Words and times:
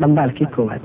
dhambaalkii 0.00 0.46
koowaad. 0.56 0.84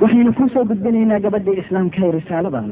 Waxaynu 0.00 0.32
kuu 0.38 0.48
gudbinaynaa 0.70 1.20
gabadhii 1.24 1.58
islaamka 1.62 1.98
ee 2.06 2.10
risaaladan 2.18 2.66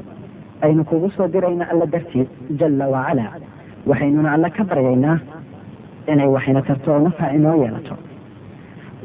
aynu 0.66 0.82
kugu 0.90 1.08
soo 1.16 1.28
dirayna 1.34 1.64
alla 1.72 1.86
dartiid 1.94 2.28
jalla 2.60 2.86
wacalaa 2.94 3.32
waxaynuna 3.90 4.28
alla 4.36 4.48
ka 4.56 4.62
baryaynaa 4.70 5.16
inay 6.12 6.28
waxayna 6.36 6.62
tarto 6.68 6.88
oo 6.92 6.98
nafa 7.06 7.26
inoo 7.36 7.54
yeelato. 7.62 7.94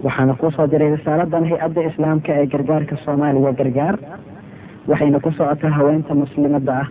Waxaana 0.06 0.34
kuu 0.40 0.52
soo 0.56 0.68
diray 0.72 0.90
risaaladan 0.96 1.44
hay'adda 1.50 1.82
islaamka 1.90 2.32
ee 2.40 2.46
gargaarka 2.54 2.96
soomaaliya 3.06 3.52
gargaar. 3.60 3.96
Waxayna 4.90 5.20
ku 5.24 5.30
socotaa 5.38 5.72
haweenta 5.78 6.14
muslimadda 6.22 6.74
ah 6.82 6.88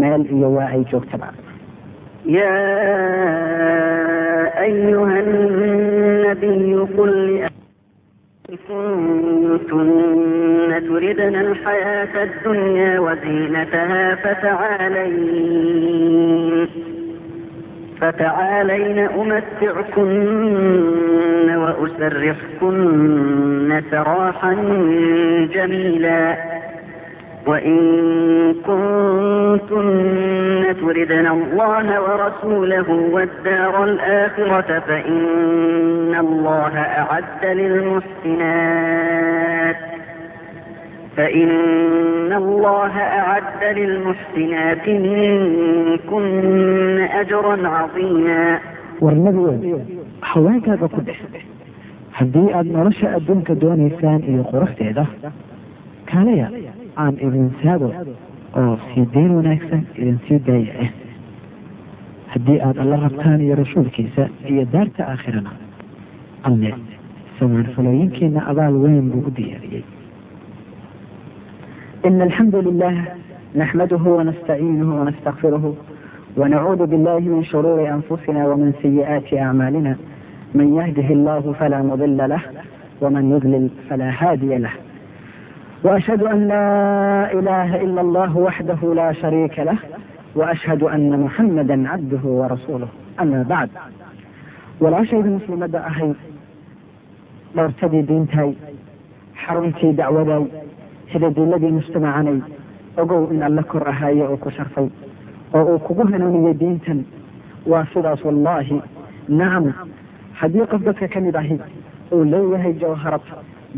meel 0.00 0.22
iyo 0.36 0.48
waa 0.56 0.68
ay 0.74 0.82
joogtaba 0.90 1.28
أيها 4.66 5.20
النبي 5.20 6.74
قل 6.98 7.10
لأن 7.36 7.50
كنتن 8.68 9.90
تردن 10.88 11.34
الحياة 11.36 12.24
الدنيا 12.24 12.98
وزينتها 13.00 14.14
فتعالين 14.14 15.86
فتعالين 18.00 18.98
أمتعكن 18.98 20.06
وأسرحكن 21.56 22.90
سراحا 23.90 24.54
جميلا 25.52 26.36
وإن 27.46 27.76
كنتن 28.66 29.86
تردن 30.80 31.26
الله 31.26 31.86
ورسوله 32.02 32.88
والدار 33.14 33.84
الآخرة 33.84 34.78
فإن 34.88 36.14
الله 36.14 36.74
أعد 36.78 37.42
للمحسنات 38.46 39.76
فإن 41.16 42.32
الله 42.32 42.98
أعد 42.98 43.64
للمحسنات 43.78 44.88
منكن 44.88 46.26
أجرا 47.20 47.68
عظيما 47.68 48.58
ورنبوان 49.00 49.60
حوانكاga 50.22 50.86
ku 50.94 51.00
dhex 51.06 51.18
haddii 52.18 52.48
aad 52.58 52.66
nolosha 52.76 53.06
adduunka 53.16 53.52
doonaysaan 53.62 54.20
iyo 54.30 54.42
quruxdeeda 54.50 55.04
kaalaya 56.10 56.46
aan 56.96 57.14
idin 57.26 57.50
sado 57.62 57.88
oo 58.60 58.74
sii 58.88 59.04
dayn 59.14 59.30
wanaagsan 59.38 59.82
idinsii 60.00 60.38
daayacin 60.46 60.92
haddii 62.32 62.58
aada 62.66 62.80
alla 62.82 62.96
rabtaan 63.06 63.40
iyo 63.40 63.54
rasuulkiisa 63.62 64.28
iyo 64.50 64.64
daarta 64.72 65.02
aakhirana 65.12 65.50
alle 66.48 66.70
samaanfalooyinkiina 67.38 68.40
abaal 68.50 68.74
weyn 68.84 69.10
buu 69.10 69.22
u 69.28 69.30
diyaariyey. 69.36 69.84
In 72.08 72.20
alxamdu 72.26 72.62
lilah 72.68 72.94
naxmaduhu 73.54 74.16
wanastaciinuhu 74.18 74.92
wanastakfiruhu 74.98 75.76
wanacuudu 76.40 76.86
billahi 76.92 77.28
min 77.28 77.42
shuruuri 77.44 77.86
anfusina 77.96 78.48
wamin 78.50 78.72
sayi'aati 78.82 79.38
acmaalina 79.38 79.92
man 80.54 80.74
yahdihi 80.78 81.12
allahu 81.18 81.54
falaa 81.60 81.82
mudila 81.90 82.28
lah 82.28 82.42
waman 83.00 83.30
yudlil 83.30 83.68
falaa 83.88 84.10
haadiya 84.20 84.58
lah. 84.64 84.74
وأشهد 85.84 86.22
أن 86.22 86.48
لا 86.48 87.32
إله 87.32 87.82
إلا 87.82 88.00
الله 88.00 88.36
وحده 88.36 88.94
لا 88.94 89.12
شريك 89.12 89.58
له 89.58 89.78
وأشهد 90.34 90.82
أن 90.82 91.20
محمدا 91.20 91.88
عبده 91.88 92.24
ورسوله. 92.24 92.88
أما 93.20 93.42
بعد 93.42 93.70
walaashayda 94.80 95.30
muslimadda 95.38 95.78
ahayd 95.90 96.16
dhoortadii 97.56 98.02
diintay 98.08 98.50
xaruntii 99.42 99.92
dacwaday 100.00 100.44
hidadiiladii 101.12 101.72
mujtamacanay 101.78 102.38
ogow 103.02 103.22
in 103.32 103.40
alla 103.48 103.62
kor 103.70 103.88
ahaaye 103.92 104.22
oo 104.28 104.36
ku 104.36 104.50
sharfay 104.56 104.88
oo 105.56 105.64
uu 105.72 105.78
kugu 105.86 106.02
hanuuniyey 106.12 106.54
diintan 106.62 106.98
waa 107.70 107.86
sidaas 107.92 108.20
wallaahi 108.28 108.76
nacam 109.38 109.64
haddii 110.40 110.66
qof 110.70 110.80
dadka 110.88 111.08
ka 111.14 111.20
mid 111.26 111.36
ahi 111.42 111.56
uu 112.14 112.24
leeyahay 112.32 112.72
jawharad 112.82 113.24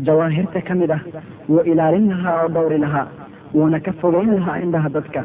jawaahirta 0.07 0.59
ka 0.67 0.73
mid 0.81 0.91
ah 0.97 1.01
wuu 1.49 1.63
ilaalin 1.71 2.05
lahaa 2.13 2.35
oo 2.43 2.49
dhowri 2.55 2.77
lahaa 2.85 3.07
wuuna 3.55 3.79
ka 3.85 3.91
fogeyn 4.01 4.31
lahaa 4.39 4.57
indhaha 4.65 4.89
dadka 4.97 5.21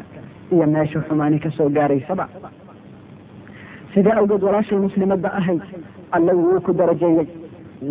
iyo 0.53 0.65
meesha 0.73 0.99
xumaani 1.07 1.37
ka 1.43 1.49
soo 1.57 1.69
gaaraysaba 1.77 2.25
sidaa 3.93 4.15
awgeed 4.21 4.43
walaashay 4.47 4.79
muslimadda 4.87 5.29
ahayd 5.39 5.61
alle 6.15 6.33
wuu 6.41 6.59
ku 6.65 6.71
darajeeyey 6.79 7.27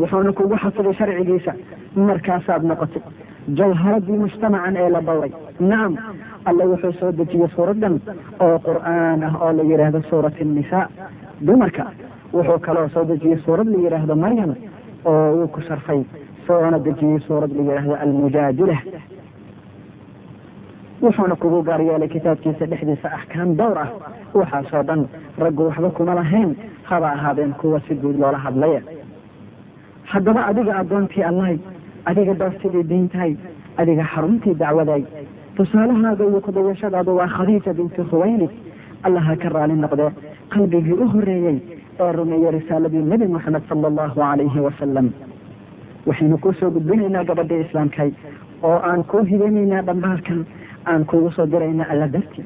wuxuuna 0.01 0.33
kugu 0.39 0.57
xafiday 0.63 0.95
sharcigiisa 1.01 1.53
markaasaad 2.09 2.63
noqotay 2.71 3.03
jawharadii 3.59 4.19
mujtamacan 4.25 4.77
ee 4.83 4.89
la 4.95 5.01
dhowray 5.09 5.33
nacam 5.71 5.93
alle 6.49 6.65
wuxuu 6.73 6.93
soo 7.01 7.13
dejiyey 7.21 7.49
suuradan 7.57 7.95
oo 8.47 8.57
qur'aan 8.69 9.21
ah 9.29 9.35
oo 9.45 9.51
la 9.59 9.63
yidhaahdo 9.71 10.01
suurat 10.11 10.35
annisaa 10.45 10.85
dumarka 11.47 11.85
wuxuu 12.37 12.59
kaloo 12.67 12.89
soo 12.95 13.05
dejiyey 13.11 13.39
suurad 13.45 13.69
la 13.75 13.79
yidhaahdo 13.85 14.15
maryam 14.25 14.51
oo 15.11 15.27
wuu 15.39 15.49
ku 15.55 15.61
sharfay 15.69 16.01
soona 16.47 16.79
dejiyey 16.87 17.19
suurad 17.27 17.51
la 17.57 17.63
yidhaahdo 17.63 17.95
almujaadila 18.05 18.77
wuxuuna 21.03 21.35
kugu 21.43 21.63
gaar 21.69 21.81
yeelay 21.89 22.09
kitaabkiisa 22.15 22.67
dhexdiisa 22.71 23.09
axkaam 23.17 23.51
dhowr 23.59 23.79
ah 23.85 23.91
waxaasoo 24.39 24.83
dhan 24.89 25.01
raggu 25.45 25.63
waxba 25.69 25.91
kuma 25.97 26.15
lahayn 26.21 26.51
haba 26.89 27.09
ahaadeen 27.17 27.53
kuwa 27.61 27.81
si 27.89 27.95
guud 28.03 28.17
loola 28.23 28.39
hadlaya 28.47 28.81
haddaba 30.13 30.41
adiga 30.51 30.73
addoontii 30.81 31.25
allahay 31.31 31.59
adiga 32.11 32.35
doortidii 32.41 32.85
diintahay 32.91 33.33
adiga 33.81 34.05
xaruntii 34.13 34.55
dacwaday 34.63 35.03
tusaalahaaga 35.57 36.25
iyo 36.31 36.41
kudayashadaadu 36.47 37.17
waa 37.19 37.29
khadiija 37.37 37.73
binti 37.79 38.03
khuwaylid 38.11 38.53
allaha 39.07 39.37
ka 39.43 39.49
raali 39.55 39.75
noqdee 39.85 40.11
qalbigii 40.53 40.97
u 41.03 41.07
horeeyey 41.13 41.59
ee 42.05 42.13
rumeeyey 42.19 42.51
risaaladii 42.59 43.03
nebi 43.13 43.27
moxamed 43.35 43.63
sala 43.69 43.87
allahu 43.93 44.15
calayhi 44.21 44.61
wasalam 44.67 45.07
waxaynu 46.07 46.37
kuu 46.43 46.53
soo 46.61 46.71
gudbinaynaa 46.77 47.25
gabadhii 47.31 47.61
islaamkay 47.67 48.11
oo 48.69 48.79
aan 48.91 49.05
kuu 49.11 49.23
hidaynaynaa 49.31 49.83
dhambaalkan 49.89 50.41
aan 50.91 51.05
kuugu 51.11 51.31
soo 51.37 51.47
diraynaa 51.53 51.87
alla 51.93 52.09
dartii. 52.15 52.45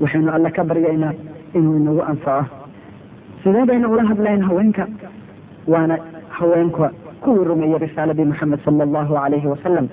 Waxaynu 0.00 0.30
alle 0.36 0.50
ka 0.50 0.64
baryaynaa 0.64 1.12
inuu 1.54 1.76
inagu 1.80 2.02
anfaco. 2.10 2.44
Sidee 3.42 3.64
baynu 3.70 3.86
ula 3.92 4.04
hadlayn 4.10 4.42
haweenka? 4.48 4.86
Waana 5.72 5.96
haweenka 6.28 6.90
kuwii 7.22 7.44
rumeeyey 7.50 7.78
risaaladii 7.78 8.24
moxamed 8.30 8.60
sala 8.64 8.84
allahu 8.84 9.14
calayhi 9.14 9.46
wasalam 9.54 9.86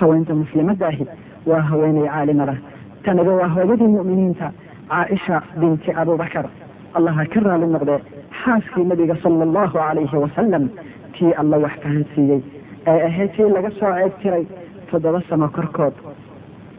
haweenta 0.00 0.34
muslimadda 0.34 0.86
ahi 0.88 1.06
waa 1.46 1.60
haweeney 1.70 2.04
caalimada 2.08 2.56
tanaga 3.04 3.32
waa 3.40 3.48
hooyadii 3.54 3.88
mu'miniinta 3.96 4.46
caaisha 4.90 5.42
binti 5.60 5.90
abubakar 6.02 6.44
allaha 6.98 7.24
ka 7.32 7.40
raali 7.46 7.66
noqdee 7.74 7.98
xaaskii 8.42 8.84
nabiga 8.90 9.16
sala 9.22 9.42
allahu 9.48 9.72
calayhi 9.78 10.16
wasalam 10.24 10.64
tii 11.16 11.32
alla 11.40 11.56
wax 11.64 11.74
fahansiiyey. 11.82 12.40
Ee 12.86 12.98
ahayd 13.08 13.30
tii 13.36 13.48
laga 13.56 13.70
soo 13.78 13.92
ceeb 13.98 14.12
tiray 14.22 14.44
toddoba 14.90 15.20
sano 15.28 15.48
korkood. 15.48 15.94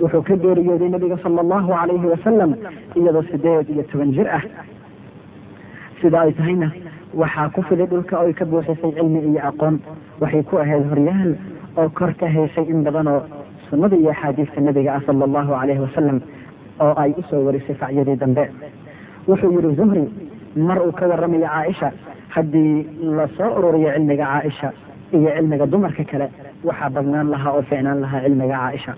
Wuxuu 0.01 0.21
ka 0.27 0.35
geeriyooday 0.43 0.89
nabiga 0.89 1.17
sala 1.23 1.41
allahu 1.41 1.67
calayhi 1.73 2.07
wasalam 2.13 2.51
iyadoo 2.95 3.23
sideed 3.31 3.69
iyo 3.69 3.83
toban 3.91 4.11
jir 4.15 4.27
ah. 4.37 4.43
Sida 6.01 6.21
ay 6.21 6.31
tahayna 6.37 6.71
waxaa 7.13 7.49
ku 7.49 7.61
fiday 7.67 7.87
dhulka 7.87 8.19
oy 8.23 8.33
ka 8.33 8.45
buuxisay 8.45 8.91
cilmi 8.97 9.19
iyo 9.29 9.41
aqoon. 9.49 9.79
Waxay 10.21 10.43
ku 10.43 10.57
ahayd 10.57 10.85
horyaal 10.91 11.31
oo 11.77 11.89
kor 11.89 12.13
ka 12.19 12.27
haysay 12.27 12.65
in 12.69 12.83
badan 12.83 13.07
oo 13.07 13.21
sunnada 13.69 13.95
iyo 13.97 14.09
axaadiista 14.11 14.61
nabiga 14.61 14.91
ah 14.97 15.01
sala 15.05 15.25
allahu 15.25 15.51
calayhi 15.59 15.81
wasalam 15.81 16.17
oo 16.79 16.93
ay 17.03 17.11
u 17.17 17.21
soo 17.29 17.41
warisay 17.45 17.75
facyadii 17.75 18.15
dambe. 18.21 18.45
Wuxuu 19.27 19.51
yihi 19.55 19.75
zuhri 19.75 20.03
mar 20.55 20.77
uu 20.85 20.91
ka 20.91 21.07
waramayo 21.07 21.47
caaisha 21.49 21.91
haddii 22.35 22.87
la 23.17 23.25
soo 23.37 23.49
ururiyo 23.57 23.89
cilmiga 23.95 24.25
caaisha 24.25 24.69
iyo 25.15 25.29
cilmiga 25.35 25.65
dumarka 25.71 26.03
kale 26.11 26.27
waxaa 26.67 26.89
badnaan 26.95 27.27
lahaa 27.33 27.51
oo 27.57 27.61
ficnaan 27.69 27.99
lahaa 28.03 28.21
cilmiga 28.25 28.57
caaisha. 28.61 28.93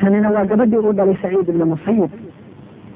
Tanina 0.00 0.28
waa 0.34 0.44
gabadhii 0.50 0.76
uu 0.86 0.92
dhalay 0.98 1.16
saciid 1.22 1.48
ibni 1.48 1.64
musayib 1.72 2.10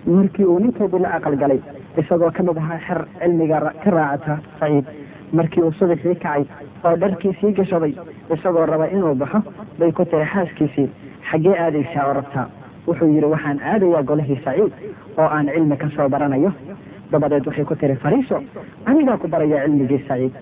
markii 0.07 0.45
uu 0.45 0.59
ninkeedii 0.59 0.99
la 1.05 1.11
aqal 1.17 1.37
galay 1.43 1.61
isagoo 2.01 2.31
ka 2.37 2.43
mid 2.43 2.57
ahaa 2.63 2.79
xer 2.87 3.01
cilmiga 3.21 3.59
ka 3.83 3.91
raacata 3.91 4.39
saciid. 4.61 4.85
Markii 5.33 5.63
uu 5.67 5.73
subaxii 5.73 6.15
kacay 6.15 6.43
oo 6.85 6.97
dharkiisii 7.03 7.53
gashaday 7.59 7.93
isagoo 8.35 8.67
raba 8.67 8.87
inuu 8.95 9.15
baxo 9.15 9.39
bay 9.79 9.93
ku 9.93 10.05
tiri 10.05 10.25
xaaskiisii 10.33 10.89
xaggee 11.31 11.57
aadaysaa 11.65 12.07
oo 12.09 12.13
rabtaa? 12.19 12.47
Wuxuu 12.87 13.09
yidhi 13.15 13.27
waxaan 13.35 13.59
aadayaa 13.73 14.03
golihii 14.03 14.41
saciid 14.45 14.73
oo 15.19 15.29
aan 15.37 15.47
cilmi 15.55 15.77
ka 15.77 15.89
soo 15.97 16.09
baranayo 16.09 16.53
dabadeed 17.13 17.47
waxay 17.47 17.65
ku 17.65 17.75
tiri 17.77 17.97
fariiso 17.97 18.37
anigaa 18.87 19.17
ku 19.23 19.27
baraya 19.29 19.65
cilmigii 19.65 20.03
saciid. 20.09 20.33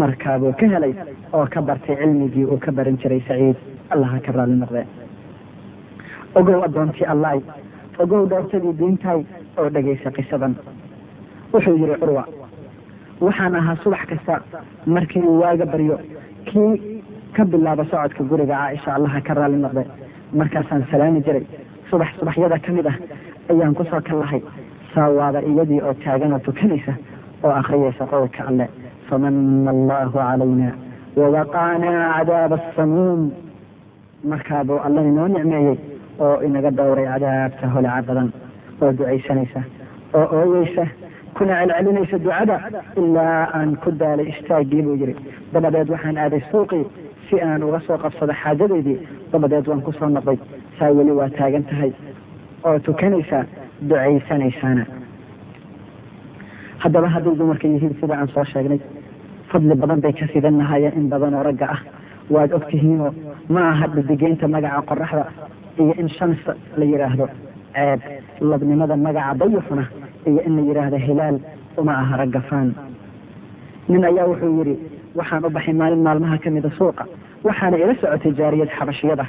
Markaabuu 0.00 0.52
ka 0.60 0.66
helay 0.72 0.94
oo 1.32 1.46
ka 1.46 1.60
bartay 1.62 1.96
cilmigii 2.00 2.44
uu 2.44 2.58
ka 2.58 2.70
baran 2.72 2.96
jiray 2.98 3.20
saciid. 3.28 3.56
Allaha 3.90 4.20
ka 4.20 4.32
raali 4.32 4.56
noqdee 4.62 4.86
ogow 6.34 6.62
addoontii 6.66 7.06
allaay 7.12 7.40
ogow 8.02 8.22
dhoortadii 8.30 8.72
diintaay 8.78 9.20
oo 9.58 9.68
dhegaysa 9.74 10.10
qisadan. 10.16 10.54
Wuxuu 11.52 11.76
yihi 11.76 11.96
curwa 12.00 12.24
waxaan 13.20 13.54
ahaa 13.54 13.76
subax 13.82 14.02
kasta 14.10 14.34
markii 14.86 15.22
uu 15.22 15.40
waaga 15.42 15.66
baryo 15.66 15.98
kii 16.48 17.02
ka 17.36 17.44
bilaaba 17.44 17.84
socodka 17.90 18.22
guriga 18.24 18.54
caaisha. 18.56 18.94
Allaha 18.96 19.20
ka 19.20 19.34
raali 19.34 19.56
noqde 19.56 19.82
markaasaan 20.38 20.82
salaami 20.90 21.20
jiray 21.26 21.44
subax 21.90 22.08
subaxyada 22.18 22.58
ka 22.64 22.72
mid 22.72 22.86
ah 22.86 22.96
ayaan 23.50 23.74
ku 23.74 23.84
soo 23.84 24.00
ka 24.00 24.14
lahay 24.16 24.40
saawaaba 24.94 25.40
iyadii 25.50 25.80
oo 25.86 25.94
taagan 26.04 26.32
oo 26.36 26.40
tukanaysa 26.48 26.94
oo 27.44 27.52
akhriyaysa 27.60 28.04
qowlka 28.12 28.40
alle 28.50 28.66
famana 29.08 29.70
allahu 29.76 30.10
calayna 30.18 30.68
wawaqaanaa 31.20 32.00
cadaaba 32.16 32.56
asamuum 32.70 33.20
markaabuu 34.30 34.78
alla 34.86 35.00
inoo 35.10 35.28
nicmeeyey 35.34 35.76
oo 36.24 36.36
inaga 36.46 36.70
dowray 36.78 37.06
cadaabta 37.12 37.66
holaca 37.74 38.02
badan 38.08 38.28
oo 38.82 38.90
ducaysanaysa 38.98 39.60
oo 40.18 40.26
ooyeysa 40.38 40.84
kuna 41.36 41.54
celcelinaysa 41.60 42.16
ducada 42.24 42.56
ilaa 43.02 43.42
aan 43.58 43.70
ku 43.82 43.90
daalay 44.00 44.26
istaaggii 44.32 44.82
buu 44.86 44.96
yidhi 45.02 45.14
dabadeed 45.52 45.88
waxaan 45.94 46.16
aaday 46.24 46.42
suuqii 46.50 46.84
si 47.28 47.34
aan 47.48 47.62
uga 47.68 47.80
soo 47.86 47.98
qabsado 48.04 48.32
xaajadeydii 48.42 48.98
dabadeed 49.32 49.66
waan 49.70 49.82
ku 49.86 49.92
soo 49.98 50.08
noqday 50.16 50.38
saa 50.78 50.90
weli 50.98 51.12
waa 51.20 51.30
taagan 51.38 51.64
tahay 51.70 51.90
oo 52.66 52.78
tukanaysaa 52.86 53.44
ducaysanaysaana 53.88 54.84
haddaba 56.82 57.08
hadday 57.14 57.34
dumarka 57.40 57.66
yihiin 57.72 57.94
sida 58.00 58.14
aan 58.20 58.28
soo 58.34 58.44
sheegnay 58.52 58.80
fadli 59.50 59.74
badan 59.82 60.00
bay 60.04 60.12
ka 60.18 60.26
sidan 60.32 60.54
lahayeen 60.60 60.94
in 61.00 61.06
badan 61.12 61.34
oo 61.38 61.42
ragga 61.48 61.66
ah. 61.74 61.80
Waad 62.34 62.52
og 62.56 62.64
tihiinoo 62.70 63.10
ma 63.54 63.60
aha 63.70 63.86
dhidigeynta 63.94 64.46
magaca 64.54 64.80
qoraxda 64.90 65.24
iyo 65.80 65.92
in 66.00 66.08
shams 66.16 66.40
la 66.78 66.84
yidhaahdo 66.90 67.26
ceeb. 67.74 68.00
Labnimada 68.50 68.96
magaca 68.96 69.34
dayixuna 69.40 69.84
iyo 70.28 70.40
in 70.46 70.52
la 70.56 70.62
yidhaahdo 70.68 70.96
hilaal 71.06 71.36
uma 71.80 71.92
aha 72.02 72.14
ragga 72.20 72.40
faan. 72.48 72.68
Nin 73.88 74.02
ayaa 74.10 74.26
wuxuu 74.30 74.52
yidhi 74.58 74.74
waxaan 75.18 75.44
u 75.46 75.50
baxay 75.56 75.74
maalin 75.80 76.02
maalmaha 76.06 76.36
ka 76.42 76.48
mida 76.50 76.70
suuqa. 76.78 77.04
Waxaana 77.46 77.76
ila 77.82 77.94
socotay 78.00 78.32
jaariyad 78.38 78.70
xabashiyada. 78.76 79.24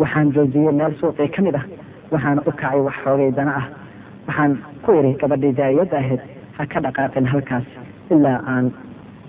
Waxaan 0.00 0.26
joojiyey 0.34 0.72
meel 0.78 0.92
suuqii 1.00 1.28
ka 1.34 1.40
mid 1.46 1.54
ah 1.60 1.64
waxaana 2.12 2.40
u 2.48 2.50
kacay 2.60 2.80
wax 2.86 2.96
xoogay 3.04 3.30
dana 3.38 3.52
ah. 3.60 3.66
Waxaan 4.26 4.52
ku 4.84 4.90
idhi 4.98 5.12
gabadhii 5.20 5.52
jaariyadda 5.58 5.96
ahayd 6.02 6.20
ha 6.56 6.62
ka 6.72 6.78
dhaqaaqin 6.84 7.26
halkaas 7.32 7.64
ilaa 8.14 8.38
aan 8.52 8.66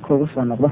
kugu 0.06 0.28
soo 0.34 0.44
noqdo. 0.52 0.70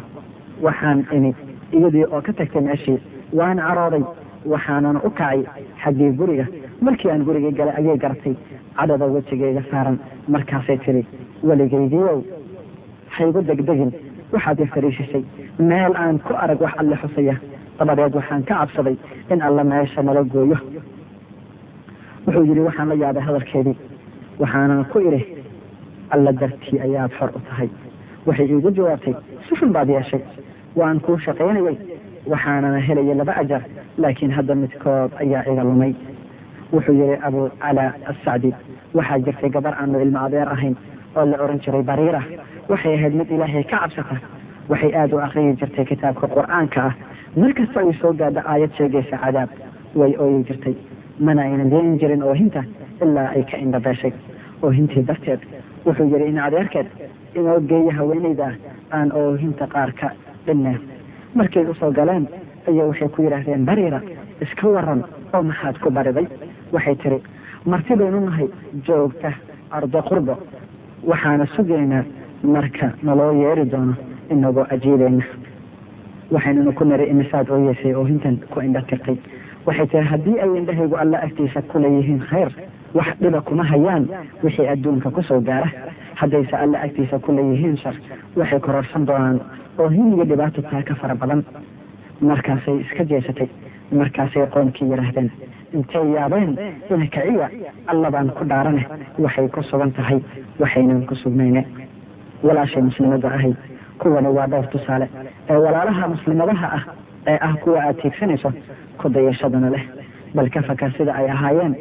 Waxaan 0.65 0.99
imi 1.15 1.31
iyadii 1.77 2.05
oo 2.13 2.21
ka 2.25 2.31
tagtay 2.33 2.61
meeshii 2.67 2.97
waan 3.39 3.57
carooday 3.67 4.03
waxaanana 4.51 4.99
u 5.07 5.09
kacay 5.09 5.39
xaggii 5.83 6.11
guriga. 6.19 6.45
Markii 6.85 7.09
aan 7.11 7.23
gurigii 7.27 7.53
galay 7.57 7.75
ayay 7.79 7.97
gartay 8.03 8.35
cadhada 8.77 9.05
wejigayga 9.13 9.63
saaran. 9.71 9.97
Markaasay 10.33 10.77
tiri 10.83 11.01
weligaygiiow 11.47 12.19
haygu 13.15 13.39
degdegin. 13.49 13.91
Waxaad 14.33 14.59
i 14.59 14.65
fariisisay. 14.73 15.23
Meel 15.59 15.93
aan 16.03 16.19
ku 16.25 16.33
arag 16.43 16.59
wax 16.61 16.73
alle 16.81 16.95
xusaya. 17.01 17.35
Dabadeed 17.79 18.13
waxaan 18.15 18.43
ka 18.43 18.53
cabsaday 18.59 18.95
in 19.31 19.41
alla 19.41 19.63
meesha 19.63 20.01
nala 20.03 20.23
gooyo 20.23 20.57
wuxuu 22.25 22.43
yidhi 22.49 22.61
waxaan 22.67 22.87
la 22.89 22.95
yaabay 23.03 23.23
hadalkeedii. 23.27 23.75
Waxaanan 24.41 24.85
ku 24.91 24.99
idhi 24.99 25.21
alla 26.13 26.31
dartii 26.41 26.79
ayaad 26.85 27.11
xor 27.17 27.29
u 27.37 27.39
tahay 27.49 27.69
waxay 28.27 28.45
iigu 28.47 28.69
jawaabtay 28.77 29.15
si 29.47 29.55
xun 29.55 29.71
baad 29.75 29.89
yeeshay. 29.89 30.21
Waan 30.75 30.99
kuu 30.99 31.17
shaqaynayay. 31.17 31.77
Waxaanana 32.31 32.79
helayay 32.87 33.15
laba 33.15 33.33
ajar 33.41 33.61
laakiin 33.97 34.31
hadda 34.37 34.55
midkood 34.55 35.11
ayaa 35.21 35.43
iga 35.51 35.63
lumay. 35.63 35.93
Wuxuu 36.73 36.93
yihi 37.01 37.15
abu 37.27 37.49
calaa 37.61 37.93
assacdi 38.11 38.49
waxaa 38.93 39.19
jirtay 39.25 39.49
gabar 39.49 39.73
aanu 39.81 39.99
ilmo 40.01 40.19
adeer 40.25 40.47
ahayn 40.55 40.75
oo 41.17 41.25
la 41.25 41.37
oran 41.43 41.59
jiray 41.63 41.83
bariira. 41.83 42.21
Waxay 42.69 42.93
ahayd 42.97 43.13
mid 43.19 43.29
ilaahay 43.31 43.63
ka 43.63 43.77
cabsata. 43.79 44.15
Waxay 44.69 44.91
aada 44.95 45.15
u 45.15 45.19
akriyi 45.19 45.53
jirtay 45.59 45.85
kitaabka 45.85 46.27
qur'aanka 46.35 46.79
ah. 46.89 46.93
Mar 47.35 47.53
kasta 47.53 47.79
ay 47.79 47.93
soo 48.01 48.13
gaadho 48.13 48.41
aayad 48.45 48.71
sheegaysa 48.77 49.17
cadaab 49.23 49.49
way 49.95 50.13
ooyi 50.19 50.43
jirtay 50.47 50.75
mana 51.25 51.41
aynan 51.47 51.69
deeni 51.73 51.97
jirin 52.01 52.23
oohinta 52.29 52.61
ilaa 53.03 53.29
ay 53.35 53.43
ka 53.49 53.57
indhabeeshay 53.65 54.13
oohintii 54.63 55.03
darteed 55.09 55.41
wuxuu 55.85 56.07
yihi 56.13 56.25
in 56.31 56.39
adeerkeed 56.47 56.87
inoo 57.39 57.59
geeya 57.69 57.93
haweenayda 57.97 58.47
aan 58.97 59.09
oohinta 59.21 59.65
qaar 59.73 59.91
ka 59.99 60.07
dhinne 60.45 60.73
markay 61.35 61.65
u 61.71 61.73
soo 61.79 61.91
galeen 61.99 62.25
ayaa 62.69 62.85
waxay 62.89 63.09
ku 63.09 63.19
yidhaahdeen 63.25 63.65
bariira 63.69 63.99
iska 64.45 64.67
waran 64.75 65.01
oo 65.33 65.41
maxaad 65.49 65.75
ku 65.83 65.89
bariday? 65.97 66.27
Waxay 66.73 66.95
tiri 67.01 67.19
marti 67.71 67.95
baynu 67.99 68.19
nahay 68.25 68.47
joogta 68.87 69.31
ardo 69.77 69.99
qurbo 70.09 70.33
waxaana 71.11 71.45
sugaynaa 71.55 72.03
marka 72.43 72.87
naloo 73.03 73.31
yeeri 73.41 73.65
doono 73.71 73.93
inagoo 74.33 74.65
ajiibayna 74.73 75.23
waxaynuna 76.31 76.71
ku 76.77 76.83
nari 76.85 77.05
imisaad 77.13 77.47
ooyeysay 77.49 77.93
oohintan 77.95 78.35
ku 78.51 78.57
indha 78.61 78.81
tirtay 78.89 79.17
waxay 79.65 79.87
tiri 79.91 80.05
haddii 80.11 80.37
ay 80.43 80.51
indhahaygu 80.59 80.95
alla 81.03 81.17
agtiisa 81.25 81.61
ku 81.69 81.79
leeyihiin 81.83 82.19
khayr 82.29 82.49
wax 82.97 83.09
dhiba 83.21 83.41
kuma 83.41 83.63
hayaan 83.71 84.03
wixii 84.43 84.67
adduunka 84.73 85.09
ku 85.15 85.21
soo 85.23 85.39
gaara. 85.41 85.69
Haddayse 86.19 86.55
alla 86.63 86.77
agtiisa 86.85 87.19
ku 87.19 87.31
leeyihiin 87.31 87.77
shar 87.77 87.95
waxay 88.35 88.59
kororsan 88.59 89.05
doonaan 89.07 89.39
oohin 89.79 90.13
iyo 90.15 90.25
dhibaato 90.25 90.61
taa 90.61 90.81
ka 90.87 90.95
fara 90.95 91.15
badan. 91.15 91.43
Markaasay 92.21 92.77
iska 92.83 93.03
jeesatay 93.05 93.47
markaasay 93.91 94.45
qoomkii 94.53 94.87
yidhaahdeen 94.91 95.29
intay 95.73 96.05
yaabeen 96.15 96.51
ina 96.91 97.05
kiciya 97.13 97.47
allabaan 97.91 98.29
ku 98.37 98.43
dhaarane 98.45 98.83
waxay 99.23 99.47
ku 99.53 99.61
sugan 99.63 99.91
tahay 99.91 100.19
waxaynan 100.59 101.05
ku 101.09 101.15
sugnayne 101.15 101.61
walaashay 102.43 102.81
muslimada 102.89 103.27
ahay 103.37 103.53
kuwani 103.99 104.27
waa 104.37 104.47
dhowr 104.47 104.67
tusaale. 104.73 105.07
Ee 105.49 105.55
walaalaha 105.65 106.07
muslimadaha 106.13 106.67
ah 106.77 106.83
ee 107.31 107.37
ah 107.47 107.53
kuwa 107.63 107.79
aad 107.87 107.97
tiigsanayso 108.01 108.49
ku 109.01 109.07
dayashadana 109.15 109.69
leh 109.75 109.83
bal 110.35 110.47
ka 110.53 110.61
fakar 110.67 110.91
sida 110.97 111.11
ay 111.19 111.27
ahaayeen 111.35 111.73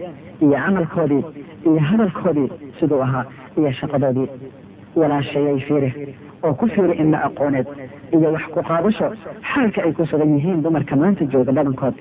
iyo 0.44 0.56
camalkoodii 0.64 1.22
iyo 1.68 1.78
hadalkoodii 1.88 2.48
siduu 2.78 3.00
ahaa 3.06 3.24
iyo 3.58 3.70
shaqadoodii. 3.78 4.28
Walaashayay 4.98 5.58
fiiri 5.66 5.90
oo 6.42 6.54
ku 6.58 6.66
fiiri 6.66 6.94
inla 7.02 7.18
aqooneed 7.28 7.66
iyo 8.16 8.28
wax 8.34 8.44
ku 8.54 8.60
qaadasho 8.68 9.06
xaalka 9.50 9.80
ay 9.86 9.92
ku 9.92 10.02
sugan 10.10 10.30
yihiin 10.36 10.62
dumarka 10.64 10.96
maanta 10.96 11.24
jooga 11.32 11.52
badankood 11.52 11.94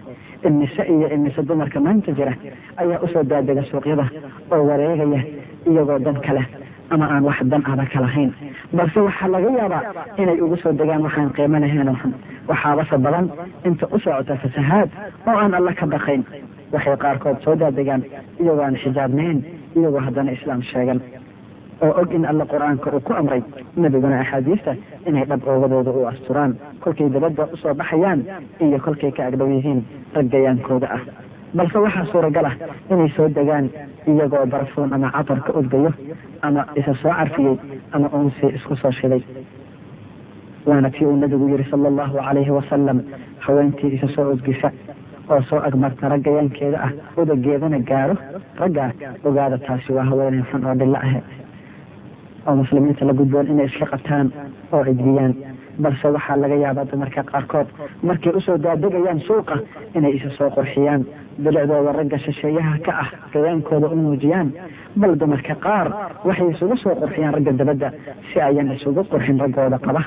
imise 0.47 0.81
iyo 0.93 1.07
imise 1.15 1.41
dumarka 1.49 1.79
maanta 1.85 2.11
jira 2.17 2.33
ayaa 2.81 2.99
u 3.05 3.07
soo 3.13 3.23
daadega 3.23 3.63
suuqyada 3.69 4.05
oo 4.51 4.61
wareegaya 4.69 5.21
iyagoo 5.69 5.99
dan 6.05 6.17
kale 6.25 6.43
ama 6.89 7.05
aan 7.13 7.23
wax 7.29 7.39
dan 7.51 7.61
aba 7.71 7.85
ka 7.85 7.99
lahayn. 8.01 8.31
Balse 8.73 8.99
waxaa 9.07 9.27
laga 9.33 9.49
yaabaa 9.59 9.83
inay 10.17 10.41
ugu 10.41 10.55
soo 10.57 10.73
degaan 10.73 11.01
waxaan 11.05 11.29
qiimo 11.35 11.59
lahayn 11.59 11.93
xun 12.01 12.13
waxaabase 12.49 12.97
badan 13.05 13.25
inta 13.67 13.85
u 13.95 13.99
socota 13.99 14.35
fasahaad 14.41 14.89
oo 15.27 15.37
aan 15.41 15.53
alla 15.53 15.73
ka 15.79 15.85
baqayn. 15.93 16.23
Waxay 16.73 16.97
qaarkood 17.03 17.37
soo 17.43 17.55
daadegaan 17.55 18.03
iyagoo 18.41 18.63
aan 18.65 18.75
xijaabnayn 18.83 19.37
iyagoo 19.77 19.99
haddana 20.05 20.31
islaam 20.31 20.61
sheegan. 20.61 20.99
Oo 21.81 21.91
og 22.01 22.11
in 22.13 22.25
alla 22.25 22.45
qur'aanka 22.45 22.87
uu 22.95 22.99
ku 23.07 23.13
amray 23.13 23.41
nebiguna 23.77 24.19
axaadiista 24.19 24.75
inay 25.07 25.25
dhab 25.29 25.41
oogadooda 25.47 25.91
u 25.91 26.05
asturaan 26.11 26.51
kolkay 26.83 27.09
dabadda 27.09 27.43
u 27.53 27.57
soo 27.57 27.73
baxayaan 27.73 28.19
iyo 28.59 28.79
kolkay 28.85 29.11
ka 29.11 29.23
agdhow 29.27 29.47
yihiin 29.49 29.79
raggayaankooda 30.15 30.87
ah. 30.95 31.01
Balse 31.53 31.77
waxaa 31.85 32.05
suuragal 32.11 32.45
ah 32.45 32.55
inay 32.91 33.09
soo 33.15 33.27
degaan 33.29 33.69
iyagoo 34.07 34.45
barfuun 34.45 34.93
ama 34.93 35.09
catar 35.15 35.39
ka 35.45 35.51
udgayo 35.59 35.91
ama 36.41 36.61
isa 36.75 36.93
soo 37.01 37.11
carfiyey 37.17 37.55
ama 37.91 38.07
uunsi 38.13 38.45
isku 38.57 38.75
soo 38.75 38.91
shiday 38.91 39.21
waana 40.69 40.89
tii 40.95 41.05
uu 41.09 41.17
nabigu 41.23 41.45
yihi 41.53 41.65
sala 41.71 41.87
allahu 41.91 42.15
calayhi 42.27 42.51
wasalam 42.59 42.97
haweentii 43.45 43.91
isa 43.97 44.07
soo 44.15 44.25
udgisa 44.33 44.69
oo 45.31 45.41
soo 45.49 45.59
agmarta 45.67 46.09
raggayaankeeda 46.13 46.77
ah 46.87 46.91
udageedana 47.21 47.79
gaaro 47.89 48.15
raggaa 48.61 48.89
ogaada 49.27 49.57
taasi 49.67 49.89
waa 49.97 50.05
haweeney 50.09 50.43
xun 50.51 50.61
oo 50.69 50.75
dhilla 50.81 50.99
ahe 51.07 51.19
oo 52.47 52.55
muslimiinta 52.61 53.05
la 53.09 53.13
gudboon 53.19 53.47
inay 53.53 53.65
iska 53.71 53.85
qabtaan 53.93 54.27
oo 54.73 54.81
cidriyaan 54.87 55.33
balse 55.83 56.07
waxaa 56.15 56.37
laga 56.43 56.55
yaabaa 56.63 56.85
dumarka 56.91 57.21
qaarkood 57.31 57.67
markay 58.07 58.31
u 58.37 58.41
soo 58.47 58.57
daadegayaan 58.65 59.19
suuqa 59.27 59.55
inay 59.97 60.13
isa 60.17 60.29
soo 60.37 60.49
qurxiyaan 60.57 61.01
bilicdooda 61.43 61.91
ragga 61.99 62.17
shisheeyaha 62.25 62.73
ka 62.85 62.91
ah 63.03 63.09
gayaankooda 63.33 63.87
u 63.87 63.95
muujiyaan 64.03 64.47
bal 65.01 65.13
dumarka 65.21 65.53
qaar 65.65 65.87
waxay 66.27 66.47
isugu 66.53 66.75
soo 66.83 66.93
qurxiyaan 67.01 67.33
ragga 67.37 67.51
dabadda 67.59 67.87
si 68.29 68.37
ayan 68.47 68.67
isugu 68.75 69.01
qurxin 69.11 69.37
raggooda 69.43 69.77
qaba. 69.85 70.01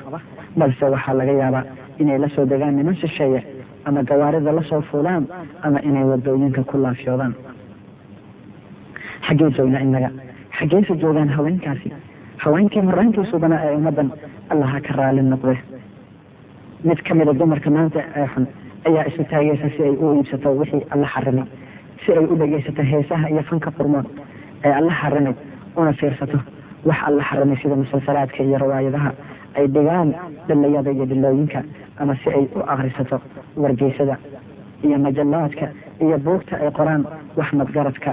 Balse 0.59 0.85
waxaa 0.95 1.15
laga 1.21 1.33
yaabaa 1.43 1.65
inay 2.03 2.19
la 2.23 2.29
soo 2.35 2.45
degaan 2.53 2.75
niman 2.79 2.95
shisheeye 3.03 3.41
ama 3.87 4.01
gawaarida 4.11 4.53
la 4.59 4.62
soo 4.71 4.81
fuulaan 4.89 5.25
ama 5.67 5.79
inay 5.89 6.05
waddooyinka 6.11 6.62
ku 6.71 6.77
laafyoodaan. 6.85 7.35
Xaggee 9.27 9.51
joognaa 9.57 9.81
innaga 9.87 10.11
xaggeyse 10.59 10.93
joogaan 11.03 11.29
haweenkaasi. 11.37 11.89
Haweenkii 12.43 12.83
horraantiisu 12.89 13.39
banaa 13.43 13.61
ee 13.69 13.75
ummaddan 13.79 14.09
allaha 14.53 14.79
ka 14.87 14.93
raali 14.99 15.23
noqde. 15.33 15.55
Mid 16.85 16.99
ka 17.07 17.15
mida 17.15 17.33
dumarka 17.41 17.71
maanta 17.77 18.01
ee 18.21 18.27
xun 18.33 18.45
ayaa 18.89 19.05
isu 19.11 19.23
taagaysa 19.33 19.69
si 19.75 19.81
ay 19.89 19.95
u 20.05 20.15
iibsato 20.17 20.49
wixii 20.61 20.83
alla 20.95 21.07
xarimay 21.15 21.47
si 22.03 22.09
ay 22.19 22.25
u 22.33 22.35
dhegaysato 22.41 22.83
heesaha 22.91 23.27
iyo 23.33 23.43
fanka 23.51 23.71
furmoon 23.77 24.07
ee 24.67 24.73
alla 24.81 24.93
xarimay 25.01 25.35
una 25.81 25.93
fiirsato 26.01 26.39
wax 26.89 26.99
alla 27.09 27.23
xaramay 27.29 27.57
sida 27.62 27.77
musalsalaadka 27.83 28.41
iyo 28.49 28.57
riwaayadaha 28.65 29.11
ay 29.59 29.67
dhigaan 29.75 30.09
dhilayada 30.49 30.91
iyo 30.97 31.05
dhilooyinka 31.11 31.61
ama 32.01 32.15
si 32.21 32.27
ay 32.37 32.45
u 32.57 32.61
akrisato 32.73 33.17
wargeysada 33.62 34.17
iyo 34.87 34.97
majallaadka 35.07 35.67
iyo 36.05 36.17
buugta 36.25 36.55
ay 36.62 36.71
qoraan 36.79 37.03
wax 37.39 37.49
madgaradka 37.61 38.11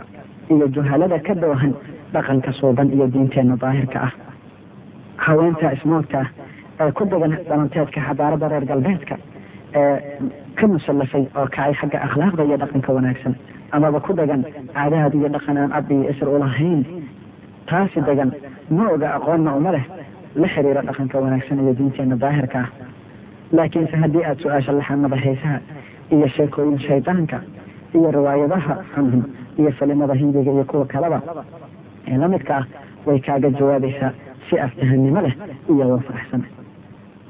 iyo 0.53 0.65
juhalada 0.75 1.17
ka 1.27 1.33
doohan 1.43 1.73
dhaqanka 2.13 2.51
suuban 2.59 2.87
iyo 2.95 3.05
diinteenna 3.13 3.55
daahirka 3.63 3.99
ah. 4.07 4.13
Haweenta 5.25 5.71
ismoogta 5.75 6.19
ah 6.23 6.29
ee 6.83 6.91
ku 6.97 7.03
degan 7.11 7.33
dhalanteedka 7.49 7.99
xadaarada 8.07 8.47
reer 8.51 8.65
galbeedka 8.71 9.15
ee 9.75 9.95
ka 10.57 10.67
musallafay 10.67 11.23
oo 11.37 11.45
kacay 11.55 11.73
xagga 11.79 11.97
akhlaaqda 12.07 12.43
iyo 12.47 12.57
dhaqanka 12.57 12.89
wanaagsan. 12.93 13.33
Amaba 13.71 13.99
ku 13.99 14.13
degan 14.13 14.41
caadaad 14.75 15.13
iyo 15.15 15.29
dhaqan 15.35 15.57
aan 15.57 15.71
ab 15.71 15.91
iyo 15.91 16.09
isr 16.11 16.27
ulahayn 16.35 16.81
taasi 17.69 18.01
degan 18.01 18.31
ma 18.69 18.83
oga 18.93 19.07
aqoonna 19.17 19.51
uma 19.59 19.71
leh 19.71 19.85
la 20.35 20.47
xiriira 20.47 20.81
dhaqanka 20.81 21.15
wanaagsan 21.23 21.57
iyo 21.63 21.73
diinteenna 21.73 22.15
daahirka. 22.15 22.59
Ah 22.59 22.69
laakiinse 23.51 23.95
haddii 24.01 24.23
aada 24.25 24.41
su'aasha 24.43 24.71
laxanada 24.77 25.15
heesaha 25.25 25.59
iyo 26.13 26.27
sheekooyin 26.35 26.77
shaydaanka 26.79 27.37
iyo 27.97 28.11
riwaayadaha 28.17 28.73
xunxun 28.93 29.23
iyo 29.59 29.71
filimada 29.77 30.13
hindiga 30.13 30.51
iyo 30.51 30.63
kuwa 30.69 30.85
kaleba 30.85 31.19
ee 32.07 32.17
la 32.17 32.27
ah 32.57 32.63
way 33.05 33.19
kaaga 33.19 33.49
jawaabaysaa 33.59 34.11
si 34.49 34.59
aftahanimo 34.65 35.21
leh 35.25 35.33
iyo 35.69 35.85
wa 35.93 35.99
faraxsan 36.07 36.41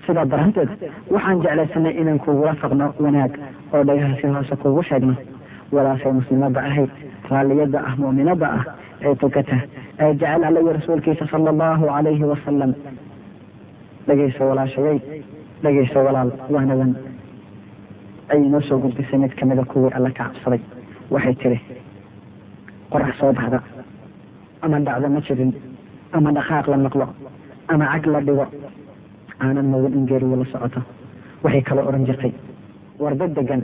sidaa 0.10 0.26
daraanteed 0.32 0.70
waxaan 1.14 1.38
jeclaysanay 1.44 1.94
inaan 2.02 2.20
kugula 2.26 2.54
faqno 2.62 2.86
wanaag 3.06 3.34
oo 3.74 3.82
dhagaha 3.88 4.14
si 4.22 4.28
hoose 4.36 4.56
kugu 4.64 4.82
sheegno 4.90 5.16
walaashay 5.76 6.12
muslimada 6.20 6.60
ahayd 6.70 6.90
raalliyada 7.32 7.80
ah 7.90 7.94
mu'minada 8.02 8.48
ah 8.58 8.64
ee 9.06 9.16
tukata 9.22 9.58
ee 10.04 10.12
jecel 10.22 10.44
alla 10.48 10.60
iyo 10.64 10.72
rasuulkiisa 10.80 11.26
sala 11.32 11.50
allahu 11.54 11.84
calayhi 11.94 12.26
wasalam 12.32 12.72
dhegayso 14.08 14.42
walaashayay 14.52 14.98
dhegayso 15.64 16.00
walaal 16.08 16.32
waanadan 16.56 16.92
ay 18.34 18.40
inoo 18.48 18.62
soo 18.70 18.78
gudbisay 18.84 19.20
mid 19.24 19.34
kamida 19.40 19.64
kuwii 19.72 19.92
alla 19.98 20.10
ka 20.18 20.24
cabsaday. 20.24 20.62
Waxay 21.14 21.36
tiri 21.42 21.58
qorax 22.92 23.14
soo 23.20 23.32
baxda. 23.38 23.60
Ama 24.62 24.78
dhacdo 24.88 25.08
ma 25.16 25.20
jirin. 25.28 25.52
Ama 26.16 26.30
dhaqaaq 26.38 26.66
la 26.72 26.78
maqlo. 26.86 27.06
Ama 27.74 27.86
cag 27.94 28.06
la 28.14 28.20
dhigo 28.28 28.46
aanan 29.44 29.68
moodin 29.74 29.94
in 30.00 30.06
geeriyo 30.10 30.36
la 30.42 30.46
socoto. 30.54 30.82
Waxay 31.44 31.62
kaloo 31.68 31.86
odhan 31.90 32.06
jirtay. 32.08 32.32
Warda 33.00 33.28
degan 33.38 33.62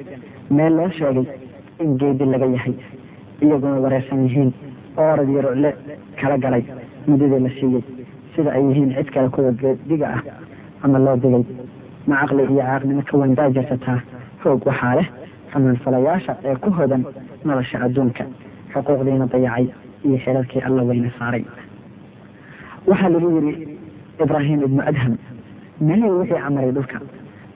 meel 0.57 0.73
loo 0.77 0.89
sheegay 0.97 1.25
in 1.83 1.97
geedi 1.99 2.25
laga 2.33 2.45
yahay 2.55 2.73
iyaguna 3.43 3.79
wareersan 3.83 4.19
yihiin 4.25 4.51
oo 4.97 5.07
orad 5.13 5.29
iyo 5.29 5.41
rucle 5.45 5.71
kala 6.19 6.37
galay 6.43 6.63
muddadii 7.07 7.39
la 7.45 7.49
siiyey. 7.57 7.83
Sida 8.35 8.49
ay 8.57 8.63
yihiin 8.69 8.91
cid 8.97 9.09
kale 9.13 9.29
kuwa 9.29 9.51
geediga 9.61 10.07
ah 10.15 10.21
ama 10.83 10.97
loo 11.05 11.15
digay. 11.23 11.43
Ma 12.07 12.15
caqli 12.21 12.43
iyo 12.43 12.61
caaqnimo 12.69 13.01
ka 13.09 13.17
wandaa 13.21 13.49
jirtataa 13.55 13.99
hoog 14.43 14.61
waxaa 14.69 14.95
leh 14.99 15.07
xamaanfalayaasha 15.51 16.33
ee 16.49 16.55
ku 16.63 16.69
hodan 16.77 17.03
nolosha 17.47 17.77
adduunka 17.85 18.23
xuquuqdiina 18.73 19.25
dayacay 19.33 19.65
iyo 20.05 20.17
xelalkii 20.23 20.61
alla 20.67 20.81
weyne 20.89 21.09
saaray. 21.19 21.43
Waxaa 22.89 23.09
lagu 23.13 23.27
yidhi 23.35 23.53
ibraahim 24.23 24.59
ibnu 24.67 24.81
adham 24.89 25.13
meel 25.81 26.03
wixii 26.19 26.39
camaray 26.43 26.71
dhulka. 26.71 26.99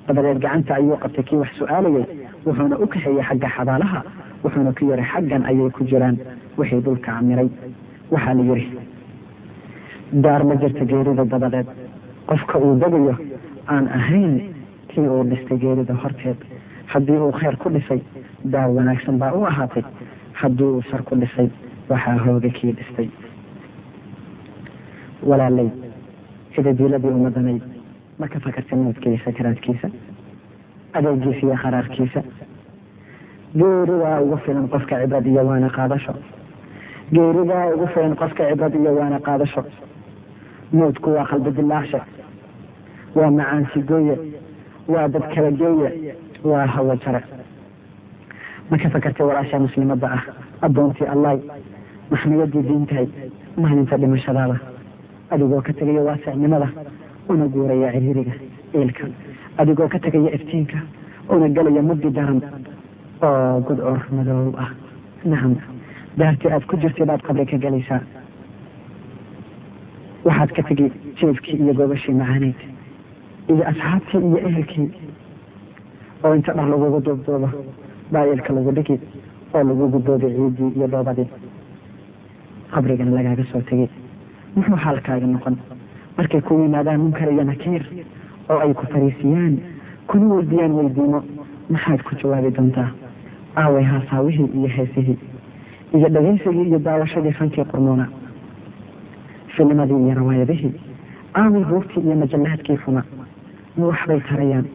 Dabadeed 0.07 0.39
gacanta 0.43 0.73
ayuu 0.75 0.97
qabtay 1.03 1.23
kii 1.23 1.37
wax 1.41 1.51
su'aalayay 1.59 2.05
wuxuuna 2.45 2.75
u 2.83 2.87
kaxeeyey 2.87 3.21
xagga 3.29 3.47
xabaalaha 3.55 3.99
wuxuuna 4.43 4.71
ku 4.77 4.85
yihi 4.89 5.03
xaggan 5.11 5.43
ayay 5.49 5.69
ku 5.75 5.83
jiraan 5.89 6.17
wixii 6.57 6.81
dhulka 6.85 7.11
camiray 7.11 7.49
waxaa 8.11 8.33
la 8.33 8.43
yidhi 8.43 8.77
daar 10.23 10.43
ma 10.43 10.55
jirta 10.55 10.85
geerida 10.85 11.23
dabadeed. 11.25 11.67
Qofka 12.27 12.57
uu 12.59 12.75
degayo 12.81 13.15
aan 13.67 13.85
ahayn 13.87 14.33
kii 14.89 15.07
uu 15.07 15.23
dhistay 15.29 15.57
geerida 15.57 15.93
horteed. 15.93 16.37
Haddii 16.91 17.17
uu 17.17 17.31
khayr 17.31 17.55
ku 17.57 17.69
dhisay 17.69 18.01
daar 18.43 18.69
wanaagsan 18.69 19.17
baa 19.17 19.31
u 19.33 19.43
ahaatay. 19.45 19.83
Haddii 20.33 20.63
uu 20.75 20.81
shar 20.81 21.03
ku 21.03 21.15
dhisay 21.15 21.49
waxaa 21.89 22.17
hooga 22.17 22.49
kii 22.49 22.73
dhistay. 22.77 23.09
Walaalay 25.23 25.69
cidadiiladii 26.53 27.07
umadanayd 27.19 27.61
ma 28.19 28.27
ka 28.31 28.37
fakarta 28.45 28.75
mawdka 28.75 29.05
iyo 29.09 29.19
sakaraadkiisa 29.25 29.87
adeegiisa 30.97 31.41
iyo 31.47 31.55
qaraarkiisa 31.63 32.21
geeridaa 33.59 34.21
ugu 34.23 34.37
filan 34.43 34.67
qofka 34.73 34.93
cibrad 35.01 35.25
iyo 35.31 35.41
waana 35.49 35.69
qaadasho 35.77 36.13
geeridaa 37.15 37.65
ugu 37.75 37.87
filan 37.93 38.15
qofka 38.21 38.43
cibrad 38.49 38.73
iyo 38.81 38.91
waana 38.99 39.19
qaadasho 39.27 39.61
mawdku 40.77 41.09
waa 41.15 41.25
qalbi 41.31 41.51
dilaacshe 41.57 41.99
waa 43.17 43.31
macaansi 43.37 43.79
gooye 43.89 44.15
waa 44.93 45.07
dad 45.13 45.25
kala 45.33 45.51
geeye 45.59 45.89
waa 46.49 46.65
hawo 46.73 46.95
jare 47.03 47.21
ma 48.69 48.77
ka 48.81 48.87
fakartay 48.93 49.25
walaasha 49.29 49.59
muslimadda 49.65 50.07
ah 50.17 50.23
addoontii 50.65 51.07
allahy 51.13 51.39
maxmiyadii 52.11 52.63
diintahay 52.67 53.07
maalinta 53.61 53.95
dhimashadaada 54.01 54.57
adigoo 55.33 55.61
ka 55.67 55.73
tegaya 55.79 56.01
waasicnimada 56.07 56.67
una 57.29 57.45
guuraya 57.53 57.91
ciriiriga 57.93 58.33
iilka 58.75 59.05
adigoo 59.57 59.87
ka 59.93 59.99
tegaya 59.99 60.29
iftiinka 60.37 60.77
una 61.29 61.47
gelaya 61.55 61.81
mugdi 61.81 62.09
daran. 62.17 62.39
Oo 63.27 63.59
gudcur 63.67 63.99
madoob 64.15 64.55
ah. 64.63 64.71
Nacam 65.25 65.53
daartii 66.17 66.49
aad 66.51 66.65
ku 66.65 66.75
jirtay 66.81 67.05
baad 67.05 67.21
qabri 67.27 67.45
ka 67.45 67.57
gelaysaa 67.57 68.01
waxaad 70.25 70.51
ka 70.55 70.61
tegi 70.63 70.91
jeefkii 71.19 71.57
iyo 71.63 71.73
gobashii 71.73 72.13
macaaneyd 72.21 72.59
iyo 73.51 73.63
asxaabtii 73.71 74.19
iyo 74.27 74.37
ehelkii. 74.47 74.89
Oo 76.23 76.33
inta 76.35 76.53
dhar 76.53 76.67
lagugu 76.69 76.99
duubduubo 77.05 77.49
baa 78.11 78.25
ilka 78.33 78.53
lagu 78.53 78.71
dhigi 78.77 78.95
oo 79.55 79.63
lagu 79.69 79.83
gudboobay 79.93 80.31
ciidii 80.35 80.71
iyo 80.77 80.87
dhoobadii 80.87 81.27
qabrigan 82.71 83.11
lagaaga 83.17 83.43
soo 83.51 83.61
tegay 83.69 83.89
muxuu 84.55 84.77
xaalkaaga 84.83 85.27
noqon 85.27 85.55
markay 86.19 86.41
ku 86.47 86.53
yimaadaan 86.61 86.99
munkar 87.03 87.27
iyo 87.33 87.43
nakiir 87.51 87.83
oo 88.51 88.59
ay 88.65 88.73
ku 88.79 88.83
fariisiyaan 88.93 89.53
kuna 90.09 90.25
weydiiyaan 90.35 90.73
weydiimo 90.79 91.19
maxaad 91.73 92.01
ku 92.07 92.11
jawaabi 92.21 92.51
doontaa 92.57 92.89
aaway 93.61 93.83
haasaawihii 93.91 94.47
iyo 94.57 94.69
heesihii 94.75 95.17
iyo 95.97 96.07
dhagaysigii 96.15 96.65
iyo 96.69 96.79
daawashadii 96.87 97.31
fankii 97.39 97.65
qurmuuna 97.71 98.05
filimadii 99.55 99.99
iyo 100.05 100.13
rawaayadihii 100.19 100.73
aaway 101.41 101.63
buugtii 101.69 102.01
iyo 102.07 102.15
majallaadkii 102.21 102.77
xuma 102.83 103.03
ma 103.77 103.85
waxbay 103.91 104.19
tarayaan 104.29 104.65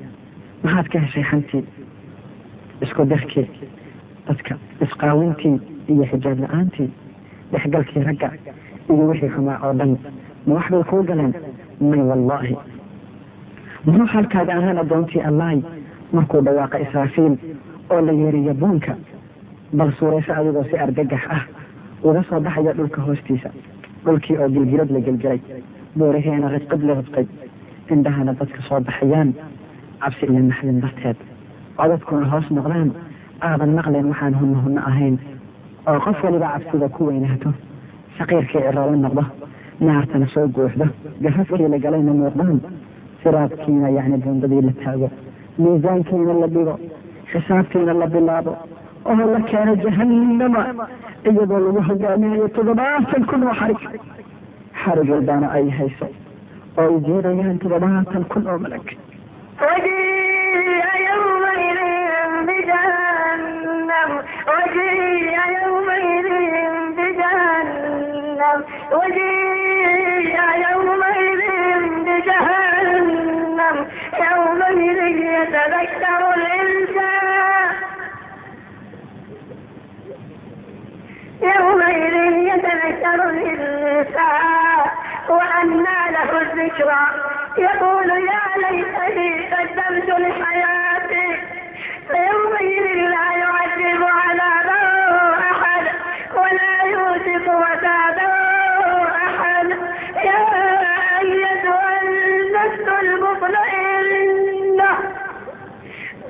maxaad 0.64 0.86
ka 0.92 0.98
heshay 1.04 1.24
xantii 1.30 1.64
isku 2.84 3.04
darkii 3.12 3.46
dadka 4.28 4.52
isqaawintii 4.84 5.56
iyo 5.92 6.04
xijaab 6.10 6.38
la'aantii 6.44 6.90
dhexgalkii 7.52 8.02
ragga 8.08 8.28
iyo 8.92 9.02
wixii 9.10 9.30
xumaa 9.34 9.58
oo 9.66 9.72
dhan 9.78 9.92
ma 10.46 10.54
waxbay 10.58 10.82
kuu 10.90 11.02
galeen. 11.08 11.32
May 11.80 12.02
wallaahi 12.10 12.56
muxuu 13.86 14.06
xaalkaaga 14.12 14.52
ahaan 14.58 14.78
addoontii 14.82 15.22
allahy 15.30 15.58
markuu 16.12 16.40
dhawaaqa 16.46 16.78
israafiil 16.84 17.34
oo 17.92 18.00
la 18.06 18.12
yeeriyo 18.12 18.54
buunka 18.54 18.92
bal 19.78 19.90
suurayso 19.98 20.32
adigoo 20.38 20.64
si 20.70 20.76
argagax 20.84 21.22
ah 21.36 21.42
uga 22.06 22.22
soo 22.28 22.40
baxaya 22.40 22.72
dhulka 22.78 23.00
hoostiisa 23.06 23.50
dhulkii 24.04 24.36
oo 24.42 24.48
gilgilad 24.54 24.90
la 24.94 25.00
gelgelay 25.06 25.40
buurihiina 25.96 26.48
ridqid 26.54 26.82
la 26.88 26.94
ridqay 27.00 27.26
indhahana 27.94 28.32
dadka 28.40 28.60
soo 28.68 28.80
baxayaan 28.80 29.30
cabsi 30.02 30.24
iyo 30.26 30.40
naxdin 30.50 30.80
darteed. 30.84 31.16
Codadkuna 31.78 32.26
hoos 32.32 32.46
noqdaan 32.56 32.90
aadan 33.48 33.70
maqleen 33.78 34.06
waxaan 34.12 34.34
hunno 34.40 34.80
ahayn. 34.90 35.16
Oo 35.88 35.98
qof 36.04 36.18
waliba 36.24 36.48
cabsida 36.54 36.88
ku 36.88 37.00
weynaato 37.08 37.50
saqiirkii 38.18 38.62
ciroolo 38.66 38.96
noqdo 39.04 39.22
naartana 39.80 40.26
soo 40.34 40.46
guuxdo. 40.48 40.86
Garafkii 41.22 41.68
la 41.68 41.78
galayna 41.78 42.12
muuqdaan? 42.12 42.60
Siraadkiina 43.22 43.88
yani 43.96 44.18
dambadii 44.24 44.62
la 44.68 44.72
taago. 44.82 45.08
Miisaankiina 45.58 46.32
la 46.42 46.46
dhigo. 46.54 46.74
Xisaabkiina 47.30 47.92
la 48.00 48.06
bilaabo. 48.06 48.52
Oo 49.10 49.24
la 49.32 49.40
keeno 49.50 49.74
jahannama. 49.84 50.62
Iyadoo 51.28 51.60
lagu 51.66 51.80
hogaaminayo 51.88 52.48
toddobaatan 52.56 53.22
kun 53.28 53.42
oo 53.48 53.54
xarig. 53.60 53.80
Xarig 54.82 55.08
walbaana 55.10 55.46
ay 55.56 55.66
hayso. 55.78 56.06
Oo 56.78 56.88
ay 56.88 57.00
jeedayaan 57.06 57.58
toddobaatan 57.62 58.24
kun 58.30 58.46
oo 58.50 58.58
malag 58.58 58.86
وجيء 64.48 65.36
يومئذ 65.62 66.28
بجهنم 66.96 68.58
وجيء 68.92 69.53
يتذكر 75.44 76.34
الإنسان 76.34 77.68
يومئذ 81.42 82.14
يتذكر 82.54 83.30
الإنسان 83.30 84.80
وأنى 85.28 86.10
له 86.10 86.40
الذكرى 86.40 87.06
يقول 87.58 88.10
يا 88.10 88.70
ليتني 88.70 89.54
قدمت 89.54 90.08
لحياتي 90.08 91.38
فيومئذ 92.08 93.08
لا 93.08 93.32
يعذب 93.36 94.02
عذابه 94.02 95.38
أحد 95.50 95.86
ولا 96.34 96.82
يوثق 96.84 97.56
وثابه 97.56 98.33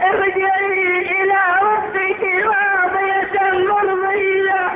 ارجعي 0.05 0.99
الى 0.99 1.41
ربك 1.63 2.23
راضية 2.45 3.59
مرضية 3.59 4.71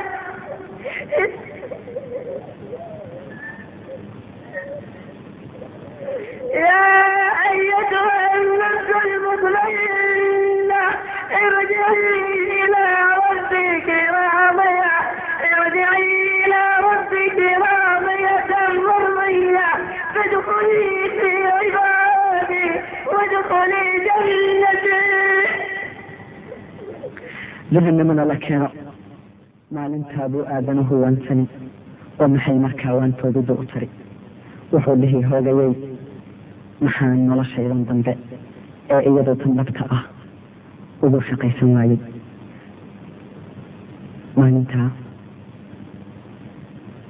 يا 6.53 6.85
ايتها 7.51 8.35
النفس 8.35 9.05
المطمئنة 9.05 10.83
ارجعي 11.31 12.63
الى 12.63 12.85
ربك 13.29 13.89
راضية 14.09 14.91
ارجعي 15.57 16.45
الى 16.45 16.63
ربك 16.83 17.39
راضية 17.61 18.79
مرضية 18.79 19.67
فادخلي 20.15 20.98
وادخلي 23.19 23.83
جنتي 24.05 24.99
jahanamana 27.75 28.23
la 28.31 28.35
keeno 28.45 28.67
maalintaabuu 29.75 30.43
aadanahu 30.55 30.93
waansani 31.03 31.45
oo 32.21 32.27
maxay 32.33 32.57
markaa 32.65 32.93
waantooduda 32.99 33.53
u 33.61 33.65
tari 33.71 33.87
wuxuu 34.73 34.95
dhihi 35.01 35.19
hoogayay 35.31 35.71
maxaan 36.85 37.19
noloshaydan 37.29 37.81
dambe 37.89 38.13
ee 38.93 39.01
iyadoo 39.09 39.35
tan 39.41 39.51
dhabta 39.59 39.83
ah 39.97 40.03
ugu 41.05 41.19
shaqaysan 41.29 41.69
waayey 41.75 41.97
maalintaa 44.39 44.89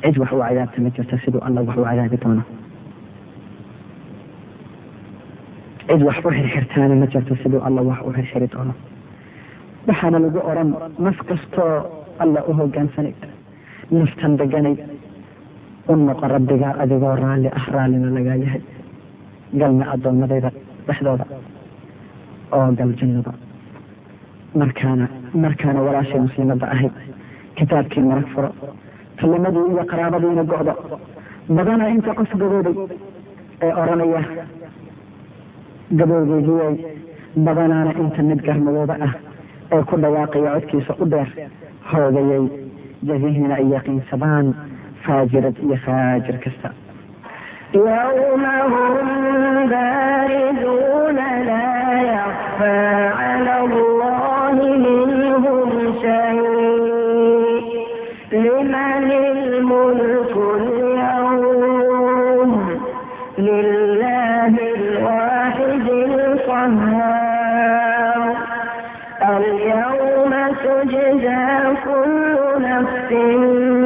cid 0.04 0.16
wax 0.22 0.32
u 0.38 0.42
cadaabta 0.46 0.78
ma 0.86 0.90
jirta 0.96 1.16
siduu 1.24 1.42
allah 1.48 1.62
wax 1.70 1.78
u 1.82 1.86
cadaabi 1.90 2.18
doono 2.24 2.44
cid 5.90 6.02
wax 6.08 6.18
u 6.28 6.30
xirxirtaana 6.38 6.96
ma 7.02 7.06
jirto 7.14 7.34
siduu 7.42 7.62
alla 7.68 7.82
wax 7.90 8.00
u 8.08 8.12
xirxiri 8.18 8.48
doono 8.54 8.74
waxaana 9.88 10.18
lagu 10.26 10.40
odhan 10.50 10.70
naf 11.06 11.18
kastoo 11.30 11.74
alla 12.24 12.40
u 12.50 12.52
hogaansanayd 12.60 13.22
naftan 14.00 14.32
deganayd 14.40 14.80
u 15.92 15.94
noqo 16.08 16.26
rabbigaa 16.36 16.74
adigoo 16.84 17.16
raalli 17.24 17.50
ah 17.60 17.66
raallina 17.76 18.10
lagaa 18.18 18.38
yahay 18.44 18.62
galna 19.62 19.84
addoommadayda 19.94 20.50
dhexdooda 20.88 21.26
oo 22.58 22.68
gal 22.80 22.92
jannada 23.00 23.32
markaana 24.62 25.06
markaana 25.44 25.80
walaashay 25.88 26.20
muslimadda 26.28 26.66
ahayd 26.76 26.94
kitaabkii 27.58 28.04
marag 28.10 28.28
furo 28.34 28.50
kelimadii 29.20 29.66
iyo 29.74 29.84
qaraabadiina 29.92 30.44
go'do 30.52 30.74
badana 31.56 31.84
inta 31.96 32.12
qof 32.20 32.32
gabooday 32.42 32.76
ee 33.66 33.72
odhanaya 35.92 35.98
gabowgeygiyey 36.00 36.76
badanaana 37.46 37.92
inta 38.04 38.22
garmadooda 38.48 38.96
ah 39.08 39.14
ee 39.76 39.84
ku 39.90 39.96
dhawaaqaya 40.04 40.50
codkiisa 40.56 40.94
u 41.00 41.06
dheer 41.06 41.30
hoogayay 41.92 42.46
jazihina 43.08 43.56
ay 43.56 43.68
yaqiinsadaan 43.76 44.48
faajirad 45.06 45.56
iyo 45.66 45.78
faajir 45.86 46.38
kasta 46.44 46.70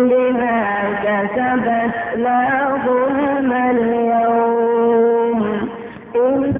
بما 0.10 0.64
كسبت 1.04 1.94
لا 2.18 2.68
ظلم 2.86 3.52
اليوم 3.52 5.40
إذ 6.16 6.54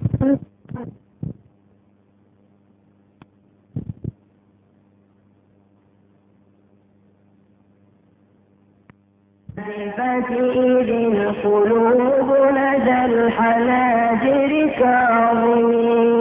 القلوب 11.44 12.30
لدى 12.52 13.06
الحناجر 13.06 14.52
كاظمين 14.80 16.18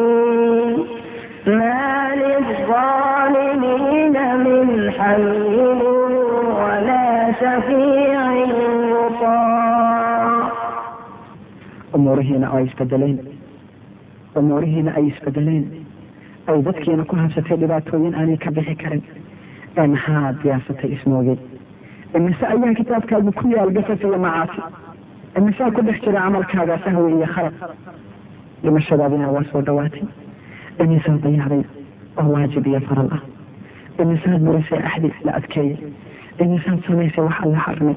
ما 1.46 2.08
للظالمين 2.14 4.12
من 4.44 4.90
حميم 4.90 5.51
شفيع 7.56 8.32
يطاع 8.92 10.52
umuurihiina 11.96 12.46
oo 12.52 12.56
ay 12.58 12.64
isbedeleen 12.68 13.18
umuurihiina 14.40 14.90
ay 14.98 15.04
isbedeleen 15.12 15.64
ay 16.50 16.58
dadkiina 16.66 17.04
ku 17.08 17.14
habsatay 17.22 17.56
dhibaatooyin 17.62 18.14
aanay 18.20 18.36
ka 18.44 18.50
bixi 18.56 18.74
karin. 18.82 19.02
Ee 19.78 19.86
maxaa 19.92 20.32
diyaasatay 20.42 20.90
ismoogey 20.96 21.36
imise 22.16 22.44
ayaa 22.52 22.74
kitaabkaagu 22.78 23.30
ku 23.38 23.44
yaal 23.54 23.70
gafas 23.76 24.00
iyo 24.06 24.18
macaasi? 24.26 24.60
Imisaa 25.38 25.70
ku 25.76 25.80
dhex 25.86 25.96
jira 26.04 26.20
camalkaaga 26.24 26.76
sahwi 26.84 27.10
iyo 27.18 27.26
khalaq 27.34 27.54
dhimashadaadina 28.62 29.26
waa 29.34 29.44
soo 29.52 29.62
dhawaatay. 29.66 30.04
Imisaa 30.82 31.16
dayacday? 31.24 31.62
Oo 32.18 32.28
waajib 32.34 32.64
iyo 32.70 32.80
faral 32.88 33.08
ah. 33.16 33.22
Imisaad 34.02 34.40
murisay 34.46 34.80
axdi 34.88 35.08
la 35.26 35.32
adkeeyay? 35.38 35.76
Imisaad 36.44 36.80
samaysay 36.86 37.24
wax 37.24 37.36
alla 37.44 37.58
xarmay 37.66 37.96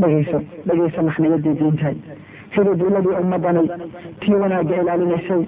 dhegayso 0.00 0.38
dhegayso 0.66 1.00
maxniyadii 1.08 1.54
diintahay 1.60 1.96
hiruduuladii 2.54 3.14
ummadanay 3.22 3.66
tii 4.20 4.34
wanaagga 4.42 4.74
ilaalinaysay 4.82 5.42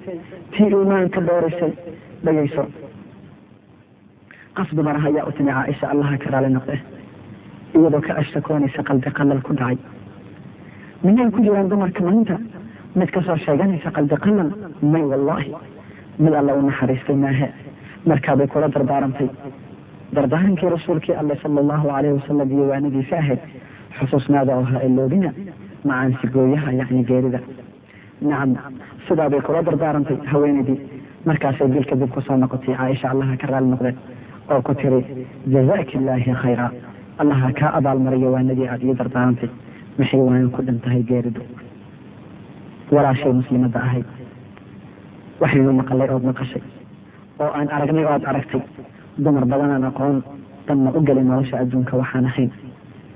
tii 0.53 0.67
iimaanka 0.77 1.19
doorisay 1.27 1.71
dhegayso 2.25 2.63
qaf 4.57 4.69
dumar 4.77 4.95
ah 4.99 5.05
ayaa 5.09 5.25
u 5.29 5.31
timi 5.37 5.51
caaisha 5.57 5.85
allaha 5.93 6.17
ka 6.23 6.27
raali 6.33 6.49
noqde 6.55 6.75
iyadoo 7.77 8.01
ka 8.07 8.11
ashtakoonaysa 8.21 8.81
qalbi 8.89 9.09
qalal 9.17 9.41
ku 9.47 9.53
dhacay 9.59 9.77
minay 11.03 11.29
ku 11.35 11.39
jiraan 11.45 11.67
dumarka 11.69 12.01
maanta 12.07 12.35
mid 12.99 13.09
ka 13.15 13.21
soo 13.27 13.35
sheeganaysa 13.45 13.89
qalbi 13.97 14.15
qalal 14.25 14.49
may 14.93 15.03
wallaahi 15.11 15.51
mid 16.23 16.33
alla 16.39 16.51
u 16.59 16.61
naxariistay 16.69 17.15
maahe 17.25 17.47
markaabay 18.09 18.47
kula 18.47 18.67
dardaarantay 18.75 19.27
dardaarankii 20.17 20.69
rasuulkii 20.75 21.15
alle 21.21 21.35
sala 21.41 21.59
allahu 21.63 21.87
calayhi 21.93 22.15
wasalam 22.19 22.49
iyo 22.55 22.65
waanadiisa 22.71 23.15
ahayd 23.21 23.39
xusuusnaada 23.97 24.51
oo 24.59 24.63
ha 24.71 24.77
iloobina 24.87 25.29
macaansi 25.87 26.25
gooyaha 26.35 26.69
yacni 26.79 27.03
geerida. 27.09 27.39
Nacam 28.29 28.51
sidaabay 29.07 29.41
kula 29.45 29.61
dardaarantay 29.67 30.17
haweenaydii. 30.31 30.77
Markaasay 31.27 31.67
bil 31.73 31.85
kadib 31.89 32.09
ku 32.15 32.21
soo 32.21 32.37
noqotay 32.37 32.75
caaisha 32.79 33.07
allaha 33.13 33.35
ka 33.41 33.47
raali 33.51 33.67
noqdeen 33.73 33.97
oo 34.51 34.61
ku 34.67 34.73
tiri 34.79 34.99
jazaaki 35.53 35.93
illaahi 35.99 36.31
khayra 36.41 36.67
allaha 37.21 37.47
kaa 37.59 37.71
abaalmariyo 37.79 38.29
waanadii 38.35 38.67
aada 38.71 38.85
ii 38.89 38.95
dardaarantay. 39.01 39.49
Maxay 39.97 40.19
waan 40.27 40.49
ku 40.55 40.59
dhantahay 40.67 41.01
geeridu? 41.09 41.41
Walaashay 42.95 43.33
muslimadda 43.39 43.79
ahayd. 43.87 44.05
Waxaynu 45.41 45.71
maqalay 45.81 46.09
ood 46.15 46.23
maqashay. 46.29 46.61
Oo 47.41 47.49
aan 47.57 47.67
aragnay 47.75 48.05
ood 48.13 48.23
aragtay 48.31 48.61
dumar 49.23 49.45
badanaan 49.51 49.83
aqoon 49.89 50.23
danna 50.67 50.89
u 50.97 50.99
gelin 51.07 51.27
nolosha 51.29 51.57
adduunka 51.63 51.93
waxaan 52.01 52.25
ahayn. 52.25 52.51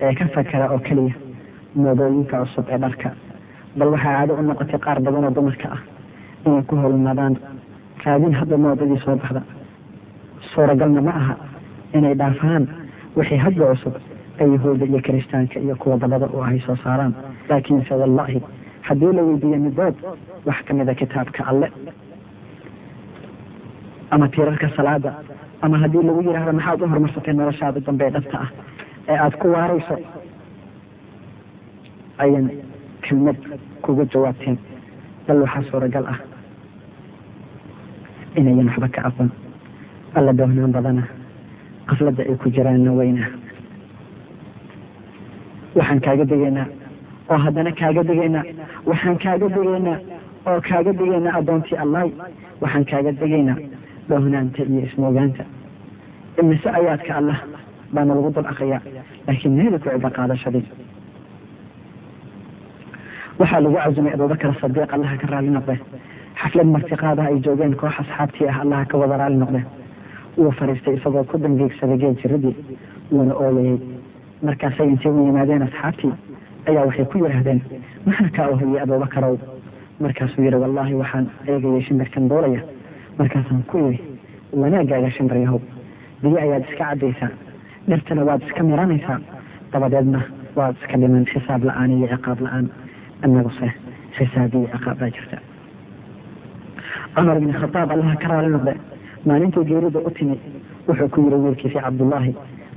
Ee 0.01 0.13
ka 0.17 0.25
fakara 0.35 0.65
oo 0.73 0.79
keliya 0.88 1.15
moodooyinka 1.75 2.35
cusub 2.41 2.65
ee 2.73 2.77
dharka. 2.83 3.09
Bal 3.77 3.89
waxaa 3.93 4.13
caado 4.17 4.33
u 4.39 4.41
noqotay 4.49 4.79
qaar 4.85 4.99
badan 5.05 5.23
oo 5.25 5.31
dumarka 5.38 5.67
ah 5.75 5.81
inay 6.45 6.63
ku 6.67 6.75
holmadaan 6.75 7.33
raadin 8.05 8.33
hadda 8.39 8.57
moodadii 8.57 8.99
soo 9.05 9.15
baxda. 9.21 9.41
Suuragalna 10.53 11.01
ma 11.01 11.12
aha 11.21 11.35
inay 11.97 12.15
dhaafaan. 12.15 12.63
Wixii 13.17 13.38
hadda 13.45 13.65
cusub 13.71 13.93
ee 14.39 14.47
yahuudda 14.53 14.85
iyo 14.85 14.99
kiristaanka 15.05 15.59
iyo 15.59 15.75
kuwa 15.75 15.97
dabada 15.97 16.27
u 16.35 16.41
ahay 16.43 16.59
soo 16.59 16.75
saaraan. 16.83 17.13
Laakiinse 17.49 17.93
wallaahi 18.01 18.39
haddii 18.88 19.13
la 19.17 19.21
weydiiyo 19.27 19.57
midood 19.65 19.95
wax 20.47 20.57
ka 20.65 20.73
mida 20.73 20.93
kitaabka 20.95 21.41
alle. 21.51 21.67
Ama 24.12 24.27
tiirarka 24.27 24.69
salaada 24.75 25.12
ama 25.63 25.76
haddii 25.82 26.04
lagu 26.08 26.22
yidhaahdo 26.28 26.54
maxaad 26.60 26.82
u 26.82 26.88
horumarsatay 26.91 27.34
noloshaada 27.39 27.80
dambe 27.88 28.04
ee 28.08 28.12
dhabta 28.15 28.38
ah? 28.45 28.50
Ee 29.10 29.17
aada 29.24 29.38
ku 29.41 29.48
waarayso 29.56 29.95
ayan 32.24 32.45
kelmad 33.06 33.38
kuga 33.84 34.04
jawaabteen. 34.13 34.58
Bal 35.28 35.38
waxaa 35.43 35.63
suuragal 35.72 36.06
ah 36.13 36.19
inayan 38.39 38.67
waxba 38.69 38.88
ka 38.95 39.02
aqoon. 39.10 39.30
Alla 40.17 40.32
doohnaan 40.39 40.72
badana 40.78 41.04
qafladda 41.89 42.22
ay 42.30 42.36
ku 42.41 42.48
jiraanna 42.56 42.91
weyna. 43.00 43.26
Waxaan 45.78 46.00
kaaga 46.06 46.26
degaynaa 46.32 46.67
oo 47.32 47.38
haddana 47.45 47.72
kaaga 47.80 48.02
degaynaa 48.10 48.43
waxaan 48.89 49.17
kaaga 49.24 49.48
degaynaa 49.56 49.98
oo 50.50 50.60
kaaga 50.69 50.91
degaynaa 51.00 51.34
addoontii 51.39 51.78
allahi 51.84 52.12
waxaan 52.62 52.86
kaaga 52.91 53.12
degaynaa 53.22 53.58
dhoohnaanta 54.10 54.62
iyo 54.72 54.82
ismoogaanta 54.88 55.43
imise 56.41 56.67
ayaadka 56.80 57.12
allah 57.19 57.38
baana 57.93 58.12
lagu 58.15 58.30
akriyaa 58.54 58.82
laakiin 59.28 59.54
meeda 59.58 59.78
ku 59.84 59.88
ciba 59.93 60.10
qaadashadii 60.17 60.65
waxaa 63.39 63.60
lagu 63.63 63.76
casumay 63.84 64.13
abubakar 64.15 64.52
sadiiq 64.62 64.91
allaha 64.95 65.15
ka 65.22 65.28
raali 65.32 65.50
noqde 65.58 65.76
xaflad 66.41 66.67
martiqaadaha 66.76 67.28
ay 67.32 67.39
joogeen 67.45 67.74
koox 67.82 67.95
asxaabtii 68.04 68.48
ah 68.52 68.58
allaha 68.63 68.86
ka 68.91 68.95
wada 69.02 69.15
raali 69.22 69.38
noqde 69.43 69.62
wuu 70.38 70.52
fariistay 70.60 70.93
isagoo 70.98 71.24
ku 71.30 71.38
dangeegsaday 71.43 71.98
geel 72.02 72.15
jiradii 72.22 72.56
wuuna 73.12 73.34
oolayay 73.43 73.78
markaasay 74.48 74.88
intay 74.93 75.12
u 75.12 75.26
yimaadeen 75.28 75.62
asxaabtii 75.67 76.13
ayaa 76.69 76.84
waxay 76.88 77.06
ku 77.12 77.15
yidhaahdeen 77.24 77.60
maxaa 78.06 78.30
kaa 78.36 78.48
ohayey 78.54 78.80
abubakarow 78.86 79.36
markaasuu 80.04 80.41
yidhi 80.45 80.58
wallaahi 80.63 80.93
waxaan 81.02 81.26
eegayay 81.52 81.82
shimbirkan 81.88 82.24
duulaya 82.30 82.62
markaasaan 83.19 83.63
ku 83.69 83.77
idhi 83.89 83.99
wanaagaaga 84.62 85.10
shimbiryahow 85.15 85.60
biyo 86.21 86.38
ayaad 86.45 86.63
iska 86.69 86.84
caddaysaa 86.89 87.32
dhirtana 87.89 88.21
waad 88.29 88.41
iska 88.47 88.62
miranaysaa 88.69 89.19
dabadeedna 89.71 90.19
waad 90.58 90.75
iska 90.82 90.95
dhiman. 91.01 91.23
Xisaab 91.32 91.62
la'aan 91.69 91.91
iyo 91.97 92.08
ciqaab 92.13 92.39
la'aan. 92.45 92.65
Annaguse 93.23 93.67
xisaab 94.17 94.51
iyo 94.58 94.67
ciqaab 94.73 94.97
baa 95.01 95.10
jirta. 95.15 95.38
Cumar 97.15 97.38
ibni 97.38 97.53
khadaab 97.62 97.89
allaha 97.95 98.15
ka 98.21 98.27
raali 98.32 98.49
noqde 98.55 98.73
maalintii 99.27 99.65
geerida 99.69 99.99
u 100.08 100.12
timi 100.17 100.36
wuxuu 100.88 101.10
ku 101.13 101.17
yidhi 101.23 101.38
wiilkiisii 101.43 101.82
cabdullaahi 101.86 102.32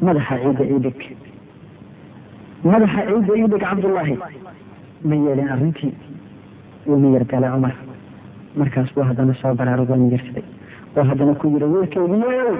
madaxa 0.06 0.34
ciidda 0.42 0.64
iidhig 0.72 1.00
madaxa 2.72 3.00
ciidda 3.08 3.32
iidhig 3.40 3.60
cabdullaahi. 3.66 4.16
Ma 5.08 5.14
yeelin 5.24 5.48
arrintii? 5.54 5.92
Wuu 6.86 6.98
miyir 7.02 7.24
galay 7.30 7.50
cumar 7.54 7.74
markaas 8.60 8.88
buu 8.94 9.02
haddana 9.08 9.34
soo 9.40 9.54
baraarugoo 9.60 9.96
miyirsaday 10.02 10.44
oo 10.96 11.04
haddana 11.10 11.34
ku 11.40 11.46
yidhi 11.52 11.66
wiilkaygiyow 11.74 12.50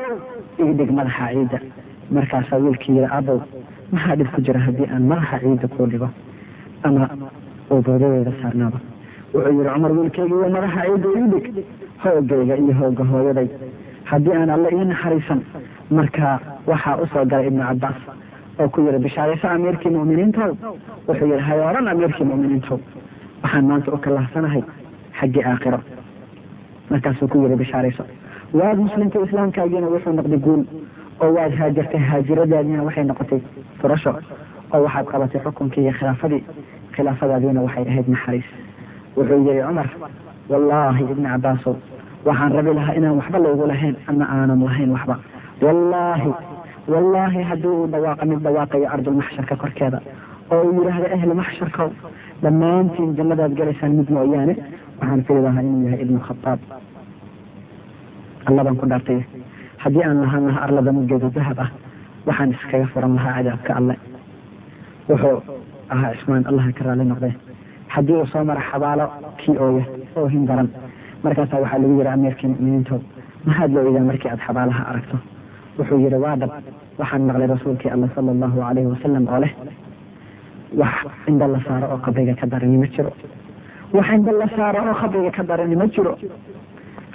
iidhig 0.65 0.91
madaxa 0.99 1.27
ciidda. 1.33 1.59
Markaasaa 2.17 2.59
wiilkii 2.65 2.93
yidhi 2.97 3.09
abow 3.19 3.39
maxaa 3.93 4.17
dhib 4.19 4.29
ku 4.35 4.41
jira 4.47 4.61
haddii 4.67 4.89
aan 4.95 5.03
madaxa 5.11 5.37
ciidda 5.43 5.67
kuu 5.75 5.87
dhigo 5.93 6.09
ama 6.87 7.09
uu 7.71 7.81
boodadeeda 7.87 8.33
saarnaado 8.43 8.79
wuxuu 9.35 9.53
yidhi 9.59 9.71
cumar 9.75 9.93
wiilkaygiiyo 9.99 10.49
madaxa 10.57 10.81
ciidda 10.87 11.09
iidhig 11.19 11.47
hoogayga 12.03 12.55
iyo 12.63 12.75
hooga 12.81 13.05
hooyaday. 13.11 13.49
Haddii 14.11 14.35
aan 14.41 14.51
alle 14.57 14.69
ii 14.77 14.85
naxariisan 14.91 15.41
markaa 15.97 16.35
waxaa 16.71 16.97
u 17.03 17.07
soo 17.13 17.25
galay 17.31 17.47
ibnu 17.51 17.63
cabbaas 17.69 17.99
oo 18.61 18.69
ku 18.69 18.79
yidhi 18.87 18.99
bishaarayso 19.05 19.47
amiirkii 19.49 19.91
mu'miniintow. 19.97 20.51
Wuxuu 21.09 21.27
yidhi 21.33 21.43
hayooran 21.49 21.87
amiirkii 21.93 22.25
mu'miniintow. 22.31 22.79
Waxaan 23.43 23.65
maanta 23.71 23.89
u 23.95 23.99
kalahsanahay 24.05 24.63
xaggii 25.19 25.45
aakhiro 25.51 25.79
markaasuu 26.91 27.29
ku 27.33 27.37
yidhi 27.43 27.57
bishaarayso 27.63 28.05
waad 28.59 28.79
muslimta 28.87 29.19
islaamkaagiina 29.27 29.87
wuxuu 29.95 30.13
noqday 30.19 30.39
guul 30.47 30.63
oo 31.23 31.31
waad 31.37 31.53
haajartay 31.61 32.01
haajiradaadiina 32.11 32.83
waxay 32.89 33.05
noqotay 33.11 33.41
furasho 33.81 34.13
oo 34.75 34.81
waxaad 34.87 35.07
qabatay 35.13 35.41
xukunkii 35.45 35.83
iyo 35.85 35.93
khilaafadii 35.99 36.43
khilaafadaadiina 36.95 37.61
waxay 37.67 37.85
ahayd 37.91 38.09
naxariis 38.15 38.49
wuxuu 39.17 39.39
yidhi 39.49 39.63
cumar 39.69 39.89
wallaahi 40.53 41.03
ibni 41.13 41.29
cabbaasow 41.33 41.75
waxaan 42.27 42.53
rabi 42.59 42.73
lahaa 42.79 42.95
inaan 42.99 43.17
waxba 43.21 43.39
laygu 43.45 43.65
lahayn 43.73 43.95
ama 44.11 44.25
aanan 44.37 44.61
lahayn 44.69 44.91
waxba 44.97 45.15
wallaahi 45.67 46.31
wallaahi 46.93 47.41
haddii 47.51 47.73
uu 47.79 47.87
dhawaaqa 47.95 48.25
mid 48.31 48.39
dhawaaqayo 48.47 48.87
ardulmaxsharka 48.95 49.55
korkeeda 49.63 49.99
oo 50.55 50.61
uu 50.69 50.73
yidhaahdo 50.79 51.07
ahlu 51.17 51.35
maxsharkow 51.41 51.89
dhammaantiin 52.45 53.11
jannadaad 53.19 53.53
galaysaan 53.61 53.93
mid 53.99 54.09
mooyaane 54.17 54.55
waxaan 55.03 55.25
fili 55.27 55.41
lahaa 55.43 55.63
inuu 55.67 55.83
yahay 55.87 56.01
ibnu 56.05 56.19
khadaab 56.27 56.61
alla 58.49 58.61
baan 58.65 58.77
ku 58.81 58.87
dhaartay 58.91 59.19
haddii 59.83 60.05
aan 60.09 60.19
lahaan 60.25 60.45
lahaa 60.49 60.63
arlada 60.67 60.91
mudgeeda 60.97 61.29
dahab 61.37 61.59
ah 61.65 61.71
waxaan 62.27 62.51
iskaga 62.55 62.87
furan 62.93 63.13
lahaa 63.19 63.33
cadaabka 63.39 63.73
alle. 63.79 63.95
Wuxuu 65.09 65.39
ahaa 65.95 66.13
cismaan 66.15 66.45
allaha 66.51 66.71
ka 66.77 66.83
raali 66.87 67.05
noqdee 67.11 67.35
haddii 67.95 68.17
uu 68.21 68.27
soo 68.33 68.45
mara 68.45 68.63
xabaalo 68.71 69.07
kii 69.41 69.57
ooya 69.65 69.85
oo 70.17 70.27
hin 70.35 70.47
daran. 70.49 70.69
Markaasaa 71.25 71.61
waxaa 71.65 71.79
lagu 71.83 71.95
yidhi 71.99 72.11
amiirkii 72.17 72.49
mu'miniintow 72.53 72.99
maxaad 73.47 73.71
la 73.75 74.01
markii 74.11 74.31
aad 74.33 74.41
xabaalaha 74.47 74.83
aragto? 74.91 75.17
Wuxuu 75.79 75.99
yidhi 76.05 76.19
waa 76.25 76.37
dhab 76.41 76.51
waxaan 77.01 77.23
maqlay 77.29 77.49
rasuulkii 77.55 77.91
alla 77.95 78.07
sala 78.15 78.31
allahu 78.35 78.57
calayhi 78.67 78.89
wasalam 78.95 79.25
oo 79.33 79.39
leh 79.45 79.53
wax 80.81 80.95
indha 81.31 81.47
la 81.55 81.59
saaro 81.67 81.87
oo 81.93 81.99
qabriga 82.05 82.35
ka 82.41 82.47
darani 82.53 82.79
ma 82.83 82.87
jiro 82.95 83.11
wax 83.95 84.09
indha 84.17 84.33
la 84.41 84.47
saaro 84.57 84.79
oo 84.91 84.95
qabriga 85.01 85.31
ka 85.37 85.43
darani 85.43 85.77
ma 85.77 85.87
jiro. 85.95 86.17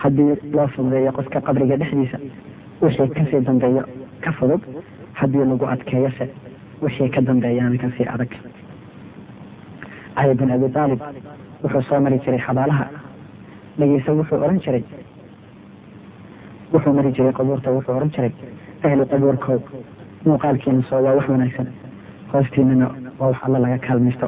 Haddii 0.01 0.33
loo 0.53 0.67
fududeeyo 0.67 1.11
qofka 1.11 1.39
qabriga 1.41 1.75
dhexdiisa 1.77 2.17
wixii 2.81 3.09
ka 3.17 3.23
sii 3.29 3.41
dambeeyo 3.47 3.83
ka 4.23 4.31
fudud 4.31 4.61
haddii 5.19 5.45
lagu 5.51 5.65
adkeeyose 5.73 6.25
wixii 6.81 7.09
ka 7.09 7.21
dambeeyaana 7.21 7.77
ka 7.77 7.87
sii 7.97 8.05
adag. 8.13 8.31
Cali 10.15 10.33
bin 10.35 10.49
abi 10.51 10.65
aalib 10.75 11.01
wuxuu 11.63 11.81
soo 11.81 11.99
mari 11.99 12.19
jiray 12.23 12.39
xabaalaha. 12.39 12.85
Dhegeysa 13.79 14.11
wuxuu 14.13 14.35
oran 14.45 14.59
jiray. 14.59 14.83
Wuxuu 16.73 16.93
mari 16.93 17.11
jiray 17.13 17.33
qabuurta 17.33 17.71
wuxuu 17.71 17.95
oran 17.97 18.09
jiray 18.15 18.31
ahlu 18.83 19.05
qabuurkow 19.11 19.59
muuqaalkiina 20.25 20.81
soo 20.89 21.01
waa 21.05 21.15
wax 21.17 21.27
wanaagsan. 21.29 21.67
Hoostiinana 22.33 22.87
waa 23.19 23.27
wax 23.29 23.37
alla 23.45 23.59
laga 23.59 23.77
kaalmaysto. 23.85 24.27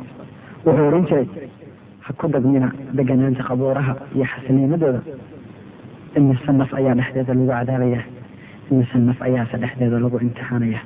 Wuxuu 0.66 0.88
oran 0.90 1.06
jiray 1.10 1.28
ha 2.10 2.14
ku 2.18 2.26
dagmina 2.28 2.70
deganaanta 2.98 3.44
qabuuraha 3.50 3.94
iyo 4.16 4.26
xasaniimadooda 4.26 5.02
imise 6.18 6.52
naf 6.52 6.72
ayaa 6.74 6.96
dhexdeeda 7.00 7.34
lagu 7.34 7.48
cadaabaya 7.54 8.02
imise 8.72 8.98
naf 9.08 9.20
ayaase 9.22 9.56
dhexdeeda 9.62 9.98
lagu 10.04 10.18
imtixaanaya 10.26 10.80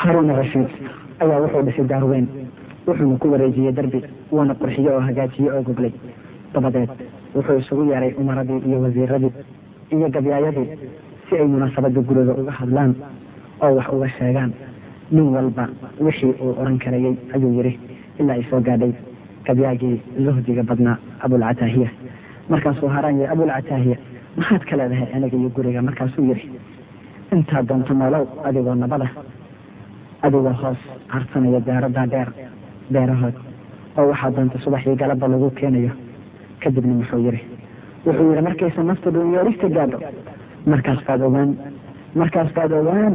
haruuna 0.00 0.32
rashiid 0.40 0.68
ayaa 1.22 1.38
wuxuu 1.44 1.62
dhisay 1.66 1.86
daarweyn 1.92 2.26
wuxuuna 2.86 3.16
ku 3.22 3.26
wareejiyey 3.32 3.72
darbi 3.78 4.00
wuuna 4.32 4.54
qurxiye 4.60 4.90
oo 4.90 5.00
hagaajiye 5.06 5.50
oo 5.54 5.62
goglay. 5.62 5.92
Dabadeed 6.54 6.90
wuxuu 7.34 7.58
isugu 7.62 7.82
yeeray 7.90 8.12
umaradii 8.20 8.60
iyo 8.66 8.80
wasiiradii 8.82 9.32
iyo 9.94 10.08
gabyaayadii 10.14 10.68
si 11.28 11.32
ay 11.38 11.46
munaasabada 11.46 12.00
guriga 12.00 12.32
uga 12.40 12.52
hadlaan 12.58 12.92
oo 13.62 13.72
wax 13.78 13.86
uga 13.94 14.08
sheegaan. 14.08 14.50
Nin 15.14 15.28
walba 15.34 15.68
wixii 16.00 16.34
uu 16.42 16.52
oran 16.60 16.78
karayey 16.78 17.14
ayuu 17.34 17.52
yidhi 17.58 17.78
ilaa 18.18 18.34
ay 18.34 18.42
soo 18.50 18.60
gaadhay 18.60 18.92
gabyaagii 19.46 19.96
zuhdiga 20.24 20.62
badnaa 20.70 20.96
abulcataahiya 21.24 21.88
markaasuu 22.52 22.88
haraan 22.94 23.16
yiri 23.20 23.30
abulcataahiya 23.34 23.96
maxaad 24.38 24.62
ka 24.68 24.74
leedahay 24.78 25.08
aniga 25.16 25.36
iyo 25.40 25.48
guriga? 25.56 25.80
Markaasuu 25.88 26.24
yidhi 26.30 26.46
intaa 27.34 27.62
doonto 27.68 27.92
nolow 28.00 28.24
adigoo 28.48 28.74
nabada 28.82 29.08
adigoo 30.26 30.52
hoos 30.62 30.80
harsanaya 31.14 31.60
daaradaa 31.68 32.06
dheer 32.12 32.28
beerahood 32.92 33.36
oo 33.98 34.04
waxaa 34.10 34.30
doonta 34.36 34.56
subaxii 34.64 34.96
galaba 35.02 35.26
lagu 35.32 35.48
keenayo. 35.58 35.92
Kadibna 36.62 36.94
muxuu 37.00 37.20
yidhi 37.26 37.40
wuxuu 38.06 38.26
yidhi 38.30 38.42
markaysa 38.48 38.80
nafta 38.90 39.08
dhunyoorista 39.14 39.68
gaadho. 39.76 39.98
Markaas 40.70 41.00
baad 41.06 41.20
ogaan 41.28 41.50
markaas 42.20 42.50
baad 42.56 42.72
ogaan 42.80 43.14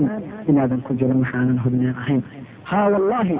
inaadan 0.49 0.81
ku 0.85 0.91
jirin 0.99 1.19
waxaanan 1.23 1.57
hubnaan 1.63 1.95
ahayn 2.01 2.21
haa 2.69 2.87
wallaahi 2.93 3.35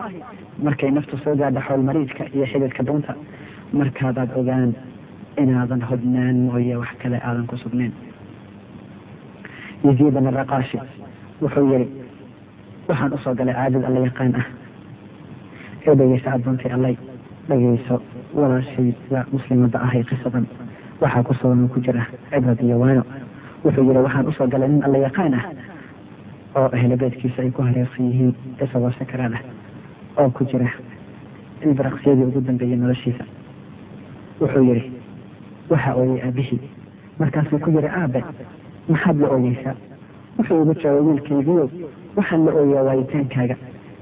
markay 0.66 0.92
naftu 0.98 1.18
soo 1.24 1.36
gaadho 1.42 1.62
xoolmariidka 1.68 2.24
iyo 2.36 2.46
xididka 2.52 2.84
dunta 2.88 3.14
markaabaad 3.80 4.30
ogaan 4.40 4.70
inaadan 5.42 5.82
hubnaan 5.90 6.38
mooye 6.48 6.76
wax 6.82 6.92
kale 7.02 7.18
aadan 7.28 7.46
ku 7.50 7.56
sugnayn. 7.64 7.94
Yaziid 9.86 10.14
bin 10.16 10.26
raqaashi 10.40 10.78
wuxuu 11.42 11.66
yidhi 11.72 11.88
waxaan 12.90 13.14
u 13.14 13.18
soo 13.24 13.34
galay 13.40 13.54
caadad 13.60 13.84
alla 13.88 14.00
yaqaan 14.08 14.34
ah. 14.42 14.48
Ee 15.88 15.96
dhegeysa 16.00 16.30
addoontay 16.36 16.72
allay 16.78 16.96
dhegeyso 17.50 17.96
walaashayda 18.40 19.20
muslimada 19.34 19.78
ahay 19.86 20.04
qisadan. 20.10 20.46
Waxaa 21.02 21.24
ku 21.28 21.34
sugan 21.40 21.68
ku 21.70 21.80
jira 21.86 22.04
cibrad 22.32 22.60
iyo 22.66 22.78
waano. 22.84 23.04
Wuxuu 23.64 23.84
yidhi 23.88 24.02
waxaan 24.08 24.28
u 24.28 24.32
soo 24.32 24.48
galay 24.48 24.70
nin 24.70 24.84
alla 24.88 24.98
yaqaan 25.08 25.34
ah 25.40 25.46
oo 26.56 26.70
ahlo 26.78 26.96
beedkiisa 26.98 27.42
ay 27.42 27.52
ku 27.52 27.62
hareersan 27.62 28.06
yihiin 28.12 28.34
isagoo 28.64 28.92
sakaraad 29.00 29.34
ah 29.38 29.44
oo 30.22 30.30
ku 30.30 30.44
jira 30.46 30.70
ilbaraqsiyadii 31.66 32.24
ugu 32.30 32.42
dambeeyey 32.42 32.78
noloshiisa. 32.78 33.24
Wuxuu 34.42 34.64
yidhi 34.70 34.92
waxa 35.70 35.96
ooyey 35.96 36.22
aabihii 36.26 36.60
markaasuu 37.20 37.60
ku 37.60 37.70
yidhi 37.76 37.90
aabe 38.00 38.24
maxaad 38.90 39.18
la 39.22 39.28
ooyeysaa? 39.36 39.76
Wuxuu 40.38 40.62
ugu 40.62 40.74
jawaabay 40.82 41.06
wiilkaygiiyo 41.08 41.70
waxaan 42.18 42.46
la 42.46 42.52
ooyaa 42.60 42.84
waayitaankaaga 42.88 43.56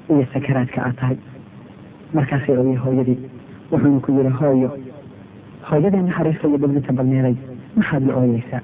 iyo 0.10 0.26
sakaraadka 0.34 0.80
aad 0.86 0.96
tahay 1.00 1.18
markaasay 2.14 2.58
ooyey 2.58 2.78
hooyadii 2.84 3.18
wuxuuna 3.72 4.00
ku 4.06 4.12
yidhi 4.18 4.32
hooyo 4.40 4.70
hooyadii 5.70 6.04
naxariista 6.08 6.48
iyo 6.48 6.58
dhiblinta 6.58 6.94
badneeday 6.94 7.36
maxaad 7.76 8.04
la 8.08 8.14
ooyeysaa? 8.22 8.62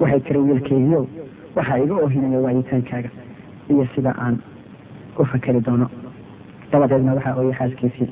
Waxay 0.00 0.20
tiri 0.20 0.38
wiilkaygiyow 0.48 1.04
waxaa 1.56 1.78
iga 1.84 1.94
oohinaya 2.04 2.38
waayitaankaaga 2.44 3.10
iyo 3.72 3.84
sida 3.94 4.12
aan 4.24 4.36
u 5.20 5.24
fakeri 5.24 5.60
doono. 5.66 5.86
Dabadeedna 6.72 7.14
waxaa 7.16 7.34
ooyey 7.38 7.54
xaaskiisii 7.58 8.08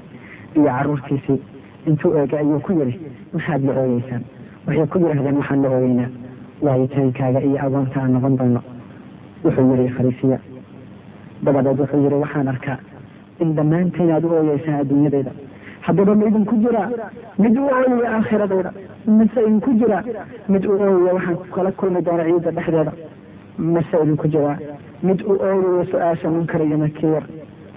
iyo 0.57 0.65
caruurtiisii. 0.77 1.39
Intuu 1.89 2.13
eegay 2.19 2.39
ayuu 2.41 2.61
ku 2.61 2.73
yidhi 2.79 2.97
maxaad 3.33 3.63
la 3.67 3.73
ooyeysaan? 3.81 4.23
Waxay 4.67 4.87
ku 4.87 4.99
yidhaahdeen 4.99 5.37
waxaan 5.41 5.63
la 5.63 5.69
ooyeynaa? 5.77 6.11
Waayitaankaaga 6.65 7.41
iyo 7.49 7.59
agoonta 7.67 8.01
aan 8.03 8.13
noqon 8.15 8.37
doono 8.39 8.61
wuxuu 9.45 9.71
yidhi 9.77 9.89
fariisiya 9.97 10.39
dabadeed 11.45 11.79
wuxuu 11.81 12.01
yidhi 12.05 12.15
waxaan 12.25 12.49
arkaa 12.49 12.79
in 13.43 13.55
dhammaantiin 13.57 14.11
aad 14.15 14.25
u 14.25 14.29
ooyeysaan 14.39 14.81
adduunyadeyda 14.83 15.33
haddaba 15.87 16.15
ma 16.15 16.25
idinku 16.31 16.55
jiraa 16.65 16.89
mid 17.43 17.57
u 17.59 17.65
ooyaya 17.77 18.09
aakhiradeyda 18.17 18.71
mase 19.19 19.41
idinku 19.47 19.71
jiraa 19.81 20.03
mid 20.53 20.65
u 20.67 20.73
ooyaya 20.73 21.15
waxaan 21.17 21.37
kala 21.55 21.71
kulmi 21.73 22.01
doona 22.07 22.25
ciidda 22.29 22.51
dhexdeeda 22.57 22.93
mase 23.59 23.97
idinku 24.03 24.27
jiraa 24.29 24.57
mid 25.03 25.21
u 25.23 25.33
ooyaya 25.47 25.85
su'aasha 25.91 26.29
munkar 26.31 26.61
iyo 26.67 26.77
nakiir 26.77 27.23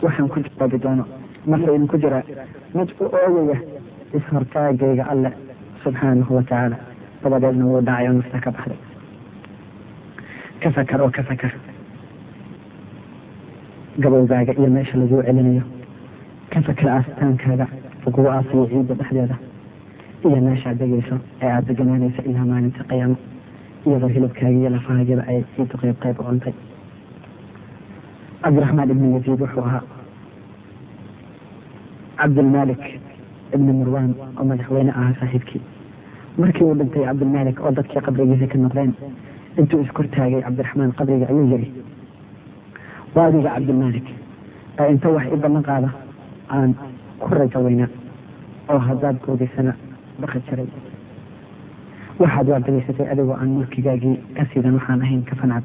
waxaan 0.02 0.28
ku 0.30 0.40
jawaabi 0.40 0.78
doono. 0.84 1.06
Mase 1.46 1.64
idinku 1.76 1.98
jiraa 1.98 2.24
mid 2.76 2.90
u 3.00 3.06
ooyaya 3.06 3.58
ishortaagayga 4.18 5.04
alle 5.12 5.32
subxaanahu 5.84 6.36
watacaala 6.36 6.78
dabadeedna 7.24 7.66
wuu 7.66 7.82
dhacay 7.82 8.08
oo 8.08 8.14
nafta 8.14 8.40
ka 8.40 8.52
baxday. 8.52 8.78
Ka 10.62 10.70
fakar 10.72 11.02
oo 11.02 11.10
ka 11.10 11.24
fakar. 11.24 11.54
Gabowgaaga 14.00 14.54
iyo 14.60 14.70
meesha 14.70 14.98
laguu 14.98 15.22
celinayo. 15.24 15.64
Ka 16.52 16.62
fakar 16.62 16.88
aastaankaaga 16.98 17.68
laguu 18.06 18.28
aasiyo 18.30 18.66
ciidda 18.70 18.94
dhexdeeda. 19.00 19.36
Iyo 20.26 20.38
meeshaad 20.42 20.78
degayso 20.80 21.16
ee 21.42 21.50
aada 21.52 21.68
deganaanayso 21.70 22.22
ilaa 22.30 22.46
maalinta 22.46 22.84
qiyaamo 22.90 23.18
iyadoo 23.86 24.10
hilibkaaga 24.16 24.58
iyo 24.60 24.70
lafahaagaba 24.76 25.24
ay 25.32 25.40
ciiddu 25.56 25.76
qayb 25.82 25.98
qayb 26.04 26.18
u 26.20 26.24
cuntay 26.30 26.54
cabdiraxmaan 28.44 28.90
ibni 28.94 29.08
yaziid 29.16 29.40
wuxuu 29.44 29.64
ahaa 29.70 29.84
cabdilmalik 32.20 32.84
ibni 33.56 33.72
murwan 33.80 34.10
oo 34.40 34.44
madaxweyne 34.50 34.92
ahaa 35.00 35.14
saaxiibkii. 35.20 35.62
Markii 36.38 36.64
uu 36.68 36.76
dhintay 36.80 37.04
cabdilmalik 37.10 37.58
oo 37.66 37.72
dadkii 37.78 38.02
qabrigiisa 38.06 38.48
ka 38.52 38.58
noqdeen 38.64 38.92
intuu 39.60 39.80
iskortaagay 39.86 40.42
cabdiraxmaan 40.46 40.92
qabriga 41.00 41.26
ayuu 41.32 41.46
yiri 41.52 41.68
waa 43.16 43.26
adiga 43.30 43.50
cabdilmalik 43.56 44.08
ee 44.80 44.88
inta 44.94 45.08
wax 45.16 45.26
i 45.34 45.38
ballan 45.44 45.64
qaada 45.70 45.90
aan 46.56 46.70
ku 47.22 47.28
rajo 47.38 47.60
weynaa 47.66 47.90
oo 48.72 48.80
haddaad 48.88 49.18
goodaysana 49.26 49.74
baqi 50.22 50.40
jiray 50.50 50.68
waxaad 52.22 52.48
waardagaysatay 52.52 53.08
adigoo 53.14 53.36
aan 53.42 53.50
mulkigaagii 53.58 54.16
ka 54.36 54.44
siidan 54.52 54.74
waxaan 54.78 55.02
ahayn 55.06 55.24
ka 55.30 55.36
fancad 55.42 55.64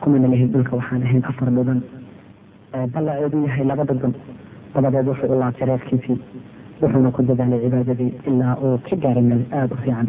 kumana 0.00 0.28
lihin 0.32 0.48
dhulka 0.52 0.76
waxaan 0.80 1.02
ahayn 1.06 1.22
afar 1.30 1.48
dhudan 1.56 1.80
ee 2.76 2.86
ballaceedu 2.94 3.38
yahay 3.46 3.64
laba 3.70 3.84
dhudun 3.88 4.14
dabadeed 4.74 5.06
wuxuu 5.10 5.30
u 5.34 5.38
laabtay 5.40 5.66
reerkiisii. 5.70 6.18
Wuxuuna 6.82 7.10
ku 7.16 7.22
dadaalay 7.22 7.60
cibaadadii. 7.64 8.10
Ilaa 8.30 8.54
uu 8.64 8.78
ka 8.86 8.96
gaaray 9.02 9.22
meel 9.30 9.42
aada 9.58 9.74
u 9.74 9.78
fiican 9.84 10.08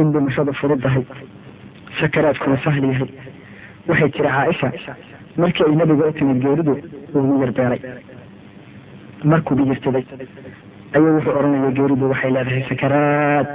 in 0.00 0.06
dhimashadu 0.14 0.52
furudahay 0.60 1.04
sakaraadkuna 2.00 2.56
sahli 2.64 2.86
yahay 2.92 3.10
waxay 3.88 4.10
tiri 4.16 4.28
caaisha 4.36 4.68
markii 5.42 5.64
ay 5.68 5.74
nabiga 5.80 6.04
u 6.10 6.12
timid 6.18 6.38
geeridu 6.44 6.72
ugu 7.18 7.32
yarbeeray 7.42 7.80
markuu 9.32 9.54
dhigirsaday 9.58 10.04
ayuu 10.96 11.12
wuxuu 11.16 11.34
odhanaya 11.38 11.70
geeridu 11.78 12.04
waxay 12.12 12.30
leedahay 12.36 12.62
sakaraad 12.70 13.48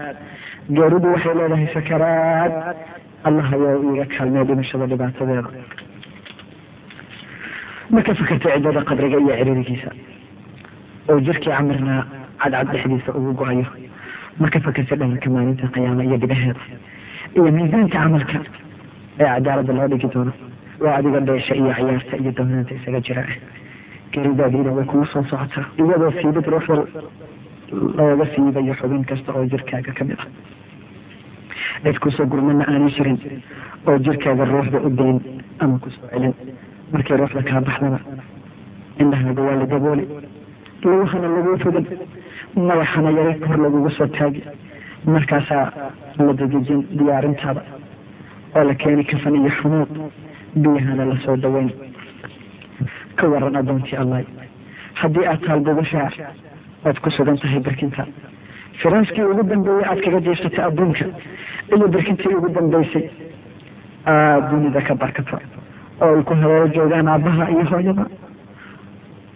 geeridu 0.77 1.07
waxay 1.15 1.33
leedahay 1.39 1.67
sakaraad 1.77 2.53
allah 3.27 3.47
ayaa 3.57 3.75
iiga 3.87 4.05
kaalmee 4.15 4.43
dhimashada 4.49 4.85
dhibaatadeeda 4.91 5.49
marka 7.93 8.11
fakartay 8.19 8.51
ciddada 8.55 8.81
qabriga 8.89 9.17
iyo 9.23 9.33
ciriirigiisa 9.39 9.89
oo 11.09 11.17
jirkii 11.27 11.51
camirnaa 11.57 12.01
cadcad 12.41 12.67
dhexdiisa 12.73 13.11
ugu 13.19 13.31
go'ayo 13.39 13.65
marka 14.41 14.59
fakarta 14.65 14.95
dhalanka 14.99 15.27
maalinta 15.35 15.65
qiyaama 15.73 16.03
iyo 16.07 16.17
dhibaheeda 16.23 16.61
iyo 17.35 17.49
miisaanka 17.55 17.93
camalka 18.03 18.37
ee 19.19 19.25
cadaalada 19.33 19.71
loo 19.77 19.87
dhigi 19.91 20.07
doono 20.13 20.33
waa 20.83 20.95
adiga 20.99 21.19
dheesha 21.27 21.53
iyo 21.61 21.71
cayaarta 21.77 22.13
iyo 22.21 22.31
dawnaanta 22.37 22.71
isaga 22.79 22.99
jira 23.07 23.23
geridaadiina 24.13 24.71
way 24.77 24.85
kugu 24.91 25.05
soo 25.13 25.23
socotaa 25.31 25.65
iyadoo 25.81 26.11
siibid 26.19 26.45
ruuxda 26.53 26.75
looga 27.97 28.25
siibayo 28.33 28.73
xubin 28.79 29.03
kasta 29.09 29.29
oo 29.37 29.43
jirkaaga 29.51 29.91
ka 29.97 30.03
mid 30.09 30.19
ah 30.23 30.27
cid 31.83 31.97
ku 32.03 32.09
soo 32.15 32.25
gurmana 32.31 32.63
aanay 32.71 32.91
jirin 32.97 33.17
oo 33.87 33.97
jirkaaga 34.05 34.43
ruuxda 34.53 34.77
u 34.87 34.89
dayn 34.99 35.17
ama 35.63 35.75
ku 35.83 35.89
soo 35.95 36.07
celin 36.13 36.33
markay 36.93 37.17
ruuxda 37.21 37.41
kaa 37.49 37.61
baxdana 37.67 37.99
indhahaaga 39.03 39.41
waa 39.47 39.55
la 39.61 39.65
dabooli 39.73 40.05
lugahana 40.83 41.27
laguu 41.35 41.57
fidin 41.63 41.85
madaxana 42.55 43.09
yara 43.17 43.33
kor 43.45 43.57
lagugu 43.63 43.89
soo 43.89 44.07
taagi. 44.07 44.43
Markaasaa 45.05 45.65
la 46.17 46.33
dadejin 46.39 46.81
diyaarintaada 46.97 47.61
oo 48.55 48.63
la 48.63 48.73
keeni 48.75 49.03
kafan 49.05 49.35
iyo 49.35 49.49
xanuud 49.49 49.89
biyahana 50.55 51.05
la 51.05 51.15
soo 51.23 51.35
daweyn. 51.37 51.69
Ka 53.15 53.27
waran 53.27 53.55
addoontii 53.55 53.97
allah 53.97 54.23
haddii 55.01 55.25
aad 55.31 55.41
taal 55.45 55.59
gogoshaa 55.61 56.09
oad 56.85 56.97
ku 57.03 57.09
sugan 57.11 57.37
tahay 57.37 57.59
barkinta 57.59 58.05
firaaskii 58.79 59.23
ugu 59.31 59.43
dambeeyey 59.43 59.85
aad 59.89 59.99
kaga 60.03 60.19
diirsatay 60.25 60.63
adduunka 60.65 61.05
iyo 61.75 61.87
barkintii 61.87 62.35
ugu 62.37 62.49
dambeysay 62.55 63.05
aad 64.05 64.43
dunida 64.49 64.81
ka 64.81 64.95
barkato 64.95 65.37
oo 66.01 66.15
ay 66.17 66.23
ku 66.23 66.33
hareero 66.33 66.67
joogaan 66.75 67.07
aabbaha 67.07 67.43
iyo 67.51 67.63
hooyada 67.71 68.05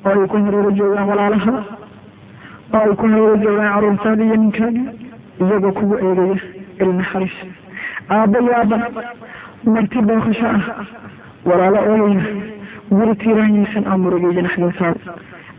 oo 0.05 0.11
ay 0.21 0.27
ku 0.31 0.35
hareero 0.45 0.71
joogaan 0.77 1.07
walaalaha. 1.11 1.53
Oo 2.73 2.81
ay 2.87 2.95
ku 2.99 3.05
hareero 3.11 3.35
joogaan 3.43 3.71
caruurtaada 3.73 4.23
iyo 4.27 4.35
ninkaaga 4.43 4.81
iyagoo 5.41 5.71
kugu 5.77 5.95
eegaya 6.05 6.37
ilnaxariis 6.81 7.35
aabba 8.15 8.37
iyo 8.43 8.51
aabba 8.59 8.77
marti 9.73 9.99
booqasho 10.07 10.47
ah 10.57 10.63
walaalo 11.49 11.79
ooyaya 11.91 12.23
guri 12.97 13.13
tiiraanyaysan 13.21 13.83
oo 13.91 13.97
murugeeya 14.03 14.41
naxdintaada 14.47 14.99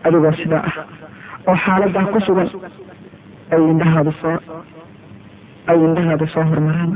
adigoo 0.07 0.33
sidaa 0.41 0.63
ah 0.71 0.77
oo 1.49 1.57
xaaladaa 1.65 2.07
ku 2.13 2.19
sugan. 2.27 2.49
Ay 3.55 3.63
indhahaada 3.73 4.13
soo 4.21 4.37
ay 5.71 5.79
indhahaada 5.87 6.27
soo 6.35 6.45
hormaraan. 6.51 6.93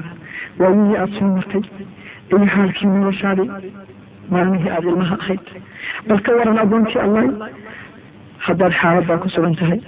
Waayihii 0.60 0.96
aada 1.02 1.14
soo 1.18 1.28
martay. 1.36 1.62
Iyo 2.30 2.46
xaalkii 2.54 2.86
noloshaadii 2.92 3.48
maalmihii 4.32 4.70
aada 4.76 4.88
ilmaha 4.92 5.16
ahayd. 5.22 5.44
Bal 6.08 6.20
ka 6.24 6.30
waran 6.38 6.58
addoontii 6.64 7.00
allah 7.06 7.24
haddaad 8.46 8.72
xaaladaa 8.80 9.18
ku 9.22 9.28
sugan 9.34 9.54
tahay 9.60 9.80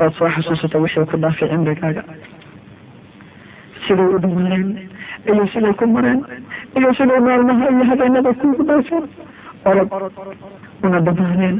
oad 0.00 0.12
soo 0.18 0.28
xasuusata 0.34 0.78
wixii 0.84 1.06
ku 1.10 1.16
dhaafay 1.22 1.48
cimrigaaga 1.52 2.02
siday 3.86 4.08
u 4.14 4.18
dhamaaneen 4.24 4.68
iyo 5.32 5.44
siday 5.52 5.72
ku 5.80 5.84
mareen 5.94 6.20
iyo 6.78 6.90
siday 6.98 7.20
maalmaha 7.26 7.64
iyo 7.74 7.84
habeenada 7.90 8.32
kuugu 8.40 8.62
dhaafeen 8.70 9.04
orod 9.68 9.88
una 10.86 10.98
dhamaaneen 11.06 11.56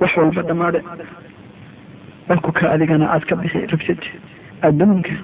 wax 0.00 0.12
walba 0.16 0.42
dhamaade. 0.48 0.80
Balku 2.28 2.50
ka 2.58 2.64
adigana 2.74 3.06
aad 3.14 3.24
ka 3.28 3.34
bixi 3.40 3.66
rabsid 3.72 4.00
adduunka 4.66 5.14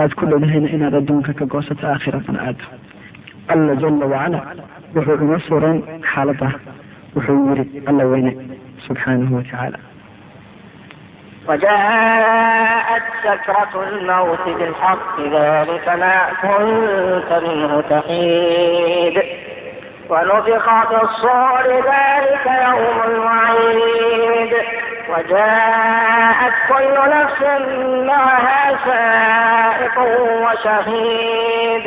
aad 0.00 0.12
ku 0.18 0.22
dhowdahayna 0.30 0.68
inaad 0.76 0.94
adduunka 1.00 1.32
ka 1.38 1.44
goosato 1.52 1.84
aakhiratan 1.86 2.36
aado 2.46 2.64
alla 3.52 3.72
jala 3.82 4.06
wacala 4.12 4.40
wuxuu 4.94 5.16
uma 5.26 5.38
furan 5.46 5.78
xaalada 6.10 6.48
wuxuu 7.14 7.38
yiri 7.48 7.64
alla 7.90 8.04
weyne 8.12 8.32
subxaanahu 8.86 9.34
watacaala 9.38 9.78
وجاءت 11.48 13.02
سكرة 13.24 13.74
الموت 13.88 14.44
بالحق 14.58 15.20
ذلك 15.20 15.88
ما 15.88 16.18
كنت 16.42 17.30
منه 17.46 17.80
تحيد 17.90 19.16
ونفخ 20.10 20.66
في 20.88 21.02
الصور 21.02 21.66
ذلك 21.92 22.46
يوم 22.68 22.98
الوعيد 23.10 24.52
وجاءت 25.10 26.54
كل 26.68 26.94
نفس 27.16 27.42
معها 28.06 28.62
سائق 28.86 29.96
وشهيد 30.44 31.86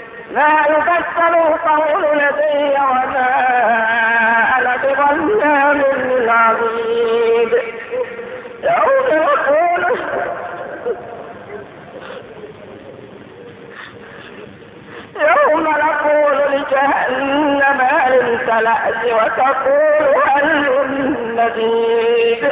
ما 0.33 0.65
ذلك 0.69 0.89
القول 1.19 2.03
لدي 2.17 2.69
وما 2.75 3.27
أنا 4.57 4.77
بظلام 4.77 5.81
للعبيد 6.07 7.53
يوم 8.63 9.07
يقول 9.11 9.97
يوم 15.19 15.63
نقول 15.63 16.37
لجهنم 16.51 17.81
هل 17.81 18.13
امتلأت 18.21 19.03
وتقول 19.05 20.15
هل 20.25 20.69
من 20.87 21.35
مزيد 21.35 22.51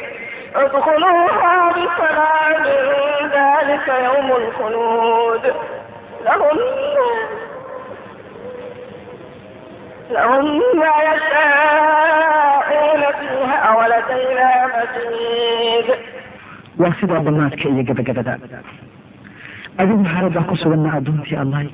ادخلوها 0.55 1.69
بسلام 1.71 2.63
ذلك 3.37 3.87
يوم 3.87 4.27
الخلود. 4.41 5.43
لهم 6.25 6.57
لهم 10.11 10.45
ما 10.79 10.93
يشاءون 11.09 13.01
فيها 13.19 13.75
ولدينا 13.77 14.49
مزيد. 14.75 15.87
وسيدا 16.79 17.17
بناتك 17.19 17.65
يا 17.65 17.81
جبجبدا 17.81 18.39
adigu 19.81 20.03
xaaladaa 20.13 20.45
ku 20.49 20.55
suganna 20.61 20.89
adduuntii 20.97 21.37
allahay 21.43 21.69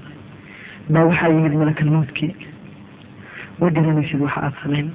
baa 0.93 1.03
waxaa 1.09 1.29
yimid 1.35 1.53
malakal 1.61 1.89
mawdkii 1.95 2.33
wa 3.61 3.67
garanaysid 3.75 4.19
waxa 4.25 4.39
aada 4.45 4.57
samayn 4.63 4.87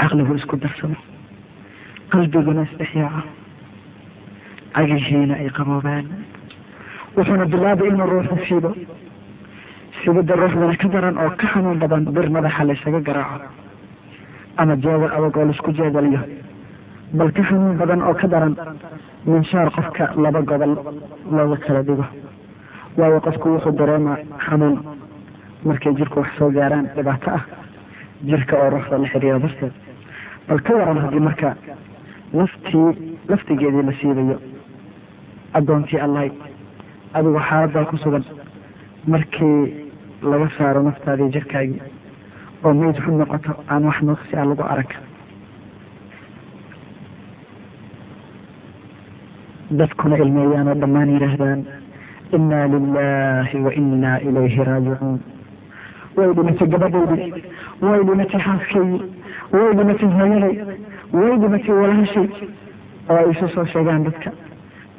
caqligu 0.00 0.32
isku 0.40 0.54
darsamo 0.62 0.96
qalbiguna 2.12 2.62
isdhexyaaco 2.68 3.22
cagihiina 4.74 5.34
ay 5.42 5.48
qaboobaan 5.56 6.06
wuxuuna 7.16 7.44
bilaabay 7.52 7.88
inuu 7.92 8.08
ruuxu 8.12 8.36
siibo 8.46 8.70
sibidda 10.02 10.34
ruuxdana 10.40 10.76
ka 10.82 10.88
daran 10.94 11.16
oo 11.22 11.30
ka 11.40 11.46
xanuun 11.52 11.78
badan 11.82 12.04
bir 12.16 12.26
madaxa 12.36 12.62
laysaga 12.68 13.00
garaaco 13.08 13.46
ama 14.60 14.74
jeedal 14.82 15.10
adag 15.16 15.36
oo 15.36 15.44
la 15.48 15.52
isku 15.56 15.70
jeedaliyo 15.78 16.20
bal 17.18 17.30
ka 17.36 17.42
xanuun 17.48 17.76
badan 17.80 18.00
oo 18.08 18.14
ka 18.20 18.26
daran 18.32 18.54
minshaar 19.30 19.68
qofka 19.76 20.04
laba 20.22 20.40
gobol 20.50 20.72
looga 21.36 21.56
kala 21.64 21.80
dhigo 21.86 22.04
waayo 22.98 23.18
qofku 23.26 23.46
wuxuu 23.54 23.72
dareemaa 23.80 24.18
xanuun 24.46 24.76
markay 25.66 25.92
jirku 25.98 26.18
wax 26.20 26.30
soo 26.38 26.50
gaaraan 26.56 26.86
dhibaato 26.96 27.30
ah 27.38 27.42
jirka 28.28 28.54
oo 28.62 28.68
ruuxda 28.74 28.98
la 28.98 29.06
xiriiro 29.12 29.38
darteed 29.44 29.72
bal 30.48 30.60
ka 30.66 30.72
waran 30.78 30.98
haddii 31.02 31.20
marka 31.28 31.48
laftii 32.38 32.88
laftigeedii 33.30 33.82
la 33.88 33.92
siibayo 34.00 34.36
addoontii 35.58 36.00
allahy 36.06 36.30
adigu 37.16 37.38
xaaladdaa 37.48 37.84
ku 37.90 37.96
sugan 38.02 38.24
markii 39.12 39.58
laga 40.30 40.48
saaro 40.58 40.80
naftaadii 40.88 41.30
jirkaagii 41.34 41.82
oo 42.64 42.72
mayd 42.80 42.96
xun 43.04 43.14
noqoto 43.20 43.50
aan 43.72 43.82
wax 43.88 43.98
nuuqsi 44.08 44.32
ah 44.40 44.46
lagu 44.50 44.62
arag. 44.72 44.90
Dadkuna 49.78 50.16
ilmeeyaan 50.24 50.68
oo 50.70 50.74
dhammaan 50.80 51.08
yidhaahdaan 51.14 51.60
inaa 52.36 52.66
lilaahi 52.74 53.56
wa 53.66 53.70
inaa 53.80 54.18
ilayhi 54.28 54.64
raajicuun. 54.68 55.18
Way 56.16 56.28
dhimatay 56.36 56.68
gabadhaydii 56.74 57.30
way 57.86 58.00
dhimatay 58.08 58.40
xaaskaydii 58.46 59.00
way 59.54 59.68
dhimatay 59.78 60.08
hooyaday 60.18 60.54
way 61.16 61.32
dhimatay 61.42 61.74
walaashay 61.80 62.28
oo 63.10 63.16
ay 63.20 63.26
isu 63.32 63.46
soo 63.54 63.64
sheegaan 63.72 64.02
dadka 64.06 64.30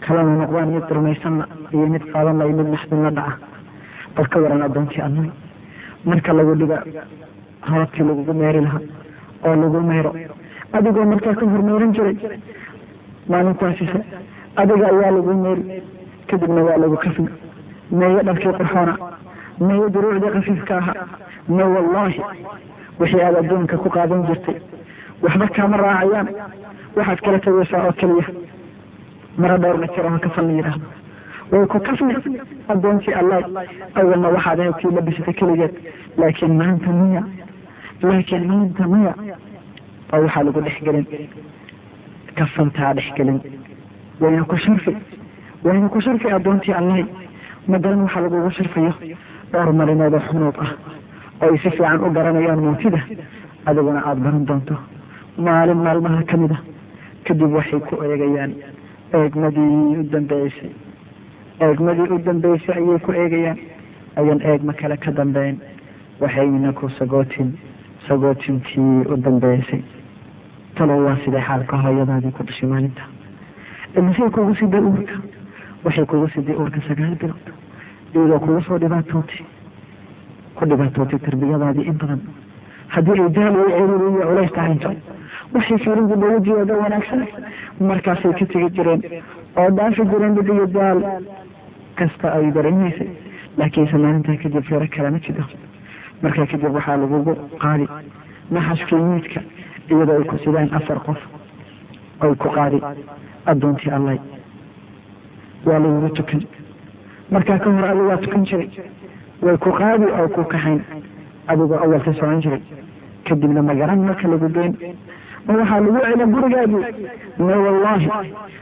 kalena 0.05 0.33
noqdaan 0.41 0.69
mid 0.75 0.85
rumaysanla 0.97 1.45
iyo 1.73 1.85
mid 1.93 2.03
qaadanla 2.13 2.43
iyo 2.47 2.55
mid 2.59 2.67
naxdinla 2.73 3.11
dhaca 3.17 4.25
ka 4.31 4.37
waran 4.43 4.61
addoontii 4.67 5.01
annay 5.07 5.29
marka 6.09 6.31
lagu 6.37 6.53
dhiga 6.61 6.77
hababkii 7.69 8.03
lagugu 8.09 8.33
meeri 8.41 8.61
lahaa 8.65 8.81
oo 9.47 9.55
lagu 9.61 9.79
meero 9.91 10.11
adigoo 10.77 11.05
markaa 11.11 11.35
ka 11.39 11.45
hormeeran 11.53 11.91
jiray 11.95 12.15
maalintaasise 13.31 13.99
adiga 14.61 14.85
ayaa 14.93 15.11
lagu 15.17 15.33
meeri 15.45 15.63
kadibna 16.29 16.61
waa 16.67 16.77
lagu 16.83 16.97
kafni 17.03 17.29
meeyo 17.99 18.19
dharkii 18.27 18.53
qurxoona 18.59 18.93
meeyo 19.67 19.85
duruucdii 19.95 20.31
khafiifka 20.35 20.73
ahaa 20.81 20.95
me 21.55 21.63
wallaahi 21.75 22.21
wixii 22.99 23.21
aad 23.27 23.35
adduunka 23.41 23.75
ku 23.83 23.89
qaadan 23.95 24.21
jirtay 24.27 24.57
waxba 25.23 25.47
kaama 25.55 25.77
raacayaan 25.83 26.27
waxaad 26.97 27.19
kala 27.25 27.39
tegaysaa 27.45 27.83
oo 27.87 27.93
keliya. 27.99 28.25
Mara 29.41 29.57
dhowr 29.61 29.77
mitir 29.83 30.05
oo 30.05 30.19
kafan 30.25 30.45
la 30.47 30.53
yidhaahdo. 30.57 30.85
Way 31.51 31.65
ku 31.71 31.77
kafni 31.87 32.13
addoontii 32.71 33.13
allah 33.21 33.39
awalna 33.99 34.27
waxaad 34.35 34.59
ahayd 34.59 34.75
tii 34.81 34.91
labisata 34.95 35.33
keligeed. 35.39 35.73
Laakiin 36.19 36.53
maanta 36.61 36.89
miya 36.99 37.21
laakiin 38.01 38.43
maanta 38.51 38.83
miya 38.93 39.13
oo 40.13 40.19
waxaa 40.23 40.43
lagu 40.47 40.59
dhex 40.65 40.77
gelin. 40.85 41.05
Kafantaa 42.37 42.93
dhex 42.97 43.07
gelin. 43.17 43.39
Wayna 44.21 44.43
ku 44.49 44.55
sharfi 44.57 44.93
wayna 45.63 45.87
ku 45.89 45.99
sharfi 46.01 46.27
addoontii 46.37 46.73
allahi 46.81 47.05
madalan 47.67 48.01
waxaa 48.05 48.21
lagugu 48.25 48.49
sharfayo 48.57 48.93
dhowr 49.51 49.69
malinoodoo 49.79 50.19
xunuub 50.27 50.57
ah 50.65 50.71
oo 51.41 51.51
ay 51.53 51.57
si 51.61 51.69
fiican 51.69 51.99
u 52.05 52.09
garanayaan 52.15 52.59
mawtida 52.65 52.99
adiguna 53.65 53.99
aada 54.07 54.19
baran 54.25 54.45
doonto 54.49 54.75
maalin 55.37 55.77
maalmaha 55.85 56.23
ka 56.25 56.37
mid 56.37 56.51
a 56.51 56.59
kadib 57.25 57.51
waxay 57.57 57.79
ku 57.79 57.95
eegayaan 58.03 58.51
eegmadii 59.13 59.97
u 59.99 60.03
dambeysay. 60.11 60.71
Eegmadii 61.61 62.09
u 62.15 62.17
dambeysay 62.25 62.75
ayay 62.81 62.99
ku 62.99 63.11
eegayaan. 63.11 63.57
Ayaan 64.15 64.39
eegma 64.41 64.73
kale 64.73 64.97
ka 64.97 65.11
dambeyn 65.11 65.57
waxayna 66.19 66.73
ku 66.73 66.89
sagootin 66.89 67.53
sagootintii 68.07 69.05
u 69.11 69.17
dambeysay. 69.17 69.83
Talow 70.75 71.03
waa 71.05 71.17
sidee 71.23 71.41
xaalka 71.41 71.77
hooyadaadii 71.77 72.31
ku 72.31 72.43
dhashay 72.43 72.69
maalinta? 72.69 73.03
Imasay 73.97 74.29
kugu 74.29 74.55
siday 74.55 74.81
uurka? 74.81 75.15
Waxay 75.83 76.05
kugu 76.05 76.27
siday 76.27 76.55
uurka 76.55 76.81
sagaal 76.87 77.15
bilood? 77.15 77.47
Iyadoo 78.15 78.39
kugu 78.39 78.61
soo 78.61 78.77
dhibaatootay 78.79 79.41
ku 80.55 80.65
dhibaatootay 80.65 81.19
tarbiyadaadii 81.19 81.85
in 81.87 81.97
badan. 81.97 82.21
Haddii 82.87 83.21
ay 83.21 83.29
daal 83.29 83.53
iyo 83.55 83.67
ciriiri 83.77 84.07
iyo 84.13 84.25
culays 84.27 84.51
tahaynto 84.51 84.89
waxay 85.53 85.77
fiirigu 85.83 86.15
dawladiyooda 86.21 86.73
wanaagsan 86.83 87.21
markaasay 87.89 88.33
ka 88.39 88.45
tegi 88.51 88.69
jireen 88.77 89.01
oo 89.61 89.69
dhaafi 89.77 90.03
jireen 90.11 90.33
dhib 90.37 90.49
iyo 90.55 90.65
daal 90.77 90.99
kasta 91.99 92.27
ay 92.37 92.51
dareemaysay 92.57 93.09
laakiinse 93.57 93.97
maalintaa 94.03 94.37
kadib 94.43 94.63
firo 94.69 94.87
kale 94.95 95.09
ma 95.15 95.19
jiro 95.25 95.43
markaa 96.23 96.45
kadib 96.51 96.71
waxaa 96.77 96.97
lagugu 97.03 97.33
qaadi 97.63 97.85
naxashkii 98.55 99.03
miidka 99.11 99.41
iyadoo 99.91 100.17
ay 100.19 100.25
ku 100.29 100.35
sidaan 100.43 100.69
afar 100.79 100.99
qof 101.07 101.19
ay 102.23 102.33
ku 102.41 102.47
qaadi 102.57 102.79
addoontii 103.51 103.91
allay 103.97 104.19
waa 105.65 105.79
lagugu 105.83 106.09
tukan 106.17 106.41
markaa 107.31 107.57
ka 107.63 107.69
hor 107.75 107.85
adigu 107.89 108.07
waa 108.11 108.17
tukan 108.25 108.43
jiray 108.49 108.69
way 109.45 109.57
ku 109.57 109.69
qaadi 109.79 110.05
oo 110.19 110.27
ku 110.35 110.41
kaxayn 110.53 110.81
adigoo 111.47 111.79
awalka 111.83 112.13
socon 112.13 112.41
jiray 112.45 112.61
kadibna 113.27 113.61
magaran 113.69 113.99
marka 114.07 114.25
lagu 114.31 114.47
geyn 114.55 114.73
ma 115.45 115.53
waxaa 115.59 115.79
lagu 115.85 115.99
celin 116.05 116.29
gurigaadii 116.33 116.83
ma 117.45 117.55
wallaahi. 117.65 118.07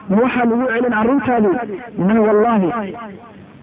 Ma 0.09 0.16
waxaa 0.24 0.45
lagu 0.49 0.66
celin 0.74 0.91
carruurtaadii 0.97 1.55
ma 2.07 2.13
wallaahi. 2.28 2.70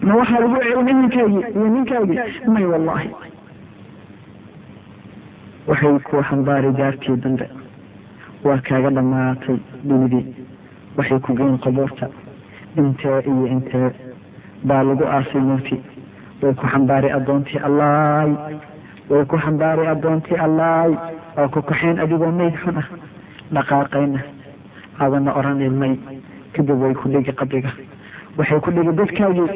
Ma 0.06 0.12
waxaa 0.20 0.40
lagu 0.42 0.56
celin 0.64 0.88
ininkaagii 0.92 1.42
iyo 1.56 1.66
ninkaagii? 1.74 2.18
May 2.54 2.64
wallaahi. 2.72 3.10
Waxay 5.68 5.98
ku 6.06 6.16
xambaari 6.28 6.70
daartii 6.78 7.16
dambe. 7.22 7.46
Waa 8.44 8.58
kaaga 8.66 8.90
dhammaatay 8.96 9.56
dunidii 9.88 10.26
waxay 10.96 11.18
ku 11.24 11.30
geen 11.38 11.58
qabuurta 11.64 12.06
intee 12.76 13.18
iyo 13.30 13.46
intee 13.54 13.88
baa 14.68 14.82
lagu 14.88 15.04
aasay 15.06 15.40
mowti 15.50 15.76
way 16.42 16.52
ku 16.58 16.66
xambaari 16.72 17.08
addoontii 17.16 17.60
allaay 17.68 18.30
way 19.10 19.24
ku 19.30 19.36
xambaari 19.44 19.86
addoontii 19.92 20.38
allaay 20.46 20.92
oo 21.38 21.48
ku 21.54 21.60
kaxayn 21.68 21.98
adigoo 22.04 22.32
mayd 22.40 22.54
xun 22.62 22.76
ah 22.82 22.86
dhaqaaqayna 23.54 24.20
adana 25.04 25.30
odhanin 25.38 25.74
may 25.82 25.94
kadib 26.54 26.78
way 26.82 26.94
ku 27.00 27.08
dhigi 27.12 27.32
qabriga 27.40 27.70
waxay 28.38 28.60
ku 28.64 28.70
dhigi 28.74 28.92
dadkaagii 29.00 29.50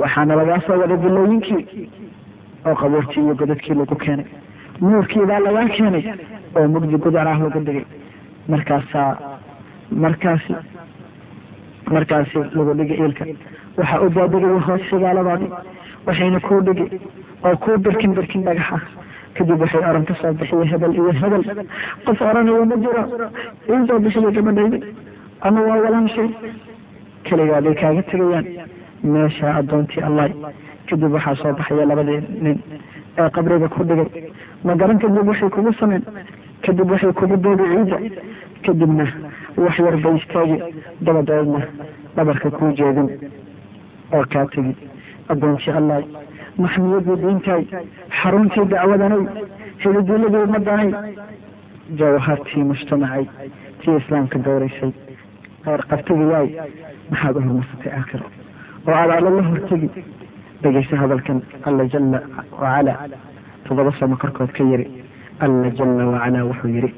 waxaana 0.00 0.34
lagaa 0.40 0.60
soo 0.66 0.78
wada 0.80 0.96
bilooyinkii 1.02 1.88
oo 2.66 2.74
qabuurtii 2.80 3.22
iyo 3.24 3.34
godadkii 3.40 3.74
lagu 3.80 3.96
keenay. 4.04 4.26
Nuurkii 4.80 5.24
baa 5.30 5.40
lagaa 5.46 5.68
keenay 5.76 6.04
oo 6.56 6.66
mugdi 6.72 6.96
gudar 7.04 7.26
ah 7.32 7.38
lagu 7.44 7.60
dhigay. 7.66 7.84
Markaasaa 8.48 9.10
markaasi 10.02 10.54
markaasi 11.94 12.38
lagu 12.56 12.72
dhigi 12.78 12.94
iilka 13.02 13.24
waxaa 13.78 14.00
u 14.04 14.08
daadegaya 14.16 14.60
hoos 14.66 14.82
sagaaladaadii 14.90 15.50
waxayna 16.06 16.40
kuu 16.46 16.60
dhigi 16.66 16.86
oo 17.46 17.56
kuu 17.62 17.76
birkin 17.84 18.12
birkin 18.16 18.42
dhagax 18.46 18.68
ah 18.76 18.82
kadib 19.34 19.60
waxay 19.60 19.82
oran 19.90 20.04
ka 20.08 20.14
soo 20.20 20.32
bixiya 20.38 20.64
hebel 20.72 20.92
iyo 20.94 21.12
hebel 21.20 21.42
qof 22.06 22.20
oranayo 22.30 22.64
ma 22.70 22.76
jiro 22.84 23.02
ii 23.72 23.86
soo 23.88 23.98
bixiya 24.04 24.30
gabadhayda 24.36 24.78
ama 25.46 25.60
waa 25.68 25.78
walaamshay 25.84 26.28
keligaaday 27.26 27.74
kaaga 27.80 28.02
tegayaan 28.10 28.46
meesha 29.12 29.46
addoontii 29.60 30.02
allah 30.08 30.26
kadib 30.88 31.12
waxaa 31.16 31.34
soo 31.42 31.52
baxaya 31.58 31.84
labadii 31.90 32.20
nin 32.44 32.58
ee 33.18 33.28
qabriga 33.34 33.68
ku 33.74 33.84
dhigay. 33.88 34.08
Ma 34.64 34.72
garan 34.80 34.98
kadib 35.02 35.26
waxay 35.30 35.48
kugu 35.54 35.72
sameyn 35.80 36.02
kadib 36.64 36.90
waxay 36.90 37.12
kugu 37.12 37.36
doogi 37.44 37.64
ciidda 37.72 37.98
kadibna 38.64 39.06
wax 39.56 39.78
yar 39.86 39.96
bay 40.04 40.14
istaagi 40.20 40.56
dabadeedna 41.04 41.60
dhabarka 42.16 42.48
kuu 42.56 42.70
jeedin 42.78 43.08
oo 44.16 44.24
kaa 44.32 44.46
tegi 44.52 44.72
addoontii 45.32 45.72
allah 45.80 45.98
maxmiyadii 46.62 47.16
diintaay 47.22 47.62
xaruntii 48.20 48.64
dacwadanay 48.72 49.22
helidiiladii 49.82 50.42
ummadanay 50.46 50.90
jawhartii 52.00 52.64
mujtamacay 52.70 53.24
tii 53.80 53.96
islaamka 54.00 54.36
dowraysay 54.46 54.90
heer 55.66 55.80
qabtagiyaay 55.90 56.48
maxaad 57.10 57.34
u 57.38 57.40
hormarsatay 57.46 57.92
aakhiro 57.98 58.26
oo 58.88 58.94
aad 59.00 59.10
alla 59.18 59.30
la 59.36 59.42
hortegi 59.50 59.88
dhegaysa 60.62 60.94
hadalkan 61.02 61.38
alla 61.68 61.84
jala 61.92 62.18
wacala 62.62 62.94
toddoba 63.66 63.90
sano 63.98 64.16
korkood 64.22 64.50
ka 64.56 64.62
yiri 64.70 64.86
alla 65.44 65.68
jala 65.78 66.02
wacala 66.12 66.38
wuxuu 66.48 66.70
yidhi 66.76 66.92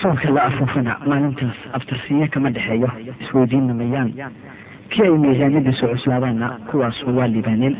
soonka 0.00 0.30
la 0.36 0.42
afuufana 0.48 0.92
maalintaas 1.06 1.58
abtirsiinyo 1.76 2.26
kama 2.34 2.50
dhexeeyo 2.50 2.88
isweydiinna 3.22 3.74
mayaan 3.80 4.10
kii 4.92 5.02
ay 5.02 5.14
miisaanadiisu 5.24 5.86
cuslaadaanna 5.92 6.48
kuwaasu 6.70 7.16
waa 7.16 7.28
libaaneen 7.36 7.76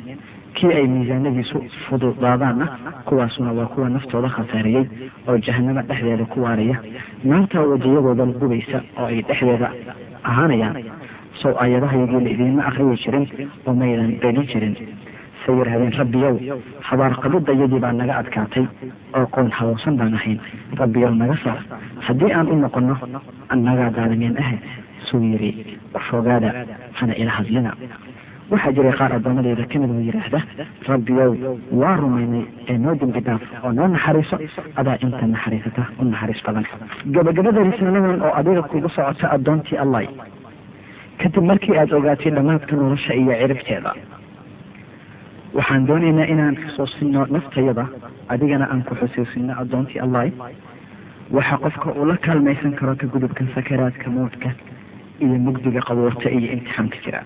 kii 0.57 0.73
ay 0.79 0.87
miisaanadiisu 0.95 1.59
fududaadaanna 1.85 2.67
kuwaasuna 3.09 3.53
waa 3.59 3.67
kuwa 3.75 3.89
naftooda 3.91 4.29
khasaariyey 4.37 4.85
oo 5.29 5.39
jahanamo 5.39 5.83
dhexdeeda 5.89 6.25
ku 6.33 6.43
waaraya 6.45 6.77
naarta 7.25 7.61
wejiyadooda 7.71 8.25
gubaysa 8.41 8.79
oo 8.99 9.07
ay 9.07 9.23
dhexdeeda 9.29 9.69
ahaanayaan 10.31 10.77
sow 11.43 11.53
aayadahayagii 11.63 12.21
la 12.25 12.31
idiinma 12.35 12.63
akriyi 12.71 12.97
jirin 13.05 13.27
oo 13.67 13.75
maydan 13.81 14.11
beni 14.23 14.43
jirin 14.53 14.75
say 15.47 15.55
yidhaahdeen 15.59 15.93
rabbiyow 16.01 16.35
habaarqabidayadii 16.89 17.81
baa 17.85 17.93
naga 18.01 18.15
adkaatay 18.23 18.65
oo 19.19 19.27
qoon 19.35 19.51
hawowsan 19.59 19.95
baan 20.01 20.15
ahayn 20.19 20.39
rabbiyow 20.81 21.13
naga 21.21 21.37
saar 21.45 21.61
haddii 22.09 22.33
aan 22.39 22.47
u 22.53 22.57
noqonno 22.65 22.95
annagaa 23.55 23.91
daalimiin 23.97 24.37
ah 24.43 24.51
suu 25.09 25.21
yidhi 25.33 25.51
fogaada 26.09 26.51
hana 26.99 27.15
ila 27.21 27.31
hadlina. 27.39 27.71
Waxaa 28.53 28.73
jiray 28.77 28.95
qaar 28.99 29.11
addoommadeyda 29.17 29.65
ka 29.71 29.77
mid 29.83 29.91
oo 29.97 30.01
yidhaahda 30.09 30.41
rabbiyow 30.91 31.31
waa 31.81 31.97
rumaynay 32.03 32.45
ee 32.71 32.77
noo 32.85 32.95
dembi 33.01 33.21
dhaaf 33.27 33.43
oo 33.65 33.73
noo 33.79 33.89
naxariiso 33.95 34.37
adaa 34.81 34.97
inta 35.05 35.25
naxariisata 35.35 35.83
u 36.01 36.05
naxariis 36.13 36.41
badan. 36.47 36.65
Gabagabada 37.15 37.61
risaaladan 37.69 38.21
oo 38.27 38.33
adiga 38.41 38.63
kugu 38.71 38.89
socota 38.97 39.27
addoontii 39.37 39.77
allah 39.85 40.03
kadib 41.21 41.45
markii 41.51 41.75
aada 41.81 41.95
ogaatay 42.01 42.31
dhammaadka 42.37 42.73
nolosha 42.81 43.13
iyo 43.21 43.33
ciribteeda 43.41 43.91
waxaan 45.57 45.83
doonaynaa 45.89 46.27
inaan 46.33 46.55
xusuusino 46.63 47.21
naftayada 47.35 47.85
adigana 48.33 48.65
aan 48.73 48.81
ku 48.89 48.93
xusuusino 49.01 49.53
addoontii 49.63 50.01
allah 50.07 50.23
waxa 51.37 51.57
qofka 51.63 51.89
uu 51.99 52.05
la 52.11 52.17
kaalmaysan 52.17 52.73
karo 52.79 52.95
ka 52.97 53.07
gudubka 53.07 53.45
sakaraadka 53.55 54.07
mawdka 54.11 54.49
iyo 55.21 55.37
mugdiga 55.47 55.81
qabuurta 55.89 56.31
iyo 56.31 56.49
imtixaanka 56.55 56.97
jira. 57.05 57.21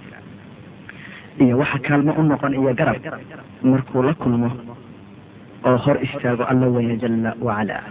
Iyo 1.42 1.55
waxa 1.59 1.78
kaalmo 1.86 2.12
u 2.18 2.22
noqon 2.22 2.53
iyo 2.55 2.74
garab 2.74 2.96
markuu 3.62 4.03
la 4.03 4.14
kulmo 4.14 4.50
oo 5.64 5.76
hor 5.84 5.96
istaago 6.03 6.44
alla 6.50 6.66
weyne 6.74 6.96
jalla 7.03 7.30
wacalaa 7.40 7.82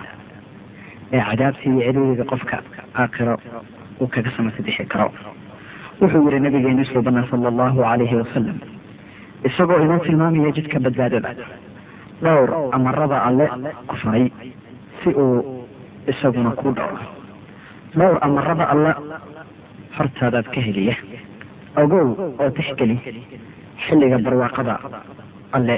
ee 1.13 1.21
cadaabta 1.29 1.63
iyo 1.69 1.79
ciriiriga 1.85 2.23
qofka 2.31 2.55
aakhiro 2.95 3.35
uu 4.01 4.07
kaga 4.07 4.31
samata 4.35 4.61
bixi 4.65 4.85
karo. 4.85 5.11
Wuxuu 6.01 6.27
yihi 6.29 6.39
nabigeeni 6.39 6.85
suubana 6.85 7.23
sala 7.29 7.47
allahu 7.51 7.79
calayhi 7.87 8.15
wasalam 8.21 8.57
isagoo 9.47 9.79
inoo 9.85 9.99
tilmaamaya 10.05 10.51
jidka 10.51 10.79
badbaadada 10.79 11.31
dhowr 12.23 12.49
amarada 12.75 13.17
alle 13.27 13.45
ku 13.87 13.95
faray 13.95 14.25
si 15.03 15.09
uu 15.09 15.60
isaguna 16.07 16.51
ku 16.51 16.71
dhaco 16.73 16.97
dhowr 17.95 18.17
amarada 18.21 18.65
alle 18.73 18.91
hortaadaad 19.97 20.47
ka 20.53 20.61
heliya. 20.61 20.95
Ogow 21.75 22.07
oo 22.39 22.49
tixgeli. 22.49 22.97
Xilliga 23.77 24.17
barwaaqada. 24.19 24.79
Alle 25.53 25.75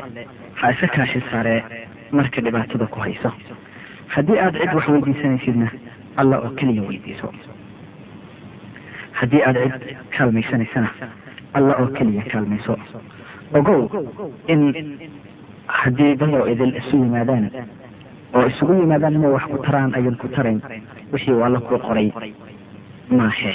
ha 0.59 0.71
iska 0.71 0.87
kaashi 0.87 1.19
saaree 1.31 1.63
marka 2.11 2.41
dhibaatada 2.41 2.85
ku 2.87 2.99
hayso. 2.99 3.31
Haddii 4.13 4.37
aada 4.39 4.59
cid 4.59 4.73
wax 4.75 4.87
weydiisanaysidna 4.89 5.67
alla 6.17 6.37
oo 6.45 6.49
keliya 6.57 6.81
weydiiso. 6.89 7.31
Haddii 9.19 9.41
aada 9.47 9.61
cid 9.69 9.97
kaalmaysanaysana 10.17 10.89
alla 11.53 11.73
oo 11.81 11.87
keliya 11.87 12.23
kaalmayso. 12.31 12.77
Ogow 13.53 13.81
in 14.47 14.61
haddii 15.67 16.15
dadoo 16.15 16.45
idil 16.47 16.75
isu 16.77 16.95
yimaadaan 16.97 17.49
oo 18.35 18.45
isugu 18.51 18.73
yimaadaan 18.81 19.13
inay 19.17 19.31
wax 19.35 19.43
ku 19.51 19.57
taraan 19.65 19.91
ayan 19.97 20.15
ku 20.21 20.27
tarayn. 20.35 20.59
Wixii 21.13 21.33
uu 21.33 21.43
alla 21.47 21.59
kuu 21.59 21.77
qoray. 21.79 22.07
Maahe 23.17 23.51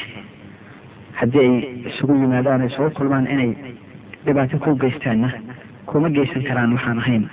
haddii 1.18 1.40
ay 1.46 1.52
isugu 1.90 2.14
yimaadaan 2.22 2.66
isugu 2.68 2.90
kulmaan 2.96 3.26
inay 3.34 3.50
dhibaato 4.24 4.58
ku 4.58 4.76
geystaanna 4.82 5.28
kuma 5.86 6.08
geysan 6.10 6.42
karaan 6.48 6.72
waxaan 6.76 6.98
ahayn. 7.02 7.24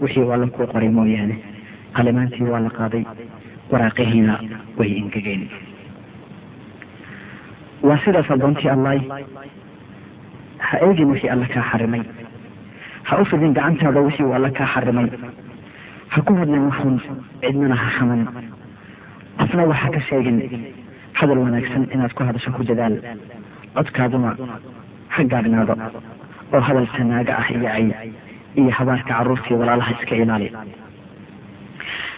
Wixii 0.00 0.22
uu 0.22 0.32
alla 0.32 0.46
kuu 0.46 0.66
qoray 0.72 0.88
mooyaane. 0.88 1.36
Qalimaantii 1.96 2.48
waa 2.52 2.60
la 2.60 2.70
qaaday. 2.78 3.04
Waraaqihiina 3.72 4.34
way 4.78 4.90
ingegeen 5.00 5.42
waa 7.82 7.98
sidaas 8.04 8.30
addoontii 8.30 8.68
allah 8.70 8.94
ha 10.66 10.74
eegin 10.86 11.08
wixii 11.12 11.30
alla 11.34 11.46
kaa 11.54 11.62
xarimay. 11.70 12.02
Ha 13.08 13.20
u 13.20 13.24
fidin 13.24 13.52
gacantaada 13.56 14.00
wixii 14.06 14.32
alla 14.36 14.50
kaa 14.50 14.66
xarimay 14.74 15.06
ha 16.12 16.18
ku 16.26 16.32
hadlin 16.40 16.62
waxun 16.68 16.94
cidnana 17.42 17.76
ha 17.82 17.88
xaman 17.96 18.20
qofna 19.38 19.62
waxa 19.70 19.88
ka 19.94 20.00
sheegin 20.08 20.38
hadal 21.18 21.38
wanaagsan 21.44 21.82
inaad 21.94 22.12
ku 22.16 22.22
hadasho 22.28 22.50
ku 22.56 22.62
dadaal 22.68 22.94
codkaaduna 23.76 24.30
ha 25.14 25.20
gaagnaado 25.32 25.74
oo 26.54 26.60
hadal 26.68 26.86
tanaaga 26.96 27.32
ah 27.40 27.48
iyo 27.54 27.60
cay 27.74 27.86
iyo 28.60 28.70
habaarka 28.78 29.08
carruurtii 29.18 29.56
walaalaha 29.60 29.92
iska 29.98 30.14
ilaali 30.22 30.48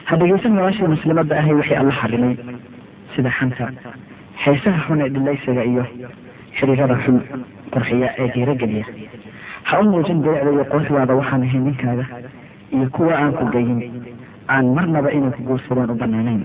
ha 0.08 0.14
dhegaysan 0.20 0.52
walaashii 0.58 0.88
muslimadda 0.94 1.34
ahay 1.40 1.54
wixii 1.60 1.76
alla 1.82 1.92
xarimay 2.00 2.34
sida 3.14 3.30
xanta 3.38 3.64
heesaha 4.42 4.78
xun 4.86 4.98
ee 5.04 5.10
dhilaysiga 5.14 5.62
iyo 5.70 5.84
xiriirada 6.56 6.96
xun 7.04 7.16
qurxiya 7.74 8.08
ee 8.20 8.28
dhiirogeliya 8.34 8.84
ha 9.68 9.74
u 9.80 9.84
muujin 9.92 10.18
bilicda 10.24 10.50
iyo 10.56 10.64
quruxdaada 10.72 11.12
waxaan 11.20 11.42
ahay 11.46 11.60
ninkaaga 11.66 12.04
iyo 12.74 12.86
kuwa 12.94 13.14
aan 13.22 13.32
ku 13.38 13.44
geyin 13.54 13.80
aan 14.54 14.66
marnaba 14.76 15.08
inay 15.16 15.30
ku 15.36 15.42
guursadeen 15.48 15.90
u 15.90 15.94
banaanayn 16.02 16.42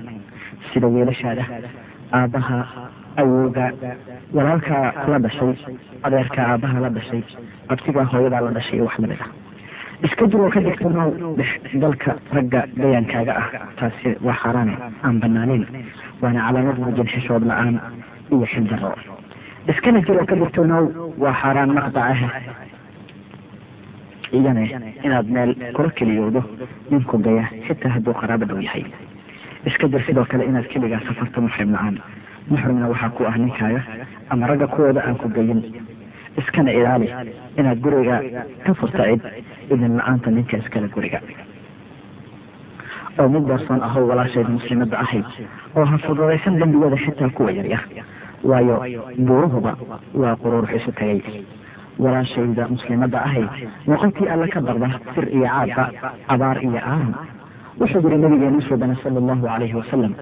sida 0.72 0.88
wiilashaada 0.94 1.44
aabbaha 2.20 2.58
awowga 3.22 3.66
walaalkaa 4.36 4.84
la 5.12 5.18
dhashay 5.26 5.54
adeerka 6.06 6.40
aabbaha 6.52 6.78
la 6.86 6.90
dhashay 6.98 7.22
abtigaa 7.74 8.06
hooyadaa 8.12 8.42
la 8.48 8.52
dhashay 8.58 8.76
iyo 8.78 8.86
wax 8.88 8.98
la 9.04 9.08
mid 9.12 9.22
ah. 9.26 9.32
Iska 10.08 10.24
jir 10.32 10.40
oo 10.42 10.50
ka 10.54 10.60
dhigta 10.66 10.90
now 10.98 11.10
dalka 11.84 12.12
ragga 12.36 12.62
gayaankaaga 12.82 13.34
ah 13.42 13.48
taasi 13.80 14.10
waa 14.26 14.38
xaaraane 14.42 14.74
aan 15.06 15.16
banaanayn 15.24 15.64
waana 16.22 16.40
calaamad 16.48 16.78
muujin 16.84 17.08
xishood 17.14 17.44
la'aan 17.50 17.76
iyo 18.34 18.46
xildaro 18.54 18.92
iskana 19.72 20.00
jir 20.06 20.16
oo 20.22 20.26
ka 20.30 20.36
dhigta 20.42 20.62
now 20.72 20.84
waa 21.24 21.34
xaaraan 21.42 21.72
maqdac 21.78 22.06
ah 22.14 22.32
iyane 24.38 24.64
inaad 25.06 25.28
meel 25.36 25.52
kula 25.76 25.90
keliyoodo 25.98 26.42
ninku 26.92 27.16
gaya 27.26 27.46
xitaa 27.68 27.92
hadduu 27.96 28.14
qaraabo 28.22 28.46
dhow 28.50 28.60
yahay 28.68 28.84
iska 29.70 29.88
jir 29.92 30.02
sidoo 30.08 30.26
kale 30.32 30.44
inaad 30.50 30.68
keligaa 30.72 31.02
safarto 31.08 31.42
muxrim 31.46 31.70
la'aan 31.76 31.96
muxrimna 32.50 32.86
waxaa 32.92 33.10
ku 33.16 33.22
ah 33.30 33.36
ninkaaga 33.44 33.82
ama 34.30 34.48
ragga 34.50 34.68
kuwooda 34.74 35.02
aan 35.08 35.18
ku 35.22 35.28
geyin 35.36 35.60
iskana 36.40 36.72
ilaali 36.80 37.08
inaad 37.60 37.80
guriga 37.86 38.16
ka 38.66 38.72
furta 38.80 39.04
cid 39.10 39.22
idin 39.74 39.94
la'aanta 40.00 40.30
ninka 40.32 40.56
iskale 40.62 40.88
guriga 40.96 41.20
oo 43.20 43.28
mid 43.34 43.44
doorsoon 43.50 43.82
ahow 43.88 44.04
walaashayda 44.10 44.50
muslimadda 44.58 44.98
ahayd 45.06 45.26
oo 45.78 45.86
ha 45.92 45.98
fududaysan 46.06 46.60
dembigooda 46.60 46.98
xitaa 47.06 47.30
kuwa 47.38 47.52
yaryar 47.58 47.84
waayo 48.50 48.76
buuruhuba 49.28 49.72
waa 50.22 50.36
quruurux 50.42 50.72
isu 50.80 50.92
tagay 51.00 51.20
walaashayda 52.04 52.64
muslimadda 52.76 53.18
ahayd. 53.28 53.50
Noqonkii 53.90 54.28
alla 54.34 54.48
ka 54.54 54.60
baqda 54.68 54.88
sir 55.16 55.26
iyo 55.38 55.48
caadba 55.54 55.84
abaar 56.34 56.58
iyo 56.68 56.80
aaran 56.92 57.14
wuxuu 57.80 58.02
yihi 58.10 58.18
nabigeenu 58.24 58.62
suubana 58.68 58.96
sala 59.04 59.18
allahu 59.22 59.42
calayhi 59.48 59.76
wasalam 59.82 60.14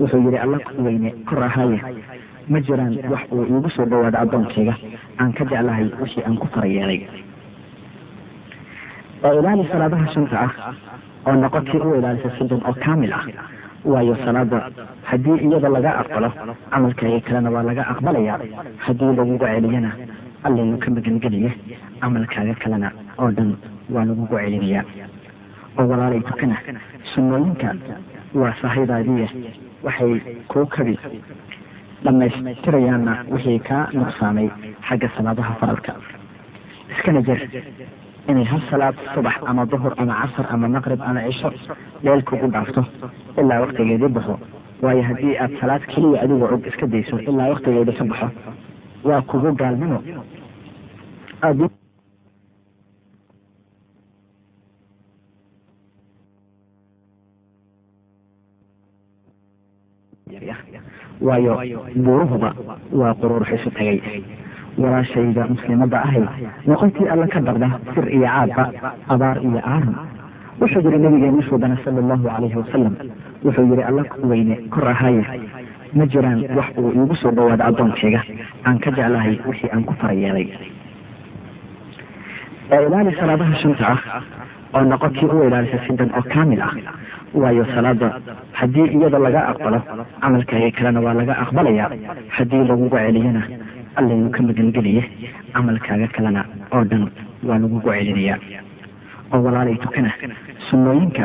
wuxuu 0.00 0.20
yihi 0.26 0.38
alla 0.44 0.58
weyne 0.84 1.10
kor 1.28 1.40
ahaaye 1.48 1.78
ma 2.52 2.58
jiraan 2.66 2.94
wax 3.12 3.22
uu 3.32 3.44
iigu 3.50 3.70
soo 3.76 3.86
dhawaado 3.90 4.18
addoonkayga 4.24 4.74
aan 5.20 5.30
ka 5.36 5.42
jeclahay 5.50 5.86
wixii 6.00 6.22
aan 6.26 6.36
ku 6.40 6.46
fara 6.54 6.68
yeelay. 6.76 7.00
Oo 9.24 9.32
ilaali 9.40 9.64
salaadaha 9.72 10.06
shanta 10.14 10.36
ah 10.46 10.52
oo 11.26 11.34
noqotii 11.42 11.80
u 11.86 11.94
ilaalisa 11.98 12.30
sidon 12.38 12.60
oo 12.68 12.74
kaamil 12.84 13.12
ah. 13.18 13.24
Waayo 13.92 14.14
salaada 14.24 14.58
haddii 15.10 15.38
iyada 15.46 15.68
laga 15.76 15.90
aqbalo 16.02 16.30
camalkaaga 16.72 17.20
kalena 17.26 17.50
waa 17.54 17.62
laga 17.68 17.82
aqbalayaa 17.92 18.38
haddii 18.84 19.12
lagugu 19.18 19.46
celiyana 19.52 19.90
allaynu 20.48 20.76
ka 20.84 20.88
magangeliye 20.96 21.50
camalkaaga 22.00 22.54
kalena 22.62 22.88
oo 23.22 23.30
dhan 23.36 23.50
waa 23.94 24.04
lagugu 24.08 24.36
celinayaa 24.42 24.84
oo 25.78 25.84
walaalay 25.90 26.20
tukana 26.28 26.56
sunnooyinka 27.12 27.68
waa 28.40 28.52
sahaydaadiya 28.62 29.28
waxay 29.86 30.12
kuu 30.50 30.66
kabi 30.74 30.94
dhammaystirayaanna 32.04 33.12
wixii 33.34 33.58
kaa 33.68 33.82
nuqsaamay 33.98 34.48
xagga 34.88 35.08
salaadaha 35.16 35.52
faralka 35.60 35.92
iskana 36.92 37.20
jir 37.28 37.38
inay 38.30 38.44
hal 38.50 38.60
salaad 38.70 38.96
subax 39.14 39.36
ama 39.50 39.62
duhur 39.72 39.92
ama 40.02 40.14
casar 40.20 40.46
ama 40.54 40.68
maqrib 40.76 41.00
ama 41.08 41.20
cisho 41.26 41.48
leel 42.04 42.22
kugu 42.28 42.46
dhaafto 42.54 42.82
ilaa 43.40 43.60
waktigeedii 43.64 44.10
baxo 44.16 44.34
waayo 44.84 45.02
haddii 45.08 45.34
aad 45.44 45.52
salaad 45.60 45.82
keliya 45.92 46.18
adigoo 46.24 46.48
og 46.56 46.62
iska 46.70 46.86
dayso 46.94 47.16
ilaa 47.30 47.48
waktigeeda 47.52 47.92
ka 47.98 48.04
baxo 48.10 48.28
waa 49.08 49.22
kugu 49.28 49.50
gaalnimo. 49.58 49.98
Waayo 61.26 61.52
buuruhuba 62.04 62.50
waa 63.00 63.14
quruurux 63.20 63.48
isu 63.56 63.70
tagay. 63.76 63.98
Walaashayda 64.80 65.42
muslimadda 65.52 65.98
ahay 66.06 66.22
noqontii 66.68 67.08
alla 67.12 67.26
ka 67.32 67.40
darda 67.40 67.68
sir 67.94 68.04
iyo 68.16 68.26
caadba 68.28 68.64
abaar 69.08 69.36
iyo 69.46 69.60
aaran. 69.64 69.94
Wuxuu 70.60 70.80
yihi 70.84 70.98
nabigeenu 71.04 71.40
suubana 71.48 71.76
sala 71.84 71.98
allahu 72.04 72.24
calayhi 72.28 72.56
wasalam 72.60 72.94
wuxuu 73.44 73.64
yihi 73.70 73.82
alla 73.88 74.02
ku 74.04 74.28
weyne 74.28 74.54
kor 74.72 74.84
ahaaye 74.92 75.22
ma 75.94 76.04
jiraan 76.12 76.40
wax 76.58 76.68
uu 76.78 76.90
iigu 76.98 77.14
soo 77.22 77.30
dhawaado 77.36 77.64
addoonkayga 77.68 78.20
aan 78.66 78.78
ka 78.78 78.90
jeclahay 78.96 79.34
wixii 79.46 79.70
aan 79.74 79.84
ku 79.84 79.94
fara 80.00 80.14
yeelay. 80.22 80.48
Ee 82.72 82.80
ilaali 82.86 83.10
salaadaha 83.20 83.54
shanta 83.62 83.84
ah 83.94 84.00
oo 84.76 84.82
noqon 84.90 85.10
kii 85.16 85.28
u 85.34 85.42
ilaalisa 85.48 85.78
sidan 85.86 86.10
oo 86.18 86.22
kaamil 86.32 86.60
ah 86.68 86.72
waayo 87.42 87.64
salaada 87.74 88.08
haddii 88.58 88.86
iyada 88.96 89.18
laga 89.26 89.40
aqbalo 89.50 89.78
camalkaaga 90.22 90.70
kalena 90.78 91.00
waa 91.06 91.14
laga 91.20 91.34
aqbalayaa 91.44 91.88
haddii 92.36 92.62
lagugu 92.70 92.96
celiyana 93.04 93.42
allayuu 93.98 94.30
ka 94.36 94.40
magangeliye 94.48 95.02
camalkaaga 95.54 96.06
kalena 96.16 96.42
oo 96.74 96.82
dhan 96.90 97.04
waa 97.48 97.58
lagugu 97.62 97.88
celinayaa. 97.96 98.38
Oo 99.32 99.40
walaalay 99.46 99.76
tukana 99.84 100.10
sunnooyinka 100.68 101.24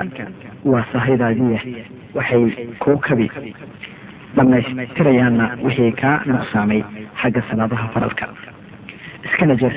waa 0.71 0.85
sahaydaadiya 0.93 1.59
waxay 2.17 2.43
kuu 2.83 2.97
kabi 3.07 3.25
dhammaystirayaanna 4.35 5.45
wixii 5.65 5.91
kaa 6.01 6.15
nuqsaamay 6.31 6.81
xagga 7.21 7.41
salaadaha 7.49 7.85
faralka. 7.93 8.25
Iskana 9.25 9.55
jir 9.61 9.73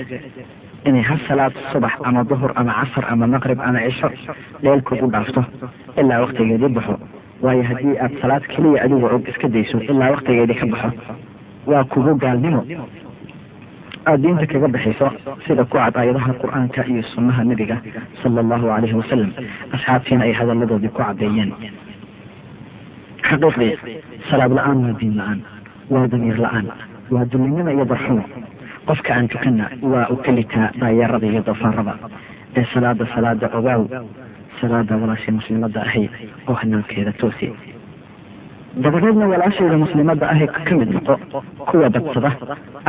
inay 0.89 1.03
hal 1.09 1.19
salaad 1.29 1.55
subax 1.73 1.95
ama 2.09 2.21
duhur 2.31 2.53
ama 2.61 2.73
casar 2.81 3.05
ama 3.13 3.27
maqrib 3.35 3.59
ama 3.69 3.79
cisho 3.87 4.09
leel 4.65 4.81
kugu 4.89 5.07
dhaafto 5.15 5.41
ilaa 6.01 6.21
waktigeedii 6.25 6.69
baxo 6.77 6.95
waayo 7.45 7.63
haddii 7.69 7.97
aad 8.05 8.13
salaad 8.23 8.45
keliya 8.53 8.83
adigoo 8.85 9.11
og 9.17 9.29
iska 9.31 9.49
dayso 9.55 9.79
ilaa 9.91 10.11
waktigeedii 10.15 10.59
ka 10.61 10.67
baxo 10.73 10.89
waa 11.71 11.85
kugu 11.93 12.13
gaalnimo. 12.23 12.61
Aada 14.07 14.19
diinta 14.23 14.47
kaga 14.47 14.69
baxayso 14.75 15.07
sida 15.47 15.65
ku 15.65 15.77
cad 15.79 15.97
aayadaha 15.97 16.33
qur'aanka 16.43 16.81
iyo 16.91 17.03
sunnaha 17.13 17.41
nebiga 17.45 17.77
sala 18.23 18.41
allahu 18.45 18.67
calayhi 18.73 18.97
wasalam 19.01 19.31
asxaabtiina 19.75 20.23
ay 20.29 20.33
hadalladoodii 20.39 20.93
ku 20.95 21.01
caddeeyeen. 21.03 21.51
Xaqiiqdii 23.29 23.73
salaad 24.31 24.53
la'aan 24.59 24.79
waa 24.85 24.95
diin 25.01 25.15
la'aan 25.21 25.41
waa 25.93 26.07
damiir 26.13 26.39
la'aan 26.45 26.67
waa 27.15 27.25
dullinimo 27.33 27.71
iyo 27.77 27.85
darxumo 27.93 28.25
qofka 28.89 29.11
aan 29.17 29.27
tukanna 29.33 29.65
waa 29.93 30.07
u 30.13 30.17
kelitaa 30.25 30.69
daayarada 30.81 31.27
iyo 31.33 31.43
doofaarada 31.49 31.95
ee 32.59 32.65
salaada 32.73 33.05
salaada 33.15 33.47
ogaaw 33.59 33.83
salaada 34.61 34.95
walaashay 35.03 35.33
muslimadda 35.41 35.81
ahay 35.89 36.07
oo 36.49 36.55
hanaankeeda 36.61 37.13
toosi. 37.21 37.49
Dabadeedna 38.85 39.27
walaashayda 39.33 39.77
muslimadda 39.85 40.25
ahay 40.33 40.47
ka 40.67 40.75
mid 40.79 40.91
noqo 40.97 41.15
kuwa 41.69 41.89
badsada 41.95 42.31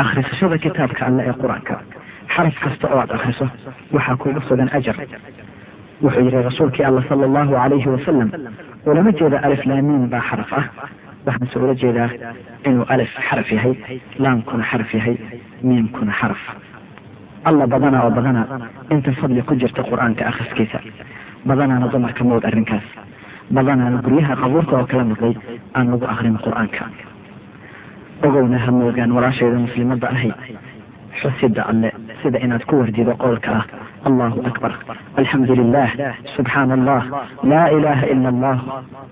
akhrisashada 0.01 0.57
kitaabka 0.63 1.01
alle 1.07 1.21
ee 1.29 1.35
qur'aanka. 1.41 1.75
Xaraf 2.33 2.55
kasta 2.63 2.85
oo 2.93 2.99
aad 3.03 3.11
akhriso 3.17 3.45
waxaa 3.95 4.15
kuugu 4.21 4.41
sugan 4.47 4.69
ajar. 4.77 4.95
Wuxuu 6.03 6.23
yihi 6.27 6.41
rasuulkii 6.49 6.83
alla 6.89 7.01
sala 7.09 7.23
allahu 7.29 7.51
calayhi 7.59 7.89
wasalam 7.95 8.29
ulama 8.89 9.11
jeeda 9.19 9.37
alif 9.47 9.61
laamiin 9.69 10.03
baa 10.13 10.21
xaraf 10.29 10.51
ah 10.59 10.65
waxaanse 11.27 11.55
ula 11.63 11.73
jeedaa 11.81 12.09
inuu 12.69 12.85
alif 12.93 13.11
xaraf 13.27 13.47
yahay 13.57 13.73
laamkuna 14.23 14.63
xaraf 14.71 14.89
yahay 14.97 15.15
miimkuna 15.67 16.11
xaraf 16.19 16.41
alla 17.49 17.65
badana 17.73 17.97
oo 18.05 18.11
badana 18.17 18.41
inta 18.93 19.11
fadli 19.19 19.41
ku 19.47 19.53
jirta 19.61 19.81
qur'aanka 19.89 20.23
akhriskiisa 20.31 20.79
badanaana 21.49 21.87
dumarka 21.93 22.23
mood 22.29 22.43
arrinkaas 22.49 22.85
badanaana 23.55 23.97
guryaha 24.05 24.33
qabuurta 24.41 24.73
oo 24.79 24.85
kala 24.91 25.03
noqday 25.11 25.33
aan 25.77 25.85
lagu 25.91 26.05
akrin 26.13 26.37
qur'aanka 26.45 26.83
ogowna 28.25 28.57
ha 28.65 28.71
moogaan 28.71 29.11
walaashayda 29.17 29.57
muslimadda 29.65 30.07
ahay 30.15 30.31
xusida 31.21 31.61
alle 31.71 31.89
sida 32.21 32.37
inaad 32.45 32.63
ku 32.69 32.73
wardido 32.81 33.13
qowlka 33.23 33.51
ah 33.59 33.65
lilah 35.61 35.89
subxaana 36.35 36.73
allah 36.77 37.01
laa 37.51 37.67
ilaha 37.77 38.05
ila 38.13 38.27
allah 38.33 38.57